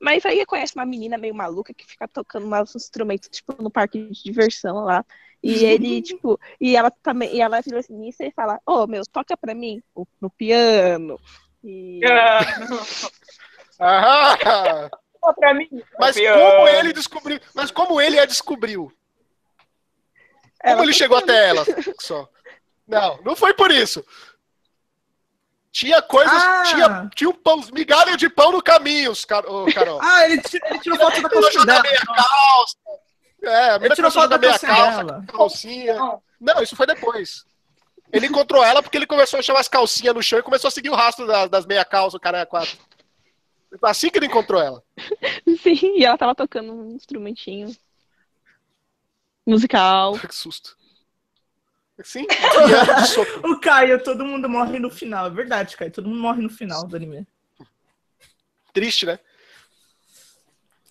Mas 0.00 0.24
aí 0.24 0.36
ele 0.38 0.46
conhece 0.46 0.74
uma 0.74 0.86
menina 0.86 1.18
meio 1.18 1.34
maluca 1.34 1.74
que 1.74 1.86
fica 1.86 2.08
tocando 2.08 2.46
uns 2.46 2.74
instrumentos, 2.74 3.28
tipo, 3.28 3.62
no 3.62 3.70
parque 3.70 4.08
de 4.08 4.22
diversão 4.22 4.84
lá. 4.84 5.04
E 5.42 5.66
ele, 5.66 6.00
tipo, 6.02 6.40
e 6.58 6.74
ela 6.74 6.90
também, 6.90 7.34
e 7.34 7.42
ela 7.42 7.60
vira 7.60 7.80
assim 7.80 7.94
nisso 7.94 8.22
e 8.22 8.32
fala, 8.32 8.58
ô 8.66 8.84
oh, 8.84 8.86
meu, 8.86 9.02
toca 9.12 9.36
pra 9.36 9.54
mim 9.54 9.82
no 10.18 10.30
piano. 10.30 11.20
E... 11.62 12.00
ah! 13.78 14.88
pra 15.34 15.52
mim. 15.52 15.68
Mas 15.98 16.16
como 16.16 16.68
ele 16.68 16.92
descobriu? 16.94 17.40
Mas 17.54 17.70
como 17.70 18.00
ele 18.00 18.18
a 18.18 18.24
descobriu? 18.24 18.90
Como 20.62 20.82
ele 20.82 20.92
chegou 20.92 21.18
até 21.18 21.48
ela? 21.48 21.64
Só. 22.00 22.28
Não, 22.86 23.20
não 23.22 23.36
foi 23.36 23.52
por 23.54 23.70
isso. 23.70 24.04
Tinha 25.72 26.00
coisas, 26.00 26.32
ah. 26.32 26.62
tinha, 26.64 27.10
tinha 27.14 27.30
um 27.30 27.34
pão, 27.34 27.60
migalha 27.72 28.16
de 28.16 28.30
pão 28.30 28.50
no 28.50 28.62
caminho, 28.62 29.12
Carol. 29.26 30.00
Ah, 30.00 30.24
ele, 30.24 30.40
ele 30.70 30.78
tirou 30.78 30.98
foto 30.98 31.20
da 31.20 31.28
calça 31.28 31.66
dela. 31.66 31.82
Meia 31.82 31.98
calça. 32.06 32.76
É, 33.42 33.70
a 33.72 33.76
ele 33.76 33.94
tirou 33.94 34.10
foto 34.10 34.28
da 34.28 34.38
meia 34.38 34.58
calça, 34.58 35.04
dela. 35.04 35.24
calcinha. 35.28 35.94
Não. 35.94 36.22
não, 36.40 36.62
isso 36.62 36.74
foi 36.74 36.86
depois. 36.86 37.44
Ele 38.10 38.26
encontrou 38.26 38.64
ela 38.64 38.82
porque 38.82 38.96
ele 38.96 39.06
começou 39.06 39.38
a 39.38 39.42
chamar 39.42 39.60
as 39.60 39.68
calcinhas 39.68 40.14
no 40.14 40.22
chão 40.22 40.38
e 40.38 40.42
começou 40.42 40.68
a 40.68 40.70
seguir 40.70 40.88
o 40.88 40.94
rastro 40.94 41.26
das, 41.26 41.50
das 41.50 41.66
meia 41.66 41.84
calças, 41.84 42.14
o 42.14 42.20
cara 42.20 42.38
é 42.38 42.46
quatro. 42.46 42.78
Assim 43.82 44.08
que 44.08 44.18
ele 44.18 44.26
encontrou 44.26 44.62
ela. 44.62 44.82
Sim, 45.62 45.98
e 45.98 46.06
ela 46.06 46.16
tava 46.16 46.34
tocando 46.34 46.72
um 46.72 46.92
instrumentinho 46.92 47.76
musical. 49.46 50.18
Que 50.18 50.34
susto. 50.34 50.76
Sim, 52.04 52.26
o 53.42 53.58
Caio, 53.58 54.02
todo 54.02 54.24
mundo 54.24 54.48
morre 54.48 54.78
no 54.78 54.90
final. 54.90 55.26
É 55.26 55.30
verdade, 55.30 55.76
Caio. 55.76 55.90
Todo 55.90 56.08
mundo 56.08 56.20
morre 56.20 56.42
no 56.42 56.50
final 56.50 56.86
do 56.86 56.94
anime. 56.94 57.26
Triste, 58.72 59.06
né? 59.06 59.18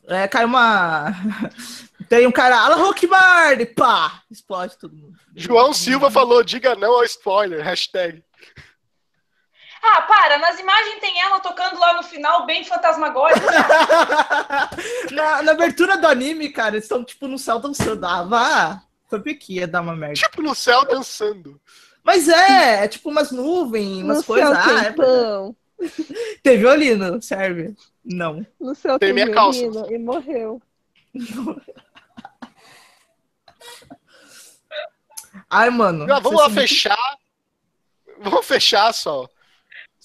É, 0.08 0.28
caiu 0.28 0.48
uma. 0.48 1.12
Tem 2.10 2.28
um 2.28 2.32
cara, 2.32 2.58
Alan 2.58 2.76
Rockbard, 2.76 3.66
pá! 3.68 4.22
Explode 4.30 4.78
todo 4.78 4.96
mundo. 4.96 5.18
João 5.36 5.74
Silva 5.74 6.12
falou, 6.12 6.44
diga 6.44 6.76
não 6.76 6.94
ao 6.94 7.04
spoiler, 7.04 7.64
hashtag. 7.64 8.24
Ah, 9.82 10.02
para, 10.02 10.38
nas 10.40 10.60
imagens 10.60 11.00
tem 11.00 11.22
ela 11.22 11.40
tocando 11.40 11.80
lá 11.80 11.94
no 11.94 12.04
final, 12.04 12.46
bem 12.46 12.64
fantasmagórico. 12.64 13.46
na, 15.12 15.44
na 15.44 15.52
abertura 15.52 15.98
do 15.98 16.08
anime, 16.08 16.50
cara, 16.50 16.76
eles 16.76 16.86
estão 16.86 17.04
tipo 17.04 17.28
no 17.28 17.38
céu 17.38 17.60
dançando. 17.60 18.06
Ah, 18.06 18.24
vá! 18.24 18.82
Sabia 19.10 19.36
que 19.38 19.56
ia 19.56 19.68
dar 19.68 19.82
uma 19.82 19.96
merda. 19.96 20.16
Tipo 20.16 20.42
no 20.42 20.56
céu 20.56 20.86
dançando. 20.86 21.62
Mas 22.04 22.28
é, 22.28 22.84
é 22.84 22.88
tipo 22.88 23.10
umas 23.10 23.32
nuvens, 23.32 24.04
umas 24.04 24.18
no 24.18 24.24
coisas. 24.24 24.50
céu 24.50 24.58
Ah, 24.60 24.66
tem 24.66 24.88
é... 24.88 24.92
pão. 24.92 25.56
Tem 26.42 26.58
violino, 26.58 27.22
serve? 27.22 27.76
Não. 28.04 28.46
No 28.60 28.74
céu 28.76 28.98
Tem 29.00 29.14
tem, 29.14 29.26
minha 29.26 29.32
calça. 29.34 29.60
e 29.60 29.98
morreu. 29.98 30.62
Ai, 35.50 35.70
mano. 35.70 36.12
Ah, 36.12 36.20
vamos 36.20 36.40
lá 36.40 36.50
fechar. 36.50 37.18
Vamos 38.20 38.46
fechar 38.46 38.94
só. 38.94 39.28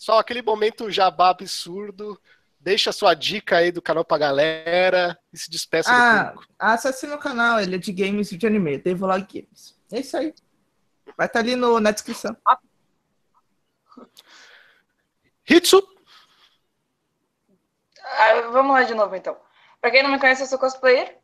Só 0.01 0.18
aquele 0.18 0.40
momento 0.40 0.90
jabá 0.90 1.28
absurdo. 1.28 2.18
Deixa 2.59 2.88
a 2.88 2.92
sua 2.92 3.12
dica 3.12 3.59
aí 3.59 3.70
do 3.70 3.82
canal 3.82 4.03
pra 4.03 4.16
galera 4.16 5.18
e 5.30 5.36
se 5.38 5.51
despeça 5.51 5.90
do 5.90 5.94
Ah, 5.94 6.30
público. 6.32 6.55
acesse 6.59 7.07
meu 7.07 7.18
canal, 7.18 7.61
ele 7.61 7.74
é 7.74 7.78
de 7.78 7.92
games 7.92 8.32
e 8.32 8.38
de 8.38 8.46
anime, 8.46 8.78
Devolog 8.78 9.26
Games. 9.30 9.78
É 9.92 10.01
isso 10.01 10.16
aí. 10.16 10.34
Vai 11.18 11.26
estar 11.26 11.40
ali 11.40 11.55
no, 11.55 11.78
na 11.80 11.90
descrição. 11.90 12.34
Hitsu, 15.46 15.86
Ah, 18.03 18.40
vamos 18.53 18.72
lá 18.72 18.84
de 18.84 18.94
novo, 18.94 19.14
então. 19.14 19.36
Pra 19.82 19.90
quem 19.90 20.03
não 20.03 20.11
me 20.11 20.18
conhece, 20.18 20.42
eu 20.42 20.46
sou 20.46 20.59
cosplayer. 20.59 21.18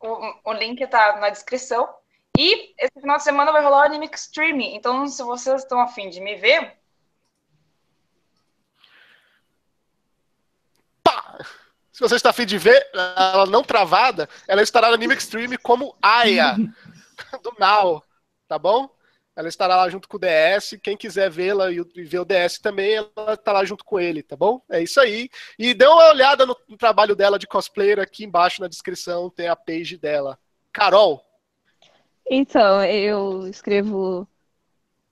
O, 0.00 0.50
o 0.50 0.52
link 0.52 0.86
tá 0.86 1.16
na 1.18 1.30
descrição. 1.30 1.92
E 2.38 2.74
esse 2.78 3.00
final 3.00 3.16
de 3.16 3.24
semana 3.24 3.50
vai 3.50 3.60
rolar 3.62 3.78
o 3.78 3.86
Anime 3.86 4.06
Extreme. 4.12 4.72
Então, 4.76 5.06
se 5.08 5.20
vocês 5.24 5.62
estão 5.62 5.80
afim 5.80 6.08
de 6.10 6.20
me 6.20 6.36
ver, 6.36 6.78
pá! 11.02 11.38
Se 12.00 12.08
você 12.08 12.14
está 12.14 12.30
afim 12.30 12.46
de 12.46 12.56
ver 12.56 12.82
ela 12.94 13.44
não 13.44 13.62
travada, 13.62 14.26
ela 14.48 14.62
estará 14.62 14.88
no 14.88 14.94
Anime 14.94 15.12
Extreme 15.12 15.58
como 15.58 15.94
Aya, 16.00 16.56
do 17.44 17.54
Now, 17.58 18.02
tá 18.48 18.58
bom? 18.58 18.88
Ela 19.36 19.48
estará 19.48 19.76
lá 19.76 19.86
junto 19.90 20.08
com 20.08 20.16
o 20.16 20.18
DS. 20.18 20.78
Quem 20.82 20.96
quiser 20.96 21.30
vê-la 21.30 21.70
e 21.70 21.82
ver 21.82 22.20
o 22.20 22.24
DS 22.24 22.58
também, 22.58 22.94
ela 22.94 23.34
está 23.34 23.52
lá 23.52 23.66
junto 23.66 23.84
com 23.84 24.00
ele, 24.00 24.22
tá 24.22 24.34
bom? 24.34 24.62
É 24.70 24.82
isso 24.82 24.98
aí. 24.98 25.28
E 25.58 25.74
dê 25.74 25.86
uma 25.86 26.08
olhada 26.08 26.46
no, 26.46 26.56
no 26.66 26.78
trabalho 26.78 27.14
dela 27.14 27.38
de 27.38 27.46
cosplayer 27.46 28.00
aqui 28.00 28.24
embaixo 28.24 28.62
na 28.62 28.68
descrição, 28.68 29.28
tem 29.28 29.48
a 29.48 29.54
page 29.54 29.98
dela. 29.98 30.38
Carol, 30.72 31.22
Então, 32.30 32.82
eu 32.82 33.46
escrevo 33.46 34.26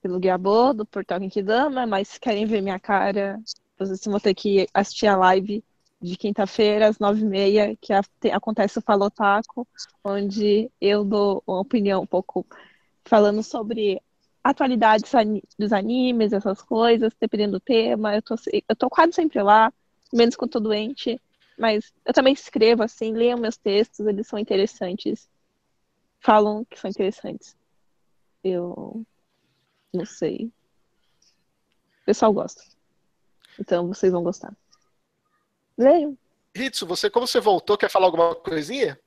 pelo 0.01 0.19
Guiabô, 0.19 0.73
do 0.73 0.87
Portal 0.87 1.19
Genkidama, 1.19 1.85
mas 1.85 2.07
se 2.07 2.19
querem 2.19 2.47
ver 2.47 2.63
minha 2.63 2.79
cara, 2.79 3.39
vocês 3.77 4.03
vão 4.05 4.19
ter 4.19 4.33
que 4.33 4.67
assistir 4.73 5.05
a 5.05 5.15
live 5.15 5.63
de 6.01 6.15
quinta-feira, 6.17 6.87
às 6.87 6.99
nove 6.99 7.21
e 7.21 7.25
meia, 7.25 7.75
que 7.81 7.91
a- 7.93 8.01
acontece 8.31 8.79
o 8.79 8.81
Falotaco, 8.81 9.67
onde 10.03 10.71
eu 10.79 11.03
dou 11.03 11.43
uma 11.45 11.59
opinião 11.59 12.01
um 12.01 12.07
pouco 12.07 12.45
falando 13.05 13.43
sobre 13.43 14.01
atualidades 14.43 15.11
dos 15.57 15.73
animes, 15.73 16.31
essas 16.33 16.61
coisas, 16.61 17.13
dependendo 17.19 17.53
do 17.53 17.59
tema. 17.59 18.15
Eu 18.15 18.21
tô, 18.21 18.35
eu 18.69 18.75
tô 18.75 18.89
quase 18.89 19.13
sempre 19.13 19.41
lá, 19.41 19.73
menos 20.13 20.35
quando 20.35 20.51
tô 20.51 20.59
doente, 20.59 21.19
mas 21.57 21.93
eu 22.05 22.13
também 22.13 22.33
escrevo 22.33 22.83
assim, 22.83 23.11
leiam 23.11 23.37
meus 23.37 23.57
textos, 23.57 24.05
eles 24.07 24.27
são 24.27 24.39
interessantes 24.39 25.29
falam 26.19 26.65
que 26.65 26.77
são 26.79 26.89
interessantes. 26.89 27.55
Eu 28.43 29.05
não 29.93 30.05
sei. 30.05 30.51
O 32.01 32.05
pessoal 32.05 32.33
gosta. 32.33 32.63
Então 33.59 33.87
vocês 33.87 34.11
vão 34.11 34.23
gostar. 34.23 34.55
Leiam. 35.79 36.17
Hitsu, 36.53 36.85
você, 36.85 37.09
como 37.09 37.25
você 37.25 37.39
voltou, 37.39 37.77
quer 37.77 37.89
falar 37.89 38.07
alguma 38.07 38.35
coisinha? 38.35 38.99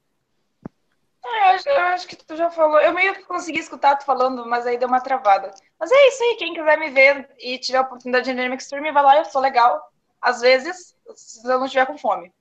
ah, 1.23 1.37
eu, 1.37 1.45
acho, 1.55 1.69
eu 1.69 1.81
acho 1.81 2.09
que 2.09 2.17
tu 2.17 2.35
já 2.35 2.51
falou. 2.51 2.81
Eu 2.81 2.95
meio 2.95 3.15
que 3.15 3.25
consegui 3.25 3.59
escutar 3.59 3.97
tu 3.97 4.07
falando, 4.07 4.47
mas 4.47 4.67
aí 4.67 4.79
deu 4.79 4.89
uma 4.89 5.01
travada. 5.01 5.51
Mas 5.79 5.93
é 5.93 6.09
isso 6.09 6.23
aí. 6.23 6.37
Quem 6.39 6.55
quiser 6.55 6.79
me 6.79 6.89
ver 6.89 7.29
e 7.39 7.59
tiver 7.59 7.77
a 7.77 7.83
oportunidade 7.83 8.25
de 8.25 8.31
Anime 8.31 8.57
Extreme, 8.57 8.91
vai 8.91 9.03
lá, 9.03 9.19
eu 9.19 9.25
sou 9.27 9.41
legal. 9.41 9.93
Às 10.21 10.41
vezes, 10.41 10.97
se 11.15 11.47
eu 11.47 11.59
não 11.59 11.67
estiver 11.67 11.87
com 11.87 11.99
fome. 11.99 12.33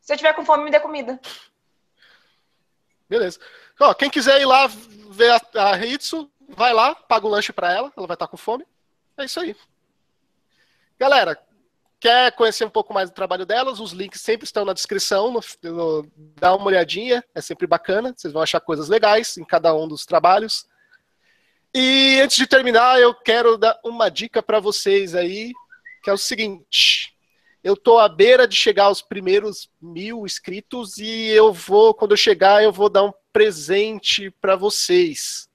Se 0.00 0.12
eu 0.12 0.16
tiver 0.16 0.34
com 0.34 0.44
fome, 0.44 0.62
me 0.62 0.70
dê 0.70 0.78
comida. 0.78 1.20
Beleza. 3.08 3.40
Ó, 3.80 3.92
quem 3.92 4.08
quiser 4.08 4.40
ir 4.40 4.46
lá 4.46 4.68
ver 5.10 5.32
a, 5.32 5.70
a 5.70 5.84
Hitsu, 5.84 6.30
vai 6.48 6.72
lá, 6.72 6.94
paga 6.94 7.26
um 7.26 7.30
lanche 7.30 7.52
pra 7.52 7.72
ela, 7.72 7.92
ela 7.96 8.06
vai 8.06 8.14
estar 8.14 8.28
com 8.28 8.36
fome. 8.36 8.64
É 9.16 9.24
isso 9.24 9.40
aí. 9.40 9.56
Galera, 10.96 11.36
quer 12.04 12.32
conhecer 12.32 12.66
um 12.66 12.70
pouco 12.70 12.92
mais 12.92 13.08
do 13.08 13.14
trabalho 13.14 13.46
delas? 13.46 13.80
Os 13.80 13.92
links 13.92 14.20
sempre 14.20 14.44
estão 14.44 14.62
na 14.62 14.74
descrição, 14.74 15.32
no- 15.32 15.40
no- 15.62 16.06
dá 16.36 16.54
uma 16.54 16.66
olhadinha, 16.66 17.24
é 17.34 17.40
sempre 17.40 17.66
bacana, 17.66 18.12
vocês 18.14 18.30
vão 18.30 18.42
achar 18.42 18.60
coisas 18.60 18.90
legais 18.90 19.38
em 19.38 19.44
cada 19.44 19.74
um 19.74 19.88
dos 19.88 20.04
trabalhos. 20.04 20.68
E 21.74 22.20
antes 22.20 22.36
de 22.36 22.46
terminar, 22.46 23.00
eu 23.00 23.14
quero 23.14 23.56
dar 23.56 23.80
uma 23.82 24.10
dica 24.10 24.42
para 24.42 24.60
vocês 24.60 25.14
aí, 25.14 25.50
que 26.02 26.10
é 26.10 26.12
o 26.12 26.18
seguinte. 26.18 27.16
Eu 27.62 27.74
tô 27.74 27.98
à 27.98 28.06
beira 28.06 28.46
de 28.46 28.54
chegar 28.54 28.84
aos 28.84 29.00
primeiros 29.00 29.70
mil 29.80 30.26
inscritos 30.26 30.98
e 30.98 31.28
eu 31.30 31.54
vou, 31.54 31.94
quando 31.94 32.10
eu 32.10 32.18
chegar, 32.18 32.62
eu 32.62 32.70
vou 32.70 32.90
dar 32.90 33.04
um 33.04 33.14
presente 33.32 34.30
para 34.42 34.56
vocês. 34.56 35.48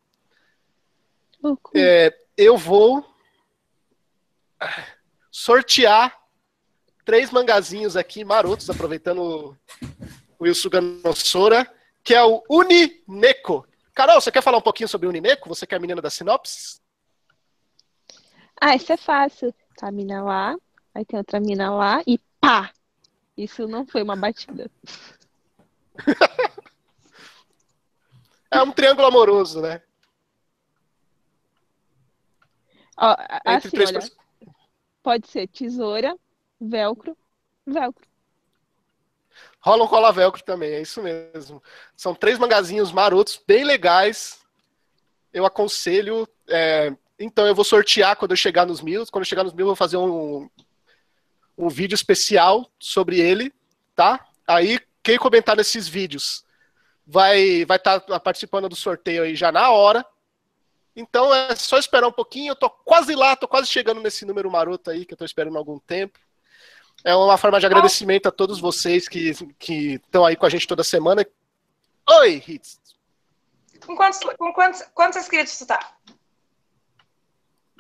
É, 1.76 2.12
eu 2.36 2.58
vou 2.58 3.06
sortear 5.30 6.19
três 7.10 7.32
mangazinhos 7.32 7.98
aqui 7.98 8.24
marotos, 8.24 8.70
aproveitando 8.70 9.20
o 9.24 10.44
Wilson 10.44 10.70
Ganosora, 10.70 11.68
que 12.04 12.14
é 12.14 12.24
o 12.24 12.44
Unineko. 12.48 13.68
Carol, 13.96 14.22
você 14.22 14.32
quer 14.32 14.44
falar 14.44 14.60
um 14.60 14.62
pouquinho 14.62 14.88
sobre 14.88 15.08
o 15.08 15.10
Unineko? 15.10 15.50
Você 15.50 15.66
que 15.66 15.74
é 15.74 15.78
a 15.78 15.80
menina 15.80 16.04
da 16.04 16.12
sinopse? 16.12 16.80
Ah, 18.62 18.76
isso 18.76 18.94
é 18.94 18.98
fácil. 18.98 19.52
Tá 19.76 19.88
a 19.88 19.92
mina 19.92 20.22
lá, 20.22 20.56
aí 20.94 21.04
tem 21.04 21.18
outra 21.18 21.40
mina 21.40 21.72
lá 21.74 22.04
e 22.06 22.20
pá! 22.40 22.72
Isso 23.36 23.68
não 23.68 23.88
foi 23.88 24.04
uma 24.04 24.16
batida. 24.16 24.70
É 28.52 28.64
um 28.64 28.72
triângulo 28.72 29.06
amoroso, 29.06 29.62
né? 29.62 29.80
Ó, 32.98 33.12
Entre 33.12 33.54
assim, 33.54 33.70
três 33.70 33.90
olha, 33.90 34.00
pessoas. 34.00 34.18
pode 35.04 35.28
ser 35.28 35.48
tesoura, 35.48 36.18
velcro, 36.60 37.18
velcro. 37.66 38.08
Rola 39.62 39.84
um 39.84 39.88
cola 39.88 40.12
velcro 40.12 40.44
também, 40.44 40.72
é 40.72 40.82
isso 40.82 41.02
mesmo. 41.02 41.62
São 41.96 42.16
três 42.16 42.38
mangazinhos 42.40 42.92
marotos, 42.92 43.42
bem 43.46 43.64
legais. 43.64 44.40
Eu 45.34 45.46
aconselho. 45.46 46.28
é, 46.48 46.94
Então 47.20 47.46
eu 47.46 47.56
vou 47.56 47.66
sortear 47.66 48.16
quando 48.16 48.32
eu 48.32 48.38
chegar 48.38 48.66
nos 48.66 48.82
mil. 48.82 49.06
Quando 49.08 49.24
eu 49.24 49.28
chegar 49.30 49.44
nos 49.44 49.54
mil, 49.54 49.64
eu 49.64 49.68
vou 49.70 49.76
fazer 49.76 49.98
um, 49.98 50.50
um 51.58 51.70
vídeo 51.70 51.96
especial 51.96 52.70
sobre 52.80 53.20
ele, 53.20 53.54
tá? 53.96 54.26
Aí, 54.48 54.80
quem 55.04 55.18
comentar 55.18 55.56
nesses 55.56 55.88
vídeos 55.88 56.44
vai 57.06 57.66
vai 57.66 57.78
estar 57.78 58.00
participando 58.20 58.70
do 58.70 58.76
sorteio 58.76 59.24
aí 59.24 59.36
já 59.36 59.52
na 59.52 59.70
hora. 59.70 60.06
Então 60.96 61.34
é 61.34 61.56
só 61.56 61.78
esperar 61.78 62.08
um 62.08 62.12
pouquinho. 62.12 62.52
Eu 62.52 62.56
tô 62.56 62.70
quase 62.70 63.16
lá, 63.16 63.36
tô 63.36 63.48
quase 63.48 63.68
chegando 63.68 64.02
nesse 64.02 64.26
número 64.26 64.50
maroto 64.50 64.90
aí 64.90 65.06
que 65.06 65.14
eu 65.14 65.18
tô 65.18 65.26
esperando 65.26 65.56
há 65.56 65.60
algum 65.60 65.80
tempo. 65.80 66.20
É 67.04 67.16
uma 67.16 67.38
forma 67.38 67.60
de 67.60 67.66
agradecimento 67.66 68.28
a 68.28 68.32
todos 68.32 68.60
vocês 68.60 69.08
que 69.08 69.34
que 69.58 69.96
estão 69.96 70.24
aí 70.26 70.36
com 70.36 70.46
a 70.46 70.50
gente 70.50 70.68
toda 70.68 70.84
semana. 70.84 71.26
Oi, 72.08 72.44
Hits. 72.46 72.80
Com 73.86 73.96
quantos, 73.96 74.20
com 74.38 74.54
quantos, 74.54 74.82
quantos 74.94 75.20
inscritos 75.20 75.58
tu 75.58 75.66
tá? 75.66 75.80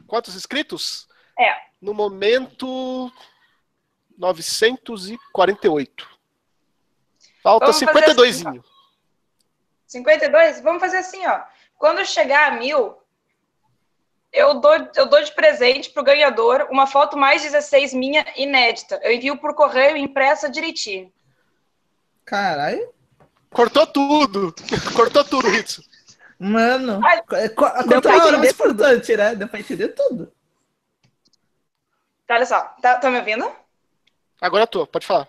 Quantos 0.08 0.36
inscritos? 0.36 1.08
É. 1.38 1.54
No 1.82 1.94
momento 1.94 3.12
948. 4.18 6.20
Falta 7.42 7.66
Vamos 7.66 7.80
fazer 7.80 7.88
52. 7.88 8.46
assim, 8.46 8.62
52? 9.88 10.62
Vamos 10.62 10.82
fazer 10.82 10.98
assim, 10.98 11.26
ó. 11.26 11.42
Quando 11.78 12.06
chegar 12.06 12.52
a 12.52 12.56
mil, 12.56 12.99
eu 14.32 14.60
dou, 14.60 14.74
eu 14.96 15.06
dou 15.08 15.22
de 15.24 15.34
presente 15.34 15.90
pro 15.90 16.04
ganhador 16.04 16.68
uma 16.70 16.86
foto 16.86 17.18
mais 17.18 17.42
16 17.42 17.94
minha 17.94 18.26
inédita. 18.36 19.00
Eu 19.04 19.12
envio 19.12 19.38
por 19.38 19.54
correio 19.54 19.98
impressa 19.98 20.50
direitinho. 20.50 21.12
Caralho. 22.26 22.94
Cortou 23.52 23.88
tudo. 23.88 24.54
Cortou 24.96 25.24
tudo, 25.24 25.48
Hitsu. 25.50 25.84
Mano, 26.38 27.02
Ai, 27.04 27.22
conta 27.50 28.02
pra 28.02 28.12
é 28.12 28.20
a 28.20 28.24
hora 28.24 28.38
entender 28.38 28.38
mais 28.38 28.52
importante, 28.52 29.18
né? 29.18 29.36
Deu 29.36 29.48
pra 29.48 29.60
entender 29.60 29.90
tudo. 29.90 30.32
Tá, 32.26 32.36
olha 32.36 32.46
só. 32.46 32.62
Tá, 32.82 32.98
tá 32.98 33.10
me 33.10 33.18
ouvindo? 33.18 33.52
Agora 34.40 34.64
eu 34.64 34.68
tô, 34.68 34.88
pode 34.88 35.06
falar. 35.06 35.28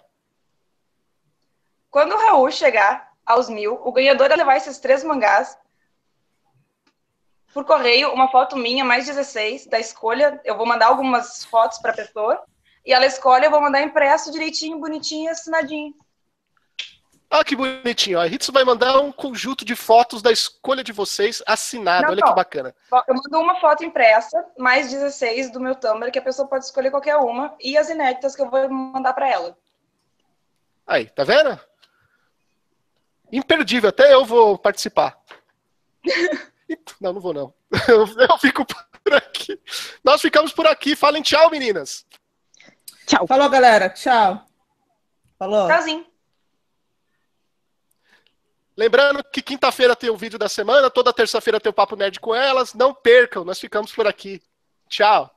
Quando 1.91 2.13
o 2.13 2.19
Raul 2.19 2.51
chegar 2.53 3.11
aos 3.31 3.49
mil. 3.49 3.81
O 3.85 3.93
ganhador 3.93 4.29
vai 4.29 4.37
levar 4.37 4.57
esses 4.57 4.79
três 4.79 5.05
mangás 5.05 5.57
por 7.53 7.65
correio, 7.65 8.13
uma 8.13 8.29
foto 8.29 8.57
minha, 8.57 8.85
mais 8.85 9.07
16, 9.07 9.67
da 9.67 9.79
escolha. 9.79 10.41
Eu 10.45 10.57
vou 10.57 10.67
mandar 10.67 10.87
algumas 10.87 11.45
fotos 11.45 11.79
para 11.79 11.93
a 11.93 11.97
pessoa. 11.97 12.43
E 12.85 12.93
ela 12.93 13.07
escolhe, 13.07 13.45
eu 13.45 13.51
vou 13.51 13.61
mandar 13.61 13.83
impresso 13.83 14.33
direitinho, 14.33 14.79
bonitinho, 14.79 15.31
assinadinho. 15.31 15.95
Ah, 17.29 17.45
que 17.45 17.55
bonitinho. 17.55 18.19
A 18.19 18.25
Ritsu 18.25 18.51
vai 18.51 18.65
mandar 18.65 18.99
um 18.99 19.13
conjunto 19.13 19.65
de 19.65 19.77
fotos 19.77 20.21
da 20.21 20.33
escolha 20.33 20.83
de 20.83 20.91
vocês 20.91 21.41
assinado. 21.47 22.03
Não, 22.03 22.11
Olha 22.11 22.21
não. 22.21 22.29
que 22.29 22.35
bacana. 22.35 22.75
Eu 23.07 23.15
mando 23.15 23.39
uma 23.39 23.61
foto 23.61 23.85
impressa, 23.85 24.45
mais 24.59 24.91
16 24.91 25.53
do 25.53 25.61
meu 25.61 25.77
Tumblr, 25.77 26.11
que 26.11 26.19
a 26.19 26.23
pessoa 26.23 26.49
pode 26.49 26.65
escolher 26.65 26.91
qualquer 26.91 27.17
uma, 27.17 27.55
e 27.61 27.79
as 27.79 27.89
inéditas 27.89 28.35
que 28.35 28.43
eu 28.43 28.51
vou 28.51 28.69
mandar 28.69 29.13
para 29.13 29.31
ela. 29.31 29.57
Aí, 30.85 31.07
tá 31.07 31.23
vendo? 31.23 31.61
Imperdível, 33.31 33.91
até 33.91 34.13
eu 34.13 34.25
vou 34.25 34.59
participar. 34.59 35.17
não, 37.01 37.13
não 37.13 37.21
vou 37.21 37.33
não. 37.33 37.55
Eu, 37.89 38.07
eu 38.07 38.39
fico 38.39 38.65
por 38.65 39.15
aqui. 39.15 39.59
Nós 40.05 40.21
ficamos 40.21 40.53
por 40.53 40.67
aqui. 40.67 40.95
Falem 40.97 41.23
tchau, 41.23 41.51
meninas. 41.51 42.05
Tchau. 43.07 43.27
Falou, 43.27 43.49
galera. 43.49 43.89
Tchau. 43.91 44.45
Falou. 45.39 45.67
Tchauzinho. 45.67 46.07
Lembrando 48.77 49.23
que 49.25 49.43
quinta-feira 49.43 49.95
tem 49.95 50.11
o 50.11 50.17
vídeo 50.17 50.39
da 50.39 50.49
semana, 50.49 50.91
toda 50.91 51.13
terça-feira 51.13 51.61
tem 51.61 51.71
o 51.71 51.73
Papo 51.73 51.97
Nerd 51.97 52.19
com 52.19 52.35
elas. 52.35 52.75
Não 52.75 52.95
percam, 52.95 53.45
nós 53.45 53.59
ficamos 53.59 53.93
por 53.93 54.07
aqui. 54.07 54.43
Tchau. 54.89 55.31